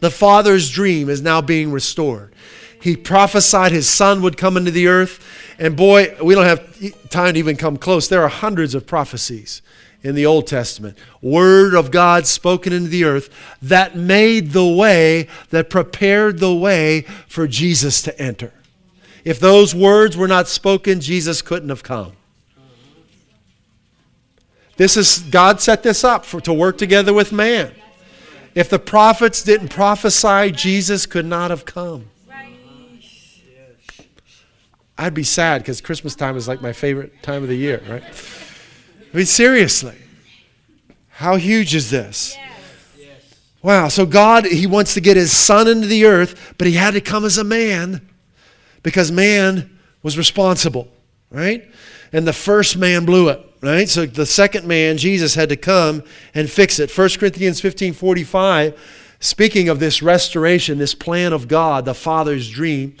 The 0.00 0.10
Father's 0.10 0.68
dream 0.68 1.08
is 1.08 1.22
now 1.22 1.40
being 1.40 1.70
restored. 1.70 2.34
He 2.80 2.96
prophesied 2.96 3.70
his 3.70 3.88
son 3.88 4.20
would 4.22 4.36
come 4.36 4.56
into 4.56 4.72
the 4.72 4.88
earth. 4.88 5.24
And 5.60 5.76
boy, 5.76 6.16
we 6.20 6.34
don't 6.34 6.44
have 6.44 7.08
time 7.08 7.34
to 7.34 7.38
even 7.38 7.56
come 7.56 7.76
close. 7.76 8.08
There 8.08 8.22
are 8.24 8.28
hundreds 8.28 8.74
of 8.74 8.84
prophecies 8.84 9.62
in 10.02 10.16
the 10.16 10.26
Old 10.26 10.48
Testament. 10.48 10.98
Word 11.20 11.74
of 11.74 11.92
God 11.92 12.26
spoken 12.26 12.72
into 12.72 12.88
the 12.88 13.04
earth 13.04 13.30
that 13.62 13.94
made 13.94 14.50
the 14.50 14.66
way, 14.66 15.28
that 15.50 15.70
prepared 15.70 16.40
the 16.40 16.52
way 16.52 17.02
for 17.28 17.46
Jesus 17.46 18.02
to 18.02 18.20
enter. 18.20 18.52
If 19.24 19.38
those 19.38 19.74
words 19.74 20.16
were 20.16 20.28
not 20.28 20.48
spoken, 20.48 21.00
Jesus 21.00 21.42
couldn't 21.42 21.68
have 21.68 21.82
come. 21.82 22.12
This 24.76 24.96
is 24.96 25.18
God 25.18 25.60
set 25.60 25.82
this 25.82 26.02
up 26.02 26.24
for 26.24 26.40
to 26.40 26.52
work 26.52 26.78
together 26.78 27.12
with 27.12 27.30
man. 27.30 27.72
If 28.54 28.68
the 28.68 28.78
prophets 28.78 29.42
didn't 29.42 29.68
prophesy, 29.68 30.50
Jesus 30.50 31.06
could 31.06 31.26
not 31.26 31.50
have 31.50 31.64
come. 31.64 32.08
I'd 34.98 35.14
be 35.14 35.22
sad 35.22 35.62
because 35.62 35.80
Christmas 35.80 36.14
time 36.14 36.36
is 36.36 36.46
like 36.46 36.60
my 36.60 36.72
favorite 36.72 37.22
time 37.22 37.42
of 37.42 37.48
the 37.48 37.56
year, 37.56 37.82
right? 37.88 38.02
I 38.02 39.16
mean, 39.16 39.26
seriously. 39.26 39.96
How 41.08 41.36
huge 41.36 41.74
is 41.74 41.90
this? 41.90 42.36
Wow, 43.62 43.88
so 43.88 44.04
God, 44.06 44.44
He 44.46 44.66
wants 44.66 44.94
to 44.94 45.00
get 45.00 45.16
His 45.16 45.32
Son 45.32 45.68
into 45.68 45.86
the 45.86 46.04
earth, 46.04 46.54
but 46.58 46.66
He 46.66 46.74
had 46.74 46.94
to 46.94 47.00
come 47.00 47.24
as 47.24 47.38
a 47.38 47.44
man 47.44 48.06
because 48.82 49.10
man 49.10 49.78
was 50.02 50.18
responsible, 50.18 50.88
right? 51.30 51.68
And 52.12 52.26
the 52.26 52.32
first 52.32 52.76
man 52.76 53.04
blew 53.04 53.28
it, 53.28 53.40
right? 53.60 53.88
So 53.88 54.06
the 54.06 54.26
second 54.26 54.66
man, 54.66 54.98
Jesus, 54.98 55.34
had 55.34 55.48
to 55.48 55.56
come 55.56 56.02
and 56.34 56.50
fix 56.50 56.78
it. 56.78 56.96
1 56.96 57.08
Corinthians 57.18 57.60
15 57.60 57.92
45, 57.92 58.78
speaking 59.20 59.68
of 59.68 59.80
this 59.80 60.02
restoration, 60.02 60.78
this 60.78 60.94
plan 60.94 61.32
of 61.32 61.48
God, 61.48 61.84
the 61.84 61.94
Father's 61.94 62.50
dream, 62.50 62.96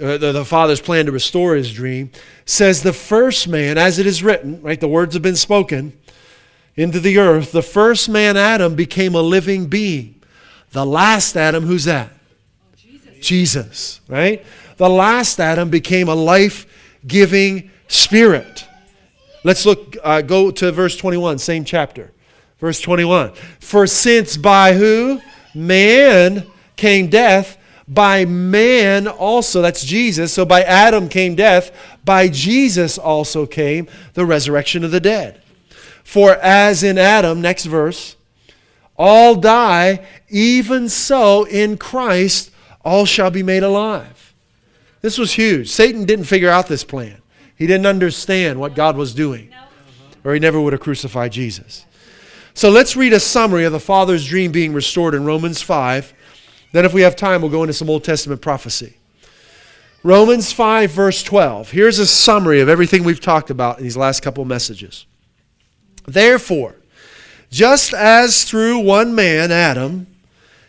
uh, 0.00 0.18
the, 0.18 0.32
the 0.32 0.44
Father's 0.44 0.80
plan 0.80 1.06
to 1.06 1.12
restore 1.12 1.54
His 1.54 1.72
dream, 1.72 2.10
says 2.44 2.82
the 2.82 2.92
first 2.92 3.48
man, 3.48 3.78
as 3.78 3.98
it 3.98 4.06
is 4.06 4.22
written, 4.22 4.60
right? 4.62 4.80
The 4.80 4.88
words 4.88 5.14
have 5.14 5.22
been 5.22 5.36
spoken 5.36 5.92
into 6.76 7.00
the 7.00 7.18
earth. 7.18 7.52
The 7.52 7.62
first 7.62 8.08
man, 8.08 8.36
Adam, 8.36 8.74
became 8.74 9.14
a 9.14 9.22
living 9.22 9.66
being. 9.66 10.22
The 10.70 10.86
last 10.86 11.36
Adam, 11.36 11.64
who's 11.64 11.84
that? 11.84 12.10
Jesus, 12.76 13.26
Jesus 13.26 14.00
right? 14.08 14.44
The 14.78 14.88
last 14.88 15.38
Adam 15.40 15.70
became 15.70 16.08
a 16.08 16.14
life 16.14 16.66
giving 17.06 17.70
spirit. 17.88 18.66
Let's 19.44 19.66
look, 19.66 19.96
uh, 20.02 20.22
go 20.22 20.50
to 20.50 20.72
verse 20.72 20.96
21, 20.96 21.38
same 21.38 21.64
chapter. 21.64 22.12
Verse 22.58 22.80
21. 22.80 23.32
For 23.60 23.86
since 23.86 24.36
by 24.36 24.74
who? 24.74 25.20
Man 25.54 26.46
came 26.76 27.08
death, 27.08 27.58
by 27.88 28.24
man 28.24 29.08
also, 29.08 29.62
that's 29.62 29.84
Jesus. 29.84 30.32
So 30.32 30.44
by 30.44 30.62
Adam 30.62 31.08
came 31.08 31.34
death, 31.34 31.72
by 32.04 32.28
Jesus 32.28 32.98
also 32.98 33.46
came 33.46 33.88
the 34.14 34.26
resurrection 34.26 34.84
of 34.84 34.90
the 34.90 35.00
dead. 35.00 35.42
For 36.04 36.36
as 36.36 36.82
in 36.82 36.98
Adam, 36.98 37.40
next 37.40 37.64
verse, 37.64 38.16
all 38.96 39.34
die, 39.34 40.06
even 40.28 40.88
so 40.88 41.44
in 41.44 41.78
Christ 41.78 42.50
all 42.84 43.06
shall 43.06 43.30
be 43.30 43.42
made 43.42 43.62
alive. 43.62 44.17
This 45.00 45.18
was 45.18 45.32
huge. 45.32 45.70
Satan 45.70 46.04
didn't 46.04 46.24
figure 46.24 46.50
out 46.50 46.66
this 46.66 46.84
plan. 46.84 47.20
He 47.56 47.66
didn't 47.66 47.86
understand 47.86 48.60
what 48.60 48.74
God 48.74 48.96
was 48.96 49.14
doing, 49.14 49.52
or 50.24 50.34
he 50.34 50.40
never 50.40 50.60
would 50.60 50.72
have 50.72 50.80
crucified 50.80 51.32
Jesus. 51.32 51.84
So 52.54 52.70
let's 52.70 52.96
read 52.96 53.12
a 53.12 53.20
summary 53.20 53.64
of 53.64 53.72
the 53.72 53.80
Father's 53.80 54.26
dream 54.26 54.52
being 54.52 54.72
restored 54.72 55.14
in 55.14 55.24
Romans 55.24 55.62
5 55.62 56.14
then, 56.72 56.84
if 56.84 56.92
we 56.92 57.02
have 57.02 57.16
time, 57.16 57.40
we'll 57.40 57.50
go 57.50 57.62
into 57.62 57.72
some 57.72 57.88
Old 57.88 58.04
Testament 58.04 58.42
prophecy. 58.42 58.96
Romans 60.02 60.52
5, 60.52 60.90
verse 60.90 61.22
12. 61.22 61.70
Here's 61.70 61.98
a 61.98 62.06
summary 62.06 62.60
of 62.60 62.68
everything 62.68 63.04
we've 63.04 63.20
talked 63.20 63.50
about 63.50 63.78
in 63.78 63.84
these 63.84 63.96
last 63.96 64.20
couple 64.20 64.44
messages. 64.44 65.06
Therefore, 66.06 66.76
just 67.50 67.94
as 67.94 68.44
through 68.44 68.78
one 68.80 69.14
man, 69.14 69.50
Adam, 69.50 70.06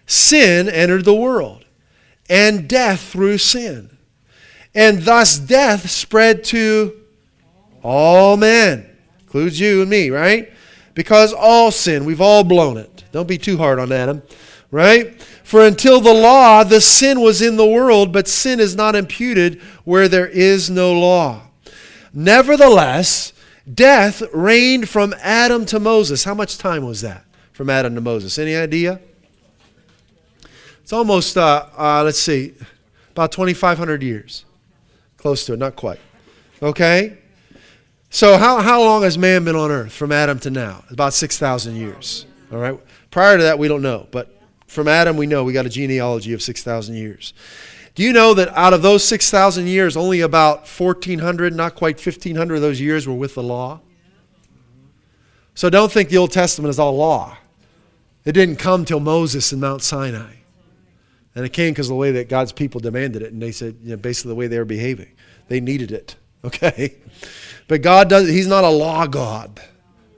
sin 0.08 0.70
entered 0.70 1.06
the 1.06 1.14
world, 1.14 1.66
and 2.30 2.68
death 2.68 3.02
through 3.02 3.38
sin. 3.38 3.98
And 4.76 5.02
thus 5.02 5.38
death 5.38 5.90
spread 5.90 6.44
to 6.46 6.96
all 7.84 8.38
men, 8.38 8.90
includes 9.22 9.60
you 9.60 9.82
and 9.82 9.90
me, 9.90 10.10
right? 10.10 10.52
Because 10.94 11.34
all 11.34 11.72
sin, 11.72 12.06
we've 12.06 12.22
all 12.22 12.44
blown 12.44 12.78
it. 12.78 13.04
Don't 13.12 13.28
be 13.28 13.38
too 13.38 13.58
hard 13.58 13.80
on 13.80 13.92
Adam, 13.92 14.22
right? 14.70 15.22
For 15.44 15.66
until 15.66 16.00
the 16.00 16.14
law, 16.14 16.64
the 16.64 16.82
sin 16.82 17.22
was 17.22 17.42
in 17.42 17.58
the 17.58 17.66
world, 17.66 18.14
but 18.14 18.28
sin 18.28 18.60
is 18.60 18.76
not 18.76 18.96
imputed 18.96 19.62
where 19.84 20.08
there 20.08 20.28
is 20.28 20.70
no 20.70 20.94
law. 20.94 21.42
Nevertheless, 22.14 23.34
death 23.72 24.22
reigned 24.34 24.90
from 24.90 25.16
Adam 25.22 25.66
to 25.68 25.80
Moses. 25.80 26.24
How 26.24 26.34
much 26.34 26.58
time 26.58 26.86
was 26.86 27.02
that 27.02 27.26
from 27.52 27.70
Adam 27.70 27.96
to 27.96 28.02
Moses? 28.02 28.38
Any 28.38 28.56
idea? 28.56 29.00
It's 30.84 30.94
almost, 30.94 31.38
uh, 31.38 31.68
uh, 31.78 32.04
let's 32.04 32.20
see, 32.20 32.54
about 33.12 33.32
2,500 33.32 34.04
years. 34.04 34.46
Close 35.20 35.46
to 35.46 35.54
it, 35.54 35.60
not 35.60 35.76
quite. 35.76 36.00
Okay? 36.62 37.18
So, 38.10 38.38
how, 38.38 38.62
how 38.62 38.82
long 38.82 39.04
has 39.04 39.18
man 39.18 39.44
been 39.46 39.56
on 39.56 39.70
earth 39.70 39.92
from 39.92 40.12
Adam 40.12 40.40
to 40.40 40.50
now? 40.50 40.84
About 40.90 41.14
6,000 41.14 41.76
years. 41.76 42.26
All 42.52 42.58
right? 42.58 42.80
Prior 43.12 43.38
to 43.38 43.44
that, 43.44 43.60
we 43.60 43.68
don't 43.68 43.82
know. 43.82 44.08
But 44.12 44.36
from 44.68 44.88
Adam, 44.88 45.18
we 45.18 45.28
know 45.28 45.44
we 45.44 45.54
got 45.54 45.66
a 45.66 45.70
genealogy 45.70 46.34
of 46.34 46.42
6,000 46.42 46.96
years. 46.96 47.34
Do 47.96 48.04
you 48.04 48.14
know 48.14 48.34
that 48.34 48.48
out 48.50 48.74
of 48.74 48.82
those 48.82 49.04
6,000 49.04 49.68
years, 49.68 49.98
only 49.98 50.22
about 50.22 50.68
1,400, 50.68 51.54
not 51.54 51.76
quite 51.76 51.98
1,500 51.98 52.56
of 52.56 52.62
those 52.62 52.80
years 52.80 53.06
were 53.06 53.14
with 53.14 53.36
the 53.36 53.44
law? 53.44 53.82
So 55.54 55.70
don't 55.70 55.92
think 55.92 56.08
the 56.08 56.18
Old 56.18 56.32
Testament 56.32 56.70
is 56.70 56.80
all 56.80 56.96
law. 56.96 57.38
It 58.24 58.32
didn't 58.32 58.56
come 58.56 58.86
till 58.86 59.02
Moses 59.02 59.52
in 59.52 59.60
Mount 59.60 59.82
Sinai. 59.82 60.36
And 61.36 61.46
it 61.46 61.54
came 61.54 61.74
because 61.74 61.88
of 61.88 61.92
the 61.92 61.96
way 61.96 62.12
that 62.12 62.30
God's 62.30 62.52
people 62.52 62.82
demanded 62.82 63.22
it. 63.22 63.32
And 63.32 63.42
they 63.42 63.52
said, 63.52 63.78
you 63.84 63.92
know, 63.92 63.98
basically 63.98 64.30
the 64.30 64.36
way 64.36 64.48
they 64.48 64.58
were 64.58 64.66
behaving. 64.66 65.12
They 65.48 65.60
needed 65.60 65.92
it. 65.92 66.16
Okay? 66.42 66.96
But 67.68 67.82
God 67.82 68.08
does 68.08 68.30
He's 68.30 68.48
not 68.48 68.64
a 68.64 68.70
law 68.70 69.06
God. 69.08 69.62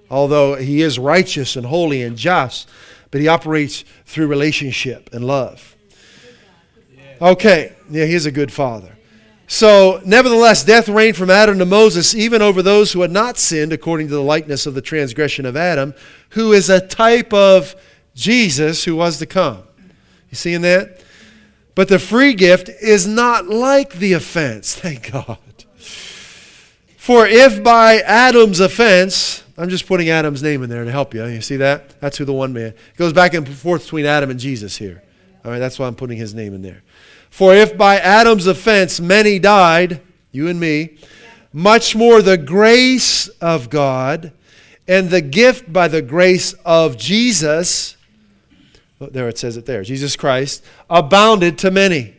Although 0.07 0.53
He 0.53 0.84
is 0.84 0.99
righteous 0.99 1.55
and 1.55 1.66
holy 1.66 2.03
and 2.03 2.16
just, 2.16 2.70
but 3.09 3.22
He 3.22 3.28
operates 3.28 3.84
through 4.05 4.28
relationship 4.28 5.09
and 5.14 5.26
love. 5.26 5.76
Okay, 7.20 7.74
yeah, 7.89 8.05
He's 8.05 8.28
a 8.28 8.32
good 8.32 8.53
Father. 8.53 8.95
So, 9.47 9.99
nevertheless, 10.05 10.64
death 10.64 10.88
reigned 10.88 11.18
from 11.18 11.30
Adam 11.30 11.57
to 11.57 11.66
Moses, 11.66 12.14
even 12.14 12.41
over 12.41 12.62
those 12.62 12.93
who 12.93 13.01
had 13.01 13.12
not 13.12 13.38
sinned, 13.38 13.74
according 13.74 14.07
to 14.07 14.14
the 14.14 14.22
likeness 14.22 14.66
of 14.66 14.76
the 14.76 14.82
transgression 14.82 15.45
of 15.45 15.57
Adam, 15.57 15.93
who 16.30 16.53
is 16.53 16.70
a 16.70 16.80
type 16.80 17.34
of 17.34 17.76
Jesus 18.16 18.86
who 18.86 18.95
was 18.95 19.18
to 19.18 19.26
come. 19.26 19.64
You 20.32 20.36
seeing 20.36 20.61
that? 20.61 21.03
But 21.75 21.88
the 21.88 21.99
free 21.99 22.34
gift 22.34 22.69
is 22.69 23.05
not 23.05 23.47
like 23.47 23.93
the 23.93 24.13
offense. 24.13 24.75
Thank 24.79 25.11
God. 25.11 25.38
For 26.97 27.27
if 27.27 27.63
by 27.63 27.99
Adam's 27.99 28.59
offense, 28.59 29.43
I'm 29.57 29.69
just 29.69 29.86
putting 29.88 30.09
Adam's 30.09 30.41
name 30.41 30.63
in 30.63 30.69
there 30.69 30.86
to 30.86 30.91
help 30.91 31.13
you. 31.13 31.25
You 31.25 31.41
see 31.41 31.57
that? 31.57 31.99
That's 31.99 32.17
who 32.17 32.25
the 32.25 32.34
one 32.34 32.53
man. 32.53 32.67
It 32.67 32.97
goes 32.97 33.13
back 33.13 33.34
and 33.34 33.47
forth 33.47 33.84
between 33.84 34.05
Adam 34.05 34.29
and 34.29 34.39
Jesus 34.39 34.77
here. 34.77 35.03
All 35.43 35.51
right, 35.51 35.59
that's 35.59 35.77
why 35.79 35.88
I'm 35.88 35.95
putting 35.95 36.17
his 36.17 36.34
name 36.34 36.53
in 36.53 36.61
there. 36.61 36.84
For 37.29 37.53
if 37.55 37.77
by 37.77 37.97
Adam's 37.97 38.47
offense 38.47 38.99
many 38.99 39.39
died, 39.39 40.01
you 40.32 40.47
and 40.47 40.59
me, 40.59 40.97
much 41.53 41.95
more 41.95 42.21
the 42.21 42.38
grace 42.38 43.27
of 43.39 43.69
God 43.69 44.32
and 44.88 45.09
the 45.09 45.21
gift 45.21 45.71
by 45.71 45.88
the 45.88 46.01
grace 46.01 46.53
of 46.65 46.97
Jesus 46.97 47.97
there 49.10 49.28
it 49.28 49.38
says 49.38 49.58
it 49.58 49.66
there. 49.66 49.84
Jesus 49.84 50.16
Christ 50.16 50.64
abounded 50.89 51.58
to 51.60 51.72
many. 51.72 52.16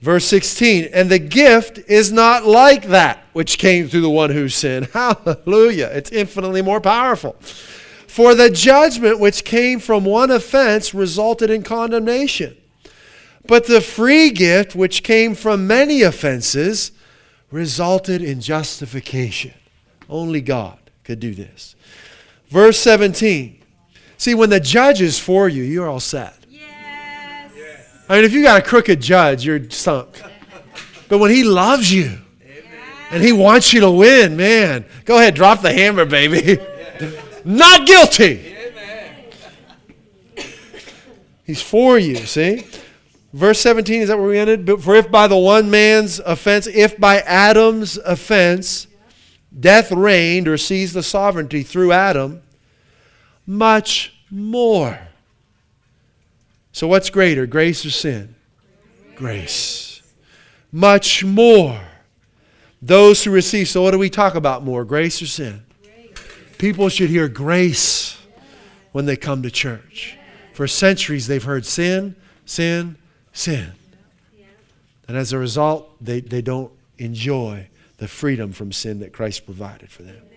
Verse 0.00 0.26
16, 0.26 0.90
and 0.92 1.10
the 1.10 1.18
gift 1.18 1.78
is 1.88 2.12
not 2.12 2.46
like 2.46 2.86
that 2.86 3.24
which 3.32 3.58
came 3.58 3.88
through 3.88 4.02
the 4.02 4.10
one 4.10 4.30
who 4.30 4.48
sinned. 4.48 4.86
Hallelujah. 4.92 5.90
It's 5.92 6.12
infinitely 6.12 6.62
more 6.62 6.80
powerful. 6.80 7.32
For 8.06 8.34
the 8.34 8.48
judgment 8.48 9.18
which 9.18 9.44
came 9.44 9.80
from 9.80 10.04
one 10.04 10.30
offense 10.30 10.94
resulted 10.94 11.50
in 11.50 11.64
condemnation. 11.64 12.56
But 13.46 13.66
the 13.66 13.80
free 13.80 14.30
gift 14.30 14.76
which 14.76 15.02
came 15.02 15.34
from 15.34 15.66
many 15.66 16.02
offenses 16.02 16.92
resulted 17.50 18.22
in 18.22 18.40
justification. 18.40 19.54
Only 20.08 20.40
God 20.40 20.78
could 21.02 21.18
do 21.18 21.34
this. 21.34 21.74
Verse 22.48 22.78
17 22.78 23.58
See, 24.18 24.34
when 24.34 24.50
the 24.50 24.60
judge 24.60 25.00
is 25.00 25.18
for 25.18 25.48
you, 25.48 25.62
you're 25.62 25.88
all 25.88 26.00
set. 26.00 26.34
Yes. 26.48 27.88
I 28.08 28.16
mean, 28.16 28.24
if 28.24 28.32
you 28.32 28.42
got 28.42 28.58
a 28.58 28.62
crooked 28.62 29.00
judge, 29.00 29.46
you're 29.46 29.70
sunk. 29.70 30.20
But 31.08 31.18
when 31.18 31.30
he 31.30 31.44
loves 31.44 31.90
you 31.92 32.18
and 33.10 33.22
he 33.22 33.32
wants 33.32 33.72
you 33.72 33.80
to 33.80 33.90
win, 33.90 34.36
man, 34.36 34.84
go 35.04 35.18
ahead, 35.18 35.36
drop 35.36 35.62
the 35.62 35.72
hammer, 35.72 36.04
baby. 36.04 36.58
Not 37.44 37.86
guilty. 37.86 38.56
He's 41.44 41.62
for 41.62 41.96
you, 41.96 42.16
see? 42.16 42.66
Verse 43.32 43.60
17, 43.60 44.02
is 44.02 44.08
that 44.08 44.18
where 44.18 44.28
we 44.28 44.38
ended? 44.38 44.66
But 44.66 44.82
For 44.82 44.96
if 44.96 45.10
by 45.10 45.28
the 45.28 45.36
one 45.36 45.70
man's 45.70 46.18
offense, 46.18 46.66
if 46.66 46.98
by 46.98 47.20
Adam's 47.20 47.96
offense, 47.98 48.88
death 49.58 49.92
reigned 49.92 50.48
or 50.48 50.58
seized 50.58 50.94
the 50.94 51.02
sovereignty 51.02 51.62
through 51.62 51.92
Adam, 51.92 52.42
much 53.48 54.12
more. 54.30 55.00
So, 56.70 56.86
what's 56.86 57.10
greater, 57.10 57.46
grace 57.46 57.84
or 57.84 57.90
sin? 57.90 58.36
Grace. 59.16 60.02
Much 60.70 61.24
more. 61.24 61.80
Those 62.80 63.24
who 63.24 63.32
receive, 63.32 63.66
so 63.66 63.82
what 63.82 63.90
do 63.90 63.98
we 63.98 64.10
talk 64.10 64.36
about 64.36 64.62
more, 64.62 64.84
grace 64.84 65.20
or 65.20 65.26
sin? 65.26 65.64
People 66.58 66.88
should 66.88 67.08
hear 67.08 67.26
grace 67.26 68.18
when 68.92 69.06
they 69.06 69.16
come 69.16 69.42
to 69.42 69.50
church. 69.50 70.16
For 70.52 70.68
centuries, 70.68 71.26
they've 71.26 71.42
heard 71.42 71.64
sin, 71.64 72.14
sin, 72.44 72.96
sin. 73.32 73.72
And 75.08 75.16
as 75.16 75.32
a 75.32 75.38
result, 75.38 75.90
they, 76.04 76.20
they 76.20 76.42
don't 76.42 76.70
enjoy 76.98 77.68
the 77.96 78.06
freedom 78.06 78.52
from 78.52 78.72
sin 78.72 79.00
that 79.00 79.12
Christ 79.12 79.46
provided 79.46 79.90
for 79.90 80.02
them. 80.02 80.27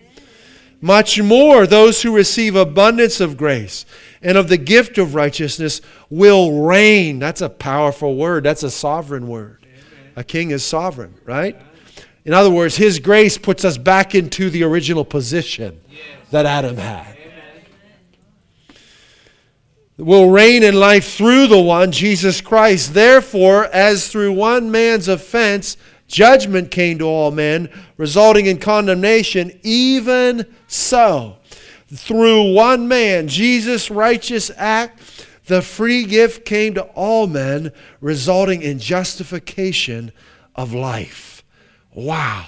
Much 0.84 1.22
more, 1.22 1.64
those 1.64 2.02
who 2.02 2.14
receive 2.14 2.56
abundance 2.56 3.20
of 3.20 3.36
grace 3.36 3.86
and 4.20 4.36
of 4.36 4.48
the 4.48 4.56
gift 4.56 4.98
of 4.98 5.14
righteousness 5.14 5.80
will 6.10 6.60
reign. 6.60 7.20
That's 7.20 7.40
a 7.40 7.48
powerful 7.48 8.16
word. 8.16 8.42
That's 8.42 8.64
a 8.64 8.70
sovereign 8.70 9.28
word. 9.28 9.64
A 10.16 10.24
king 10.24 10.50
is 10.50 10.64
sovereign, 10.64 11.14
right? 11.24 11.56
In 12.24 12.34
other 12.34 12.50
words, 12.50 12.76
his 12.76 12.98
grace 12.98 13.38
puts 13.38 13.64
us 13.64 13.78
back 13.78 14.16
into 14.16 14.50
the 14.50 14.64
original 14.64 15.04
position 15.04 15.80
that 16.32 16.46
Adam 16.46 16.76
had. 16.76 17.16
Will 19.98 20.30
reign 20.30 20.64
in 20.64 20.74
life 20.74 21.14
through 21.14 21.46
the 21.46 21.60
one, 21.60 21.92
Jesus 21.92 22.40
Christ. 22.40 22.92
Therefore, 22.92 23.66
as 23.66 24.08
through 24.08 24.32
one 24.32 24.68
man's 24.72 25.06
offense, 25.06 25.76
Judgment 26.12 26.70
came 26.70 26.98
to 26.98 27.06
all 27.06 27.30
men, 27.30 27.70
resulting 27.96 28.44
in 28.44 28.58
condemnation. 28.58 29.58
Even 29.62 30.54
so, 30.72 31.36
through 31.92 32.54
one 32.54 32.88
man, 32.88 33.28
Jesus' 33.28 33.90
righteous 33.90 34.50
act, 34.56 35.26
the 35.44 35.60
free 35.60 36.04
gift 36.04 36.46
came 36.46 36.72
to 36.74 36.84
all 36.94 37.26
men, 37.26 37.72
resulting 38.00 38.62
in 38.62 38.78
justification 38.78 40.12
of 40.54 40.72
life. 40.72 41.44
Wow. 41.92 42.46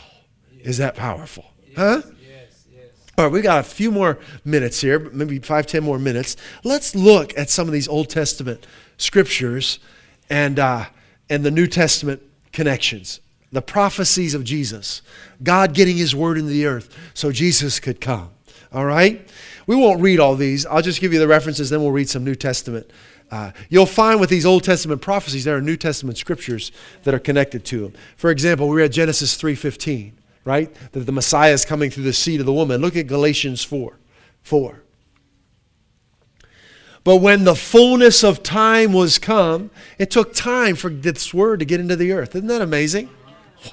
Is 0.60 0.78
that 0.78 0.94
powerful? 0.94 1.44
Huh? 1.76 2.00
All 3.18 3.26
right, 3.26 3.32
we 3.32 3.42
got 3.42 3.60
a 3.60 3.62
few 3.62 3.90
more 3.90 4.18
minutes 4.42 4.80
here, 4.80 4.98
maybe 4.98 5.38
five, 5.38 5.66
ten 5.66 5.84
more 5.84 5.98
minutes. 5.98 6.36
Let's 6.64 6.94
look 6.94 7.36
at 7.36 7.50
some 7.50 7.68
of 7.68 7.74
these 7.74 7.88
Old 7.88 8.08
Testament 8.08 8.66
scriptures 8.96 9.80
and, 10.30 10.58
uh, 10.58 10.86
and 11.28 11.44
the 11.44 11.50
New 11.50 11.66
Testament 11.66 12.22
connections 12.52 13.20
the 13.54 13.62
prophecies 13.62 14.34
of 14.34 14.42
Jesus, 14.42 15.00
God 15.42 15.74
getting 15.74 15.96
his 15.96 16.14
word 16.14 16.36
into 16.36 16.50
the 16.50 16.66
earth 16.66 16.94
so 17.14 17.30
Jesus 17.30 17.78
could 17.78 18.00
come. 18.00 18.30
All 18.72 18.84
right? 18.84 19.26
We 19.68 19.76
won't 19.76 20.00
read 20.00 20.18
all 20.18 20.34
these. 20.34 20.66
I'll 20.66 20.82
just 20.82 21.00
give 21.00 21.12
you 21.12 21.20
the 21.20 21.28
references, 21.28 21.70
then 21.70 21.80
we'll 21.80 21.92
read 21.92 22.08
some 22.08 22.24
New 22.24 22.34
Testament. 22.34 22.90
Uh, 23.30 23.52
you'll 23.68 23.86
find 23.86 24.18
with 24.18 24.28
these 24.28 24.44
Old 24.44 24.64
Testament 24.64 25.00
prophecies, 25.00 25.44
there 25.44 25.56
are 25.56 25.60
New 25.60 25.76
Testament 25.76 26.18
scriptures 26.18 26.72
that 27.04 27.14
are 27.14 27.20
connected 27.20 27.64
to 27.66 27.80
them. 27.80 27.92
For 28.16 28.30
example, 28.30 28.68
we 28.68 28.76
read 28.76 28.92
Genesis 28.92 29.40
3.15, 29.40 30.12
right? 30.44 30.74
That 30.90 31.00
the 31.00 31.12
Messiah 31.12 31.52
is 31.52 31.64
coming 31.64 31.90
through 31.90 32.04
the 32.04 32.12
seed 32.12 32.40
of 32.40 32.46
the 32.46 32.52
woman. 32.52 32.80
Look 32.80 32.96
at 32.96 33.06
Galatians 33.06 33.62
4. 33.62 33.96
4. 34.42 34.82
But 37.04 37.18
when 37.18 37.44
the 37.44 37.54
fullness 37.54 38.24
of 38.24 38.42
time 38.42 38.92
was 38.92 39.18
come, 39.18 39.70
it 39.96 40.10
took 40.10 40.34
time 40.34 40.74
for 40.74 40.90
this 40.90 41.32
word 41.32 41.60
to 41.60 41.64
get 41.64 41.78
into 41.78 41.94
the 41.94 42.10
earth. 42.10 42.34
Isn't 42.34 42.48
that 42.48 42.62
amazing? 42.62 43.10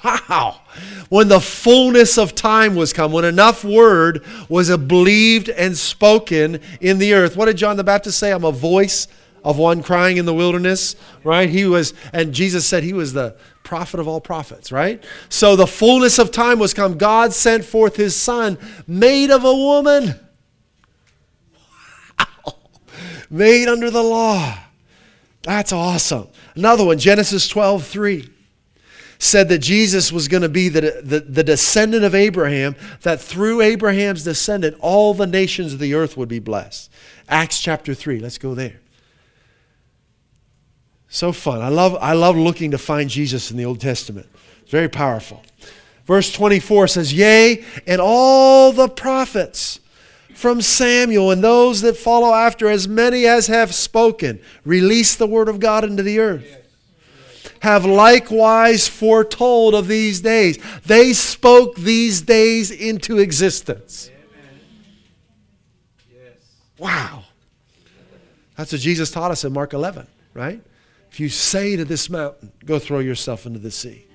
Wow. 0.04 0.60
When 1.08 1.28
the 1.28 1.40
fullness 1.40 2.18
of 2.18 2.34
time 2.34 2.74
was 2.74 2.92
come, 2.92 3.12
when 3.12 3.24
enough 3.24 3.64
word 3.64 4.24
was 4.48 4.74
believed 4.76 5.48
and 5.48 5.76
spoken 5.76 6.60
in 6.80 6.98
the 6.98 7.14
earth. 7.14 7.36
What 7.36 7.46
did 7.46 7.56
John 7.56 7.76
the 7.76 7.84
Baptist 7.84 8.18
say? 8.18 8.32
I'm 8.32 8.44
a 8.44 8.52
voice 8.52 9.08
of 9.44 9.58
one 9.58 9.82
crying 9.82 10.16
in 10.16 10.24
the 10.24 10.34
wilderness, 10.34 10.96
right? 11.24 11.48
He 11.48 11.66
was, 11.66 11.94
and 12.12 12.32
Jesus 12.32 12.64
said 12.66 12.84
he 12.84 12.92
was 12.92 13.12
the 13.12 13.36
prophet 13.64 14.00
of 14.00 14.08
all 14.08 14.20
prophets, 14.20 14.70
right? 14.70 15.02
So 15.28 15.56
the 15.56 15.66
fullness 15.66 16.18
of 16.18 16.30
time 16.30 16.58
was 16.58 16.72
come. 16.72 16.96
God 16.96 17.32
sent 17.32 17.64
forth 17.64 17.96
his 17.96 18.14
son, 18.14 18.56
made 18.86 19.30
of 19.30 19.44
a 19.44 19.54
woman, 19.54 20.18
wow. 22.18 22.54
made 23.30 23.68
under 23.68 23.90
the 23.90 24.02
law. 24.02 24.58
That's 25.42 25.72
awesome. 25.72 26.28
Another 26.54 26.84
one, 26.84 26.98
Genesis 26.98 27.48
12, 27.48 27.84
3 27.84 28.31
said 29.22 29.48
that 29.48 29.60
Jesus 29.60 30.10
was 30.10 30.26
going 30.26 30.42
to 30.42 30.48
be 30.48 30.68
the, 30.68 31.00
the, 31.02 31.20
the, 31.20 31.44
descendant 31.44 32.02
of 32.02 32.12
Abraham, 32.12 32.74
that 33.02 33.20
through 33.20 33.60
Abraham's 33.60 34.24
descendant, 34.24 34.76
all 34.80 35.14
the 35.14 35.28
nations 35.28 35.72
of 35.72 35.78
the 35.78 35.94
earth 35.94 36.16
would 36.16 36.28
be 36.28 36.40
blessed. 36.40 36.90
Acts 37.28 37.60
chapter 37.60 37.94
3. 37.94 38.18
Let's 38.18 38.36
go 38.36 38.56
there. 38.56 38.80
So 41.08 41.30
fun. 41.30 41.62
I 41.62 41.68
love, 41.68 41.96
I 42.00 42.14
love 42.14 42.36
looking 42.36 42.72
to 42.72 42.78
find 42.78 43.08
Jesus 43.08 43.52
in 43.52 43.56
the 43.56 43.64
Old 43.64 43.80
Testament. 43.80 44.26
It's 44.62 44.72
very 44.72 44.88
powerful. 44.88 45.42
Verse 46.04 46.32
24 46.32 46.88
says, 46.88 47.12
Yea, 47.12 47.64
and 47.86 48.00
all 48.00 48.72
the 48.72 48.88
prophets 48.88 49.78
from 50.34 50.60
Samuel 50.60 51.30
and 51.30 51.44
those 51.44 51.82
that 51.82 51.96
follow 51.96 52.34
after, 52.34 52.68
as 52.68 52.88
many 52.88 53.26
as 53.26 53.46
have 53.46 53.72
spoken, 53.72 54.40
release 54.64 55.14
the 55.14 55.28
word 55.28 55.48
of 55.48 55.60
God 55.60 55.84
into 55.84 56.02
the 56.02 56.18
earth 56.18 56.61
have 57.60 57.84
likewise 57.84 58.88
foretold 58.88 59.74
of 59.74 59.88
these 59.88 60.20
days. 60.20 60.58
They 60.84 61.12
spoke 61.12 61.76
these 61.76 62.22
days 62.22 62.70
into 62.70 63.18
existence. 63.18 64.10
Yes. 66.12 66.34
Wow. 66.78 67.24
That's 68.56 68.72
what 68.72 68.80
Jesus 68.80 69.10
taught 69.10 69.30
us 69.30 69.44
in 69.44 69.52
Mark 69.52 69.72
11, 69.72 70.06
right? 70.34 70.62
If 71.10 71.20
you 71.20 71.28
say 71.28 71.76
to 71.76 71.84
this 71.84 72.08
mountain, 72.08 72.52
go 72.64 72.78
throw 72.78 73.00
yourself 73.00 73.46
into 73.46 73.58
the 73.58 73.70
sea. 73.70 74.06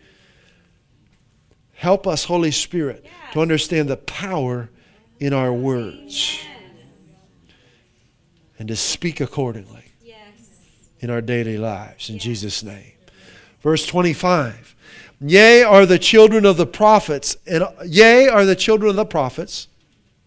Help 1.73 2.07
us, 2.07 2.23
Holy 2.23 2.51
Spirit, 2.51 3.05
to 3.33 3.41
understand 3.41 3.87
the 3.87 3.97
power 3.97 4.69
in 5.19 5.33
our 5.33 5.53
words 5.53 6.39
and 8.57 8.67
to 8.67 8.75
speak 8.75 9.21
accordingly 9.21 9.85
yes. 10.01 10.17
in 10.99 11.09
our 11.09 11.21
daily 11.21 11.57
lives. 11.57 12.09
In. 12.09 12.17
Jesus' 12.17 12.63
name. 12.63 12.93
Verse 13.61 13.85
25. 13.85 14.75
Yea, 15.19 15.63
are 15.63 15.85
the 15.85 15.97
children 15.97 16.45
of 16.45 16.57
the 16.57 16.67
prophets, 16.67 17.37
and 17.47 17.63
yea, 17.85 18.27
are 18.27 18.45
the 18.45 18.55
children 18.55 18.89
of 18.89 18.95
the 18.95 19.05
prophets. 19.05 19.67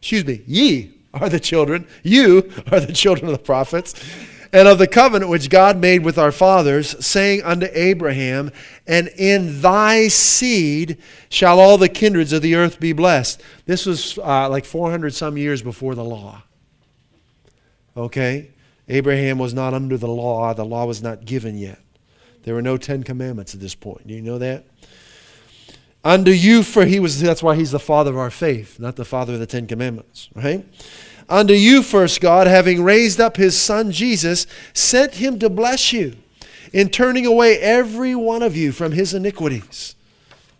Excuse 0.00 0.24
me, 0.24 0.42
ye 0.46 0.94
are 1.14 1.28
the 1.28 1.40
children, 1.40 1.86
you 2.02 2.50
are 2.72 2.80
the 2.80 2.92
children 2.92 3.26
of 3.26 3.32
the 3.32 3.42
prophets, 3.42 3.94
and 4.52 4.66
of 4.66 4.78
the 4.78 4.88
covenant 4.88 5.30
which 5.30 5.48
God 5.48 5.76
made 5.78 6.04
with 6.04 6.18
our 6.18 6.32
fathers, 6.32 7.04
saying 7.04 7.42
unto 7.44 7.68
Abraham, 7.72 8.50
And 8.84 9.08
in 9.16 9.60
thy 9.60 10.08
seed 10.08 10.98
shall 11.28 11.60
all 11.60 11.78
the 11.78 11.88
kindreds 11.88 12.32
of 12.32 12.42
the 12.42 12.56
earth 12.56 12.80
be 12.80 12.92
blessed. 12.92 13.40
This 13.66 13.86
was 13.86 14.18
uh, 14.18 14.48
like 14.48 14.64
400 14.64 15.14
some 15.14 15.36
years 15.36 15.62
before 15.62 15.94
the 15.94 16.04
law. 16.04 16.42
Okay? 17.96 18.50
Abraham 18.88 19.38
was 19.38 19.54
not 19.54 19.72
under 19.72 19.96
the 19.96 20.08
law, 20.08 20.52
the 20.52 20.64
law 20.64 20.84
was 20.84 21.00
not 21.00 21.24
given 21.24 21.56
yet. 21.56 21.78
There 22.42 22.54
were 22.54 22.62
no 22.62 22.76
Ten 22.76 23.02
Commandments 23.02 23.54
at 23.54 23.60
this 23.60 23.74
point. 23.74 24.06
Do 24.06 24.14
you 24.14 24.22
know 24.22 24.38
that? 24.38 24.64
Unto 26.02 26.30
you, 26.30 26.62
for 26.62 26.86
he 26.86 26.98
was, 26.98 27.20
that's 27.20 27.42
why 27.42 27.56
he's 27.56 27.72
the 27.72 27.78
father 27.78 28.10
of 28.12 28.18
our 28.18 28.30
faith, 28.30 28.80
not 28.80 28.96
the 28.96 29.04
father 29.04 29.34
of 29.34 29.40
the 29.40 29.46
Ten 29.46 29.66
Commandments, 29.66 30.30
right? 30.34 30.64
Unto 31.28 31.52
you 31.52 31.82
first, 31.82 32.20
God, 32.20 32.46
having 32.46 32.82
raised 32.82 33.20
up 33.20 33.36
his 33.36 33.60
son 33.60 33.92
Jesus, 33.92 34.46
sent 34.72 35.14
him 35.14 35.38
to 35.38 35.50
bless 35.50 35.92
you 35.92 36.16
in 36.72 36.88
turning 36.88 37.26
away 37.26 37.58
every 37.58 38.14
one 38.14 38.42
of 38.42 38.56
you 38.56 38.72
from 38.72 38.92
his 38.92 39.12
iniquities. 39.12 39.94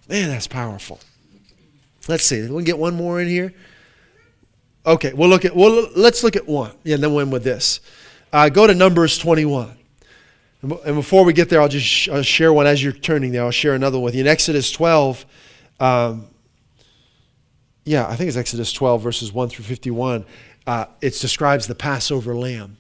Man, 0.09 0.29
that's 0.29 0.47
powerful. 0.47 1.01
Let's 2.09 2.25
see. 2.25 2.43
We 2.43 2.49
can 2.49 2.65
get 2.65 2.79
one 2.79 2.95
more 2.95 3.21
in 3.21 3.29
here. 3.29 3.55
Okay, 4.85 5.13
we'll 5.13 5.29
look 5.29 5.45
at 5.45 5.55
well. 5.55 5.89
Let's 5.95 6.25
look 6.25 6.37
at 6.37 6.47
one. 6.47 6.73
Yeah, 6.85 6.95
and 6.95 7.03
then 7.03 7.13
we'll 7.13 7.21
end 7.21 7.33
with 7.33 7.45
this. 7.45 7.81
Uh, 8.33 8.49
go 8.49 8.67
to 8.67 8.75
Numbers 8.75 9.19
21. 9.19 9.77
And 10.63 10.95
before 10.95 11.25
we 11.25 11.33
get 11.33 11.49
there, 11.49 11.61
I'll 11.61 11.69
just 11.69 11.87
sh- 11.87 12.09
I'll 12.09 12.23
share 12.23 12.53
one 12.53 12.67
as 12.67 12.83
you're 12.83 12.93
turning 12.93 13.33
there. 13.33 13.45
I'll 13.45 13.51
share 13.51 13.75
another 13.75 13.99
with 13.99 14.15
you. 14.15 14.21
In 14.21 14.27
Exodus 14.27 14.71
12, 14.71 15.25
um, 15.81 16.27
yeah, 17.85 18.07
I 18.07 18.15
think 18.17 18.29
it's 18.29 18.37
Exodus 18.37 18.73
12, 18.73 19.03
verses 19.03 19.33
1 19.33 19.49
through 19.49 19.65
51, 19.65 20.25
uh, 20.67 20.85
it 21.01 21.19
describes 21.19 21.67
the 21.67 21.75
Passover 21.75 22.35
lamb. 22.37 22.77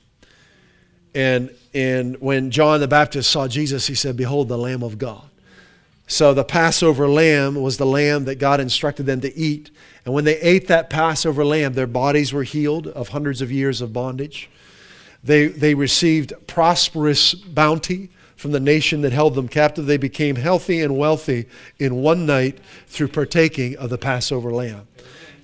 And, 1.14 1.50
and 1.74 2.20
when 2.20 2.50
John 2.50 2.80
the 2.80 2.88
Baptist 2.88 3.30
saw 3.30 3.48
Jesus, 3.48 3.86
he 3.86 3.94
said, 3.94 4.16
Behold, 4.16 4.48
the 4.48 4.58
Lamb 4.58 4.82
of 4.82 4.98
God. 4.98 5.24
So 6.06 6.34
the 6.34 6.44
Passover 6.44 7.08
lamb 7.08 7.54
was 7.54 7.76
the 7.76 7.86
lamb 7.86 8.24
that 8.24 8.40
God 8.40 8.60
instructed 8.60 9.06
them 9.06 9.20
to 9.20 9.34
eat. 9.36 9.70
And 10.04 10.12
when 10.12 10.24
they 10.24 10.40
ate 10.40 10.66
that 10.66 10.90
Passover 10.90 11.44
lamb, 11.44 11.74
their 11.74 11.86
bodies 11.86 12.32
were 12.32 12.42
healed 12.42 12.88
of 12.88 13.08
hundreds 13.08 13.40
of 13.40 13.52
years 13.52 13.80
of 13.80 13.92
bondage. 13.92 14.50
They, 15.22 15.46
they 15.46 15.74
received 15.74 16.32
prosperous 16.46 17.34
bounty 17.34 18.10
from 18.36 18.52
the 18.52 18.60
nation 18.60 19.02
that 19.02 19.12
held 19.12 19.34
them 19.34 19.48
captive. 19.48 19.86
They 19.86 19.98
became 19.98 20.36
healthy 20.36 20.80
and 20.80 20.96
wealthy 20.96 21.46
in 21.78 21.96
one 21.96 22.24
night 22.24 22.58
through 22.86 23.08
partaking 23.08 23.76
of 23.76 23.90
the 23.90 23.98
Passover 23.98 24.50
lamb. 24.50 24.88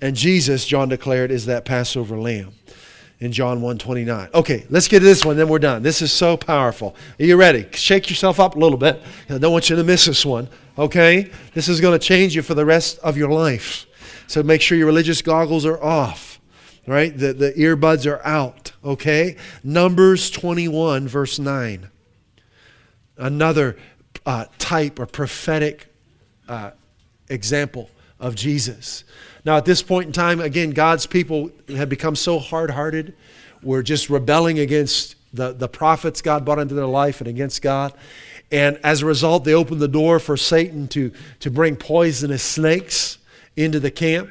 And 0.01 0.17
Jesus, 0.17 0.65
John 0.65 0.89
declared, 0.89 1.31
is 1.31 1.47
that 1.47 1.65
Passover 1.65 2.19
lamb 2.19 2.53
in 3.21 3.33
John 3.33 3.61
1:29. 3.61 4.33
Okay, 4.35 4.65
let's 4.69 4.89
get 4.89 5.01
to 5.01 5.05
this 5.05 5.25
one, 5.25 5.37
then 5.37 5.49
we're 5.49 5.59
done. 5.59 5.83
This 5.83 6.03
is 6.03 6.13
so 6.13 6.37
powerful. 6.37 6.95
Are 7.19 7.25
you 7.25 7.37
ready? 7.37 7.67
Shake 7.73 8.11
yourself 8.11 8.39
up 8.41 8.57
a 8.57 8.59
little 8.59 8.79
bit. 8.79 9.03
I 9.29 9.39
don't 9.39 9.53
want 9.53 9.71
you 9.71 9.77
to 9.77 9.85
miss 9.85 10.07
this 10.07 10.25
one. 10.25 10.49
Okay? 10.79 11.31
This 11.55 11.69
is 11.69 11.81
going 11.81 11.99
to 11.99 12.05
change 12.05 12.35
you 12.35 12.43
for 12.43 12.55
the 12.55 12.65
rest 12.65 12.99
of 12.99 13.17
your 13.17 13.31
life. 13.31 13.87
So 14.27 14.43
make 14.43 14.61
sure 14.61 14.77
your 14.77 14.87
religious 14.87 15.23
goggles 15.23 15.65
are 15.65 15.83
off 15.83 16.36
right? 16.87 17.17
The, 17.17 17.33
the 17.33 17.53
earbuds 17.53 18.11
are 18.11 18.25
out, 18.25 18.73
okay? 18.85 19.37
Numbers 19.65 20.31
21, 20.31 21.09
verse 21.09 21.39
9. 21.39 21.89
Another 23.19 23.77
uh, 24.25 24.47
type 24.59 24.99
or 24.99 25.07
prophetic 25.07 25.93
uh, 26.49 26.71
example 27.29 27.91
of 28.21 28.35
Jesus. 28.35 29.05
Now, 29.45 29.57
at 29.57 29.65
this 29.65 29.83
point 29.83 30.07
in 30.07 30.13
time, 30.13 30.41
again, 30.41 30.71
God's 30.71 31.07
people 31.07 31.51
have 31.69 31.89
become 31.89 32.17
so 32.17 32.39
hard 32.39 32.71
hearted. 32.71 33.15
We're 33.63 33.83
just 33.83 34.11
rebelling 34.11 34.59
against 34.59 35.17
the, 35.33 35.53
the 35.53 35.69
prophets 35.69 36.23
God 36.23 36.45
brought 36.45 36.59
into 36.59 36.75
their 36.75 36.87
life 36.87 37.21
and 37.21 37.29
against 37.29 37.63
God. 37.63 37.93
And 38.51 38.79
as 38.85 39.03
a 39.03 39.07
result, 39.07 39.45
they 39.45 39.55
opened 39.55 39.81
the 39.81 39.89
door 39.89 40.19
for 40.19 40.37
Satan 40.37 40.89
to, 40.89 41.13
to 41.41 41.51
bring 41.51 41.77
poisonous 41.77 42.43
snakes 42.43 43.19
into 43.57 43.81
the 43.81 43.91
camp 43.91 44.31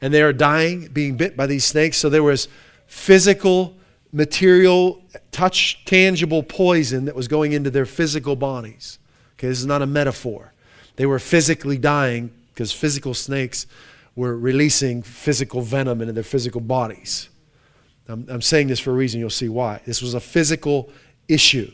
and 0.00 0.12
they 0.12 0.22
are 0.22 0.32
dying, 0.32 0.88
being 0.88 1.16
bit 1.16 1.36
by 1.36 1.46
these 1.46 1.64
snakes. 1.64 1.96
So 1.96 2.08
there 2.08 2.22
was 2.22 2.48
physical, 2.86 3.76
material, 4.12 5.02
touch, 5.32 5.84
tangible 5.84 6.42
poison 6.42 7.04
that 7.06 7.14
was 7.14 7.28
going 7.28 7.52
into 7.52 7.70
their 7.70 7.86
physical 7.86 8.36
bodies. 8.36 8.98
Okay, 9.34 9.48
this 9.48 9.58
is 9.58 9.66
not 9.66 9.82
a 9.82 9.86
metaphor. 9.86 10.52
They 10.96 11.06
were 11.06 11.18
physically 11.18 11.78
dying 11.78 12.30
because 12.54 12.72
physical 12.72 13.14
snakes 13.14 13.66
were 14.14 14.36
releasing 14.36 15.02
physical 15.02 15.60
venom 15.60 16.00
into 16.00 16.12
their 16.12 16.22
physical 16.22 16.60
bodies. 16.60 17.28
I'm, 18.08 18.26
I'm 18.30 18.42
saying 18.42 18.68
this 18.68 18.80
for 18.80 18.90
a 18.90 18.94
reason, 18.94 19.20
you'll 19.20 19.30
see 19.30 19.48
why. 19.48 19.80
This 19.84 20.00
was 20.00 20.14
a 20.14 20.20
physical 20.20 20.90
issue. 21.28 21.70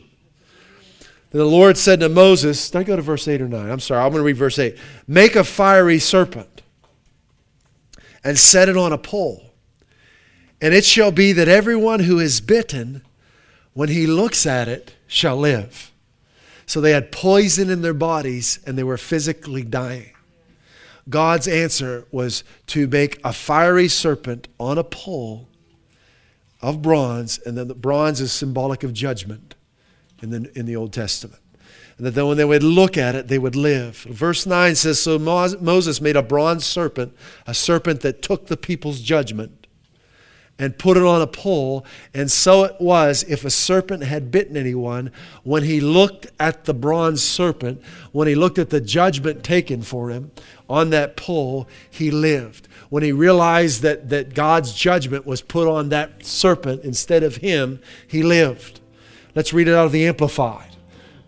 Then 1.29 1.39
the 1.39 1.45
Lord 1.45 1.77
said 1.77 2.01
to 2.01 2.09
Moses, 2.09 2.69
don't 2.69 2.85
go 2.85 2.95
to 2.95 3.01
verse 3.01 3.27
8 3.27 3.41
or 3.41 3.47
9. 3.47 3.69
I'm 3.69 3.79
sorry, 3.79 4.03
I'm 4.03 4.11
going 4.11 4.21
to 4.21 4.25
read 4.25 4.37
verse 4.37 4.59
8. 4.59 4.77
Make 5.07 5.35
a 5.35 5.43
fiery 5.43 5.99
serpent 5.99 6.62
and 8.23 8.37
set 8.37 8.69
it 8.69 8.77
on 8.77 8.93
a 8.93 8.97
pole. 8.97 9.51
And 10.61 10.73
it 10.73 10.85
shall 10.85 11.11
be 11.11 11.33
that 11.33 11.47
everyone 11.47 12.01
who 12.01 12.19
is 12.19 12.39
bitten, 12.39 13.03
when 13.73 13.89
he 13.89 14.07
looks 14.07 14.45
at 14.45 14.67
it, 14.67 14.95
shall 15.07 15.35
live. 15.35 15.91
So 16.65 16.79
they 16.79 16.91
had 16.91 17.11
poison 17.11 17.69
in 17.69 17.81
their 17.81 17.93
bodies 17.93 18.59
and 18.65 18.77
they 18.77 18.83
were 18.83 18.97
physically 18.97 19.63
dying. 19.63 20.11
God's 21.09 21.49
answer 21.49 22.05
was 22.11 22.45
to 22.67 22.87
make 22.87 23.19
a 23.25 23.33
fiery 23.33 23.89
serpent 23.89 24.47
on 24.57 24.77
a 24.77 24.85
pole 24.85 25.49
of 26.61 26.81
bronze, 26.81 27.39
and 27.39 27.57
then 27.57 27.67
the 27.67 27.75
bronze 27.75 28.21
is 28.21 28.31
symbolic 28.31 28.83
of 28.83 28.93
judgment 28.93 29.55
in 30.21 30.29
the, 30.29 30.57
in 30.57 30.65
the 30.65 30.77
Old 30.77 30.93
Testament 30.93 31.42
and 31.97 32.07
that 32.07 32.11
then 32.11 32.27
when 32.27 32.37
they 32.37 32.45
would 32.45 32.63
look 32.63 32.97
at 32.97 33.15
it, 33.15 33.27
they 33.27 33.37
would 33.37 33.55
live. 33.55 33.97
Verse 34.09 34.45
9 34.45 34.75
says 34.75 34.99
So 34.99 35.19
Moses 35.19 36.01
made 36.01 36.15
a 36.15 36.23
bronze 36.23 36.65
serpent, 36.65 37.15
a 37.45 37.53
serpent 37.53 38.01
that 38.01 38.21
took 38.21 38.47
the 38.47 38.57
people's 38.57 39.01
judgment. 39.01 39.59
and 40.59 40.77
put 40.77 40.97
it 40.97 41.03
on 41.03 41.19
a 41.19 41.25
pole. 41.27 41.83
And 42.13 42.29
so 42.29 42.63
it 42.63 42.75
was 42.79 43.23
if 43.23 43.43
a 43.43 43.49
serpent 43.49 44.03
had 44.03 44.29
bitten 44.29 44.55
anyone, 44.55 45.11
when 45.41 45.63
he 45.63 45.81
looked 45.81 46.27
at 46.39 46.65
the 46.65 46.75
bronze 46.75 47.23
serpent, 47.23 47.81
when 48.11 48.27
he 48.27 48.35
looked 48.35 48.59
at 48.59 48.69
the 48.69 48.79
judgment 48.79 49.43
taken 49.43 49.81
for 49.81 50.09
him 50.09 50.31
on 50.69 50.91
that 50.91 51.17
pole, 51.17 51.67
he 51.89 52.11
lived. 52.11 52.67
When 52.89 53.01
he 53.01 53.11
realized 53.11 53.81
that, 53.81 54.09
that 54.09 54.35
God's 54.35 54.73
judgment 54.73 55.25
was 55.25 55.41
put 55.41 55.67
on 55.67 55.89
that 55.89 56.23
serpent 56.23 56.83
instead 56.83 57.23
of 57.23 57.37
him, 57.37 57.79
he 58.07 58.21
lived. 58.21 58.79
Let's 59.33 59.53
read 59.53 59.67
it 59.67 59.73
out 59.73 59.87
of 59.87 59.91
the 59.91 60.05
Amplified. 60.05 60.72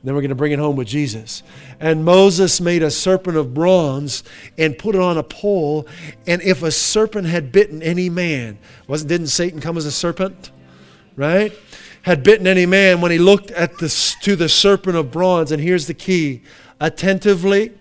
Then 0.05 0.13
we're 0.13 0.21
going 0.21 0.29
to 0.29 0.35
bring 0.35 0.51
it 0.51 0.59
home 0.59 0.75
with 0.75 0.87
Jesus. 0.87 1.41
And 1.79 2.05
Moses 2.05 2.61
made 2.61 2.83
a 2.83 2.91
serpent 2.91 3.37
of 3.37 3.55
bronze 3.55 4.23
and 4.55 4.77
put 4.77 4.93
it 4.93 5.01
on 5.01 5.17
a 5.17 5.23
pole. 5.23 5.87
And 6.27 6.43
if 6.43 6.61
a 6.61 6.69
serpent 6.69 7.25
had 7.25 7.51
bitten 7.51 7.81
any 7.81 8.11
man, 8.11 8.59
wasn't 8.87 9.09
didn't 9.09 9.27
Satan 9.27 9.59
come 9.59 9.77
as 9.77 9.85
a 9.87 9.91
serpent? 9.91 10.51
Right? 11.15 11.51
Had 12.03 12.21
bitten 12.21 12.45
any 12.45 12.67
man 12.67 13.01
when 13.01 13.09
he 13.09 13.17
looked 13.17 13.49
at 13.49 13.79
the, 13.79 13.89
to 14.21 14.35
the 14.35 14.47
serpent 14.47 14.95
of 14.95 15.09
bronze, 15.09 15.51
and 15.51 15.59
here's 15.59 15.87
the 15.87 15.95
key 15.95 16.43
attentively. 16.79 17.71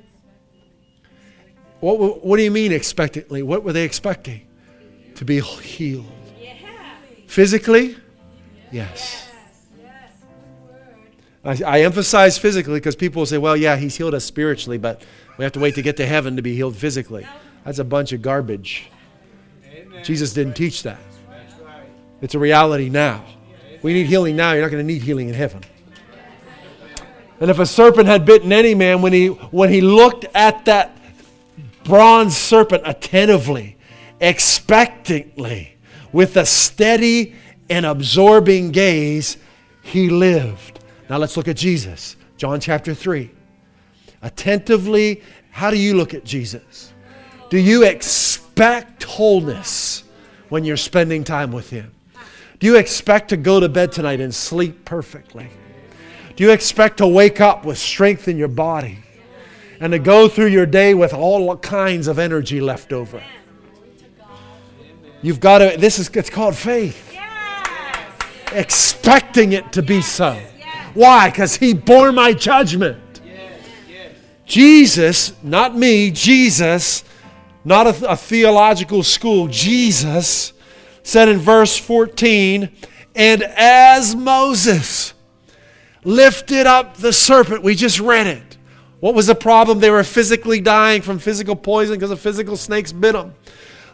What, 1.80 2.24
what 2.24 2.38
do 2.38 2.42
you 2.42 2.50
mean 2.50 2.72
expectantly? 2.72 3.42
What 3.42 3.64
were 3.64 3.74
they 3.74 3.84
expecting? 3.84 4.46
To 5.16 5.26
be 5.26 5.40
healed. 5.40 6.06
Physically? 7.26 7.98
Yes. 8.72 9.23
I, 11.44 11.58
I 11.64 11.80
emphasize 11.82 12.38
physically 12.38 12.74
because 12.74 12.96
people 12.96 13.20
will 13.20 13.26
say, 13.26 13.38
well, 13.38 13.56
yeah, 13.56 13.76
he's 13.76 13.96
healed 13.96 14.14
us 14.14 14.24
spiritually, 14.24 14.78
but 14.78 15.02
we 15.36 15.44
have 15.44 15.52
to 15.52 15.60
wait 15.60 15.74
to 15.74 15.82
get 15.82 15.96
to 15.98 16.06
heaven 16.06 16.36
to 16.36 16.42
be 16.42 16.54
healed 16.54 16.76
physically. 16.76 17.26
That's 17.64 17.78
a 17.78 17.84
bunch 17.84 18.12
of 18.12 18.22
garbage. 18.22 18.90
Amen. 19.64 20.04
Jesus 20.04 20.32
didn't 20.32 20.54
teach 20.54 20.82
that. 20.84 20.98
It's 22.20 22.34
a 22.34 22.38
reality 22.38 22.88
now. 22.88 23.24
We 23.82 23.92
need 23.92 24.06
healing 24.06 24.36
now. 24.36 24.52
You're 24.52 24.62
not 24.62 24.70
going 24.70 24.86
to 24.86 24.92
need 24.92 25.02
healing 25.02 25.28
in 25.28 25.34
heaven. 25.34 25.62
And 27.40 27.50
if 27.50 27.58
a 27.58 27.66
serpent 27.66 28.06
had 28.06 28.24
bitten 28.24 28.52
any 28.52 28.74
man, 28.74 29.02
when 29.02 29.12
he, 29.12 29.26
when 29.28 29.70
he 29.70 29.80
looked 29.80 30.24
at 30.34 30.64
that 30.64 30.96
bronze 31.82 32.36
serpent 32.36 32.82
attentively, 32.86 33.76
expectantly, 34.20 35.76
with 36.12 36.36
a 36.36 36.46
steady 36.46 37.34
and 37.68 37.84
absorbing 37.84 38.70
gaze, 38.70 39.36
he 39.82 40.08
lived. 40.08 40.78
Now 41.08 41.18
let's 41.18 41.36
look 41.36 41.48
at 41.48 41.56
Jesus. 41.56 42.16
John 42.36 42.60
chapter 42.60 42.94
3. 42.94 43.30
Attentively, 44.22 45.22
how 45.50 45.70
do 45.70 45.78
you 45.78 45.94
look 45.94 46.14
at 46.14 46.24
Jesus? 46.24 46.92
Do 47.50 47.58
you 47.58 47.84
expect 47.84 49.04
wholeness 49.04 50.04
when 50.48 50.64
you're 50.64 50.76
spending 50.76 51.24
time 51.24 51.52
with 51.52 51.70
Him? 51.70 51.92
Do 52.58 52.66
you 52.66 52.76
expect 52.76 53.28
to 53.28 53.36
go 53.36 53.60
to 53.60 53.68
bed 53.68 53.92
tonight 53.92 54.20
and 54.20 54.34
sleep 54.34 54.84
perfectly? 54.84 55.48
Do 56.36 56.44
you 56.44 56.50
expect 56.50 56.98
to 56.98 57.06
wake 57.06 57.40
up 57.40 57.64
with 57.64 57.78
strength 57.78 58.26
in 58.26 58.36
your 58.36 58.48
body 58.48 58.98
and 59.78 59.92
to 59.92 59.98
go 59.98 60.28
through 60.28 60.46
your 60.46 60.66
day 60.66 60.94
with 60.94 61.12
all 61.12 61.56
kinds 61.58 62.08
of 62.08 62.18
energy 62.18 62.60
left 62.60 62.92
over? 62.92 63.22
You've 65.22 65.40
got 65.40 65.58
to, 65.58 65.76
this 65.78 65.98
is, 65.98 66.08
it's 66.10 66.30
called 66.30 66.56
faith. 66.56 67.12
Yes. 67.12 68.12
Expecting 68.52 69.52
it 69.52 69.72
to 69.72 69.82
be 69.82 70.00
so. 70.00 70.38
Why? 70.94 71.30
Because 71.30 71.56
he 71.56 71.74
bore 71.74 72.12
my 72.12 72.32
judgment. 72.32 73.00
Jesus, 74.46 75.32
not 75.42 75.76
me, 75.76 76.10
Jesus, 76.10 77.02
not 77.64 77.86
a, 77.86 78.10
a, 78.10 78.16
theological 78.16 79.02
school, 79.02 79.48
Jesus 79.48 80.52
said 81.02 81.28
in 81.28 81.38
verse 81.38 81.76
14, 81.78 82.70
and 83.14 83.42
as 83.42 84.14
Moses 84.14 85.14
lifted 86.02 86.66
up 86.66 86.96
the 86.96 87.12
serpent, 87.12 87.62
we 87.62 87.74
just 87.74 88.00
read 88.00 88.26
it. 88.26 88.58
What 89.00 89.14
was 89.14 89.26
the 89.26 89.34
problem? 89.34 89.80
They 89.80 89.90
were 89.90 90.04
physically 90.04 90.60
dying 90.60 91.02
from 91.02 91.18
physical 91.18 91.56
poison 91.56 91.96
because 91.96 92.10
the 92.10 92.16
physical 92.16 92.56
snakes 92.56 92.92
bit 92.92 93.12
them. 93.12 93.34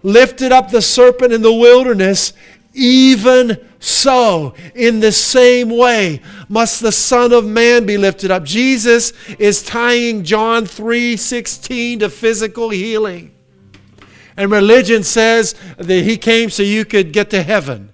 Lifted 0.03 0.53
up 0.53 0.70
the 0.70 0.80
serpent 0.80 1.32
in 1.32 1.42
the 1.42 1.53
wilderness, 1.53 2.32
even 2.72 3.58
so, 3.78 4.54
in 4.74 5.00
the 5.00 5.10
same 5.12 5.70
way, 5.70 6.20
must 6.48 6.80
the 6.80 6.92
Son 6.92 7.32
of 7.32 7.46
Man 7.46 7.86
be 7.86 7.96
lifted 7.96 8.30
up. 8.30 8.44
Jesus 8.44 9.12
is 9.38 9.62
tying 9.62 10.22
John 10.22 10.66
3 10.66 11.16
16 11.16 12.00
to 12.00 12.10
physical 12.10 12.70
healing. 12.70 13.34
And 14.36 14.50
religion 14.50 15.02
says 15.02 15.54
that 15.76 16.02
he 16.02 16.16
came 16.16 16.50
so 16.50 16.62
you 16.62 16.84
could 16.84 17.12
get 17.12 17.30
to 17.30 17.42
heaven. 17.42 17.90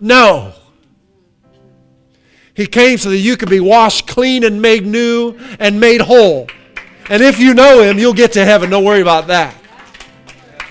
No. 0.00 0.52
He 2.54 2.66
came 2.66 2.98
so 2.98 3.10
that 3.10 3.18
you 3.18 3.36
could 3.36 3.48
be 3.48 3.60
washed 3.60 4.06
clean 4.06 4.44
and 4.44 4.60
made 4.60 4.84
new 4.84 5.38
and 5.58 5.80
made 5.80 6.00
whole. 6.00 6.48
And 7.08 7.22
if 7.22 7.38
you 7.38 7.54
know 7.54 7.82
him, 7.82 7.98
you'll 7.98 8.12
get 8.12 8.32
to 8.32 8.44
heaven. 8.44 8.70
Don't 8.70 8.84
worry 8.84 9.00
about 9.00 9.28
that. 9.28 9.56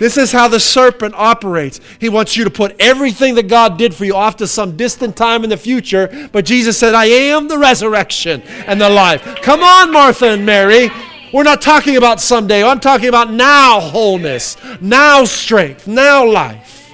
This 0.02 0.18
is 0.18 0.32
how 0.32 0.48
the 0.48 0.60
serpent 0.60 1.14
operates. 1.16 1.80
He 2.00 2.10
wants 2.10 2.36
you 2.36 2.44
to 2.44 2.50
put 2.50 2.76
everything 2.80 3.36
that 3.36 3.48
God 3.48 3.78
did 3.78 3.94
for 3.94 4.04
you 4.04 4.16
off 4.16 4.36
to 4.38 4.48
some 4.48 4.76
distant 4.76 5.16
time 5.16 5.44
in 5.44 5.52
the 5.52 5.58
future. 5.58 6.28
But 6.32 6.44
Jesus 6.44 6.76
said, 6.76 6.96
I 6.96 7.06
am 7.06 7.48
the 7.48 7.60
resurrection 7.60 8.42
and 8.66 8.82
the 8.82 8.90
life. 8.90 9.24
Come 9.44 9.62
on, 9.62 9.94
Martha 9.94 10.30
and 10.30 10.44
Mary. 10.44 10.90
We're 11.32 11.44
not 11.44 11.62
talking 11.62 11.98
about 11.98 12.20
someday. 12.20 12.64
I'm 12.64 12.80
talking 12.80 13.10
about 13.10 13.32
now 13.32 13.80
wholeness, 13.80 14.58
now 14.82 15.24
strength, 15.26 15.88
now 15.88 16.26
life. 16.26 16.92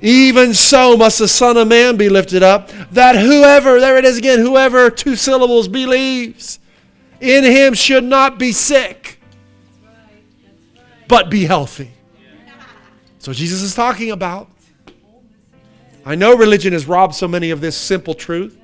Even 0.00 0.52
so 0.52 0.96
must 0.96 1.20
the 1.20 1.28
Son 1.28 1.56
of 1.56 1.68
Man 1.68 1.96
be 1.96 2.08
lifted 2.08 2.42
up, 2.42 2.70
that 2.90 3.14
whoever, 3.14 3.78
there 3.78 3.96
it 3.96 4.04
is 4.04 4.18
again, 4.18 4.40
whoever, 4.40 4.90
two 4.90 5.14
syllables, 5.14 5.68
believes 5.68 6.58
in 7.20 7.44
him 7.44 7.72
should 7.72 8.02
not 8.02 8.36
be 8.36 8.50
sick 8.50 9.15
but 11.08 11.30
be 11.30 11.44
healthy. 11.44 11.92
So 13.18 13.32
Jesus 13.32 13.62
is 13.62 13.74
talking 13.74 14.10
about. 14.10 14.48
I 16.04 16.14
know 16.14 16.36
religion 16.36 16.72
has 16.72 16.86
robbed 16.86 17.14
so 17.14 17.26
many 17.26 17.50
of 17.50 17.60
this 17.60 17.76
simple 17.76 18.14
truth 18.14 18.56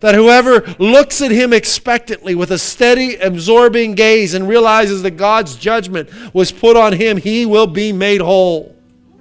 that 0.00 0.14
whoever 0.14 0.62
looks 0.78 1.20
at 1.22 1.30
him 1.30 1.52
expectantly 1.52 2.34
with 2.34 2.50
a 2.50 2.58
steady, 2.58 3.16
absorbing 3.16 3.94
gaze 3.94 4.34
and 4.34 4.48
realizes 4.48 5.02
that 5.02 5.12
God's 5.12 5.56
judgment 5.56 6.10
was 6.34 6.52
put 6.52 6.76
on 6.76 6.94
him, 6.94 7.16
he 7.16 7.46
will 7.46 7.66
be 7.66 7.92
made 7.92 8.20
whole. 8.20 8.74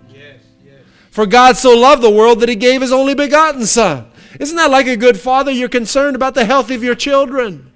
Yes, 0.10 0.40
yes. 0.64 0.80
For 1.12 1.26
God 1.26 1.58
so 1.58 1.78
loved 1.78 2.02
the 2.02 2.10
world 2.10 2.40
that 2.42 2.50
he 2.50 2.56
gave 2.56 2.82
his 2.82 2.92
only 2.92 3.16
begotten 3.16 3.66
Son. 3.66 4.10
Isn't 4.40 4.58
that 4.58 4.72
like 4.72 4.88
a 4.88 4.98
good 4.98 5.20
father? 5.20 5.52
You're 5.52 5.70
concerned 5.70 6.16
about 6.16 6.34
the 6.34 6.46
health 6.46 6.72
of 6.72 6.84
your 6.84 6.96
children. 6.96 7.72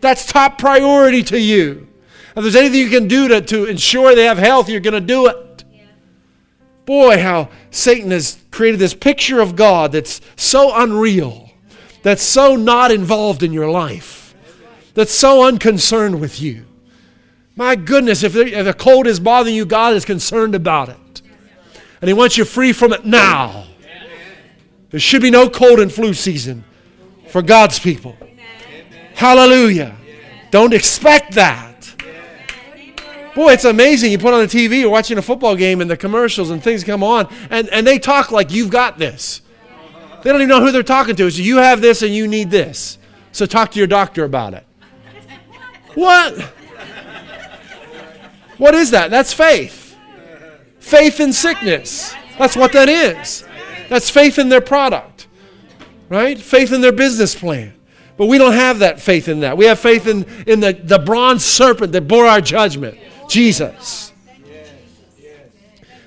That's 0.00 0.26
top 0.26 0.58
priority 0.58 1.22
to 1.24 1.40
you. 1.40 1.88
If 2.36 2.42
there's 2.42 2.56
anything 2.56 2.80
you 2.80 2.90
can 2.90 3.08
do 3.08 3.28
to, 3.28 3.40
to 3.40 3.64
ensure 3.64 4.14
they 4.14 4.26
have 4.26 4.36
health, 4.36 4.68
you're 4.68 4.80
going 4.80 4.94
to 4.94 5.00
do 5.00 5.26
it. 5.26 5.64
Yeah. 5.72 5.84
Boy, 6.84 7.22
how 7.22 7.48
Satan 7.70 8.10
has 8.10 8.38
created 8.50 8.78
this 8.78 8.92
picture 8.92 9.40
of 9.40 9.56
God 9.56 9.92
that's 9.92 10.20
so 10.36 10.70
unreal, 10.74 11.50
that's 12.02 12.22
so 12.22 12.54
not 12.54 12.92
involved 12.92 13.42
in 13.42 13.52
your 13.52 13.70
life, 13.70 14.34
that's 14.92 15.14
so 15.14 15.44
unconcerned 15.44 16.20
with 16.20 16.40
you. 16.40 16.66
My 17.56 17.74
goodness, 17.74 18.22
if, 18.22 18.36
if 18.36 18.66
a 18.66 18.74
cold 18.74 19.06
is 19.06 19.18
bothering 19.18 19.54
you, 19.54 19.64
God 19.64 19.94
is 19.94 20.04
concerned 20.04 20.54
about 20.54 20.90
it. 20.90 21.22
And 22.02 22.08
He 22.08 22.12
wants 22.12 22.36
you 22.36 22.44
free 22.44 22.74
from 22.74 22.92
it 22.92 23.06
now. 23.06 23.64
There 24.90 25.00
should 25.00 25.22
be 25.22 25.30
no 25.30 25.48
cold 25.48 25.80
and 25.80 25.90
flu 25.90 26.12
season 26.12 26.64
for 27.28 27.40
God's 27.40 27.78
people. 27.78 28.14
Hallelujah. 29.14 29.96
Don't 30.50 30.74
expect 30.74 31.32
that. 31.32 31.75
Boy, 33.36 33.52
it's 33.52 33.66
amazing. 33.66 34.10
You 34.10 34.18
put 34.18 34.32
on 34.32 34.40
the 34.40 34.46
TV, 34.46 34.80
you're 34.80 34.88
watching 34.88 35.18
a 35.18 35.22
football 35.22 35.54
game, 35.54 35.82
and 35.82 35.90
the 35.90 35.96
commercials 35.96 36.48
and 36.48 36.62
things 36.62 36.82
come 36.82 37.02
on, 37.02 37.28
and, 37.50 37.68
and 37.68 37.86
they 37.86 37.98
talk 37.98 38.32
like 38.32 38.50
you've 38.50 38.70
got 38.70 38.96
this. 38.96 39.42
They 40.22 40.32
don't 40.32 40.40
even 40.40 40.48
know 40.48 40.62
who 40.62 40.72
they're 40.72 40.82
talking 40.82 41.14
to. 41.16 41.30
So 41.30 41.42
you 41.42 41.58
have 41.58 41.82
this 41.82 42.00
and 42.00 42.14
you 42.14 42.26
need 42.26 42.50
this. 42.50 42.96
So 43.32 43.44
talk 43.44 43.72
to 43.72 43.78
your 43.78 43.86
doctor 43.86 44.24
about 44.24 44.54
it. 44.54 44.66
What? 45.94 46.40
What 48.56 48.74
is 48.74 48.92
that? 48.92 49.10
That's 49.10 49.34
faith. 49.34 49.94
Faith 50.80 51.20
in 51.20 51.34
sickness. 51.34 52.14
That's 52.38 52.56
what 52.56 52.72
that 52.72 52.88
is. 52.88 53.44
That's 53.90 54.08
faith 54.08 54.38
in 54.38 54.48
their 54.48 54.62
product, 54.62 55.28
right? 56.08 56.38
Faith 56.38 56.72
in 56.72 56.80
their 56.80 56.90
business 56.90 57.34
plan. 57.34 57.74
But 58.16 58.26
we 58.26 58.38
don't 58.38 58.54
have 58.54 58.78
that 58.78 58.98
faith 58.98 59.28
in 59.28 59.40
that. 59.40 59.58
We 59.58 59.66
have 59.66 59.78
faith 59.78 60.06
in, 60.06 60.24
in 60.46 60.60
the, 60.60 60.72
the 60.72 60.98
bronze 60.98 61.44
serpent 61.44 61.92
that 61.92 62.08
bore 62.08 62.24
our 62.26 62.40
judgment. 62.40 62.98
Jesus. 63.28 64.12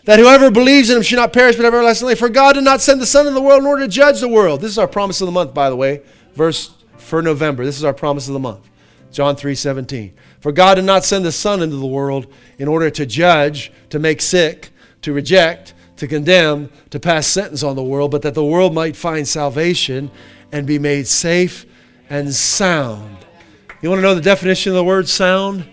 That 0.05 0.20
whoever 0.20 0.49
believes 0.49 0.89
in 0.89 0.97
him 0.97 1.03
should 1.03 1.17
not 1.17 1.34
perish 1.34 1.55
but 1.55 1.65
have 1.65 1.74
everlasting 1.74 2.07
life. 2.07 2.20
For 2.20 2.30
God 2.30 2.53
did 2.53 2.63
not 2.63 2.82
send 2.82 2.99
the 2.99 3.05
Son 3.05 3.28
into 3.28 3.36
the 3.36 3.45
world 3.45 3.61
in 3.61 3.67
order 3.67 3.84
to 3.84 3.88
judge 3.88 4.22
the 4.22 4.28
world. 4.28 4.61
This 4.61 4.72
is 4.72 4.80
our 4.80 4.88
promise 4.88 5.22
of 5.22 5.28
the 5.28 5.32
month, 5.32 5.53
by 5.53 5.70
the 5.70 5.76
way. 5.76 6.01
Verse 6.34 6.74
for 6.97 7.22
November. 7.22 7.63
This 7.63 7.78
is 7.78 7.84
our 7.84 7.93
promise 7.93 8.28
of 8.28 8.34
the 8.34 8.39
month. 8.39 8.67
John 9.11 9.36
3 9.36 9.53
17. 9.55 10.13
For 10.39 10.51
God 10.51 10.76
did 10.76 10.86
not 10.86 11.03
send 11.03 11.26
the 11.26 11.32
Son 11.32 11.61
into 11.61 11.76
the 11.76 11.86
world 11.86 12.32
in 12.57 12.67
order 12.67 12.89
to 12.89 13.05
judge, 13.05 13.72
to 13.89 13.99
make 13.99 14.22
sick, 14.22 14.70
to 15.01 15.13
reject, 15.13 15.74
to 15.97 16.07
condemn, 16.07 16.70
to 16.91 16.99
pass 16.99 17.28
sentence 17.28 17.61
on 17.61 17.76
the 17.76 17.84
world, 17.84 18.11
but 18.11 18.22
that 18.22 18.34
the 18.34 18.43
world 18.45 18.74
might 18.74 18.95
find 18.95 19.28
salvation 19.28 20.09
and 20.51 20.65
be 20.65 20.80
made 20.80 21.07
safe 21.07 21.65
and 22.09 22.34
sound. 22.34 23.17
You 23.82 23.89
want 23.89 23.99
to 23.99 24.03
know 24.03 24.15
the 24.15 24.22
definition 24.22 24.72
of 24.72 24.76
the 24.76 24.84
word 24.84 25.07
sound? 25.07 25.67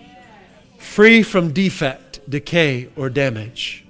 Free 0.97 1.21
from 1.21 1.53
defect, 1.53 2.27
decay, 2.27 2.89
or 2.95 3.07
damage. 3.11 3.85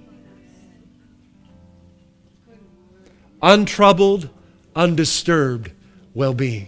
Untroubled, 3.42 4.30
undisturbed 4.76 5.72
well 6.14 6.34
being. 6.34 6.68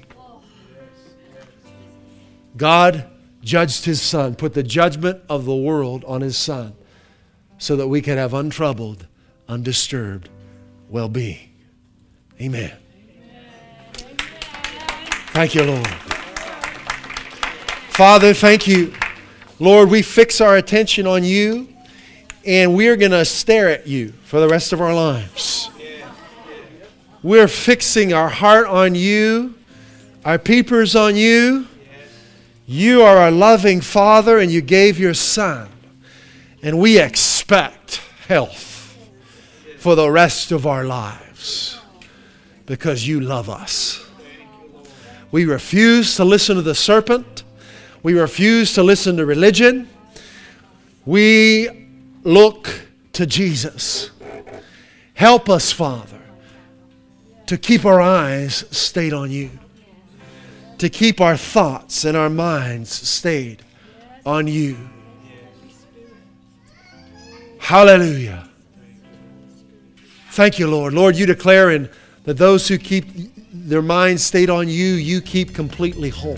God 2.56 3.10
judged 3.44 3.84
his 3.84 4.02
son, 4.02 4.34
put 4.36 4.54
the 4.54 4.64
judgment 4.64 5.22
of 5.28 5.44
the 5.44 5.54
world 5.54 6.06
on 6.06 6.22
his 6.22 6.38
son, 6.38 6.74
so 7.58 7.76
that 7.76 7.90
we 7.90 8.02
could 8.02 8.18
have 8.18 8.34
untroubled, 8.34 9.08
undisturbed 9.50 10.30
well 10.88 11.10
being. 11.10 11.50
Amen. 12.40 12.72
Thank 15.34 15.54
you, 15.54 15.64
Lord. 15.66 15.88
Father, 17.90 18.34
thank 18.34 18.68
you. 18.68 18.94
Lord, 19.60 19.90
we 19.90 20.02
fix 20.02 20.40
our 20.40 20.56
attention 20.56 21.06
on 21.06 21.24
you 21.24 21.68
and 22.46 22.76
we're 22.76 22.96
going 22.96 23.12
to 23.12 23.26
stare 23.26 23.70
at 23.70 23.88
you 23.88 24.14
for 24.24 24.40
the 24.40 24.48
rest 24.48 24.72
of 24.72 24.80
our 24.80 24.94
lives. 24.94 25.70
We're 27.22 27.50
fixing 27.50 28.14
our 28.14 28.30
heart 28.30 28.68
on 28.68 28.96
you, 28.96 29.56
our 30.24 30.40
peepers 30.40 30.96
on 30.96 31.18
you. 31.18 31.68
You 32.66 33.02
are 33.02 33.28
a 33.28 33.32
loving 33.32 33.82
Father 33.82 34.40
and 34.40 34.50
you 34.50 34.62
gave 34.62 34.98
your 34.98 35.14
Son. 35.14 35.68
And 36.64 36.80
we 36.80 37.00
expect 37.00 38.02
health 38.28 38.98
for 39.78 39.96
the 39.96 40.10
rest 40.10 40.52
of 40.54 40.66
our 40.66 40.86
lives 40.86 41.80
because 42.66 43.06
you 43.08 43.20
love 43.20 43.50
us. 43.50 44.08
We 45.32 45.46
refuse 45.46 46.16
to 46.16 46.24
listen 46.24 46.56
to 46.56 46.62
the 46.62 46.76
serpent. 46.76 47.39
We 48.02 48.14
refuse 48.14 48.74
to 48.74 48.84
listen 48.84 49.18
to 49.18 49.26
religion. 49.26 49.90
We 51.06 51.70
look 52.24 52.70
to 53.14 53.26
Jesus. 53.26 54.12
Help 55.14 55.50
us, 55.50 55.72
Father, 55.72 56.22
to 57.48 57.58
keep 57.58 57.86
our 57.86 58.00
eyes 58.00 58.64
stayed 58.72 59.12
on 59.12 59.32
you, 59.32 59.50
to 60.78 60.90
keep 60.90 61.20
our 61.20 61.36
thoughts 61.36 62.06
and 62.06 62.16
our 62.16 62.30
minds 62.30 62.90
stayed 62.90 63.64
on 64.26 64.48
you. 64.48 64.78
Hallelujah. 67.58 68.48
Thank 70.32 70.58
you, 70.58 70.68
Lord. 70.68 70.94
Lord, 70.94 71.18
you 71.18 71.26
declare 71.26 71.72
in 71.72 71.90
that 72.24 72.38
those 72.38 72.68
who 72.68 72.78
keep 72.78 73.06
their 73.52 73.82
minds 73.82 74.24
stayed 74.24 74.50
on 74.50 74.70
you, 74.70 74.94
you 74.94 75.20
keep 75.20 75.54
completely 75.54 76.10
whole. 76.10 76.38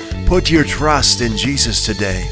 Put 0.31 0.49
your 0.49 0.63
trust 0.63 1.19
in 1.19 1.35
Jesus 1.35 1.85
today 1.85 2.25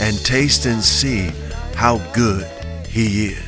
and 0.00 0.22
taste 0.22 0.66
and 0.66 0.84
see 0.84 1.30
how 1.74 1.96
good 2.12 2.44
He 2.86 3.28
is. 3.28 3.47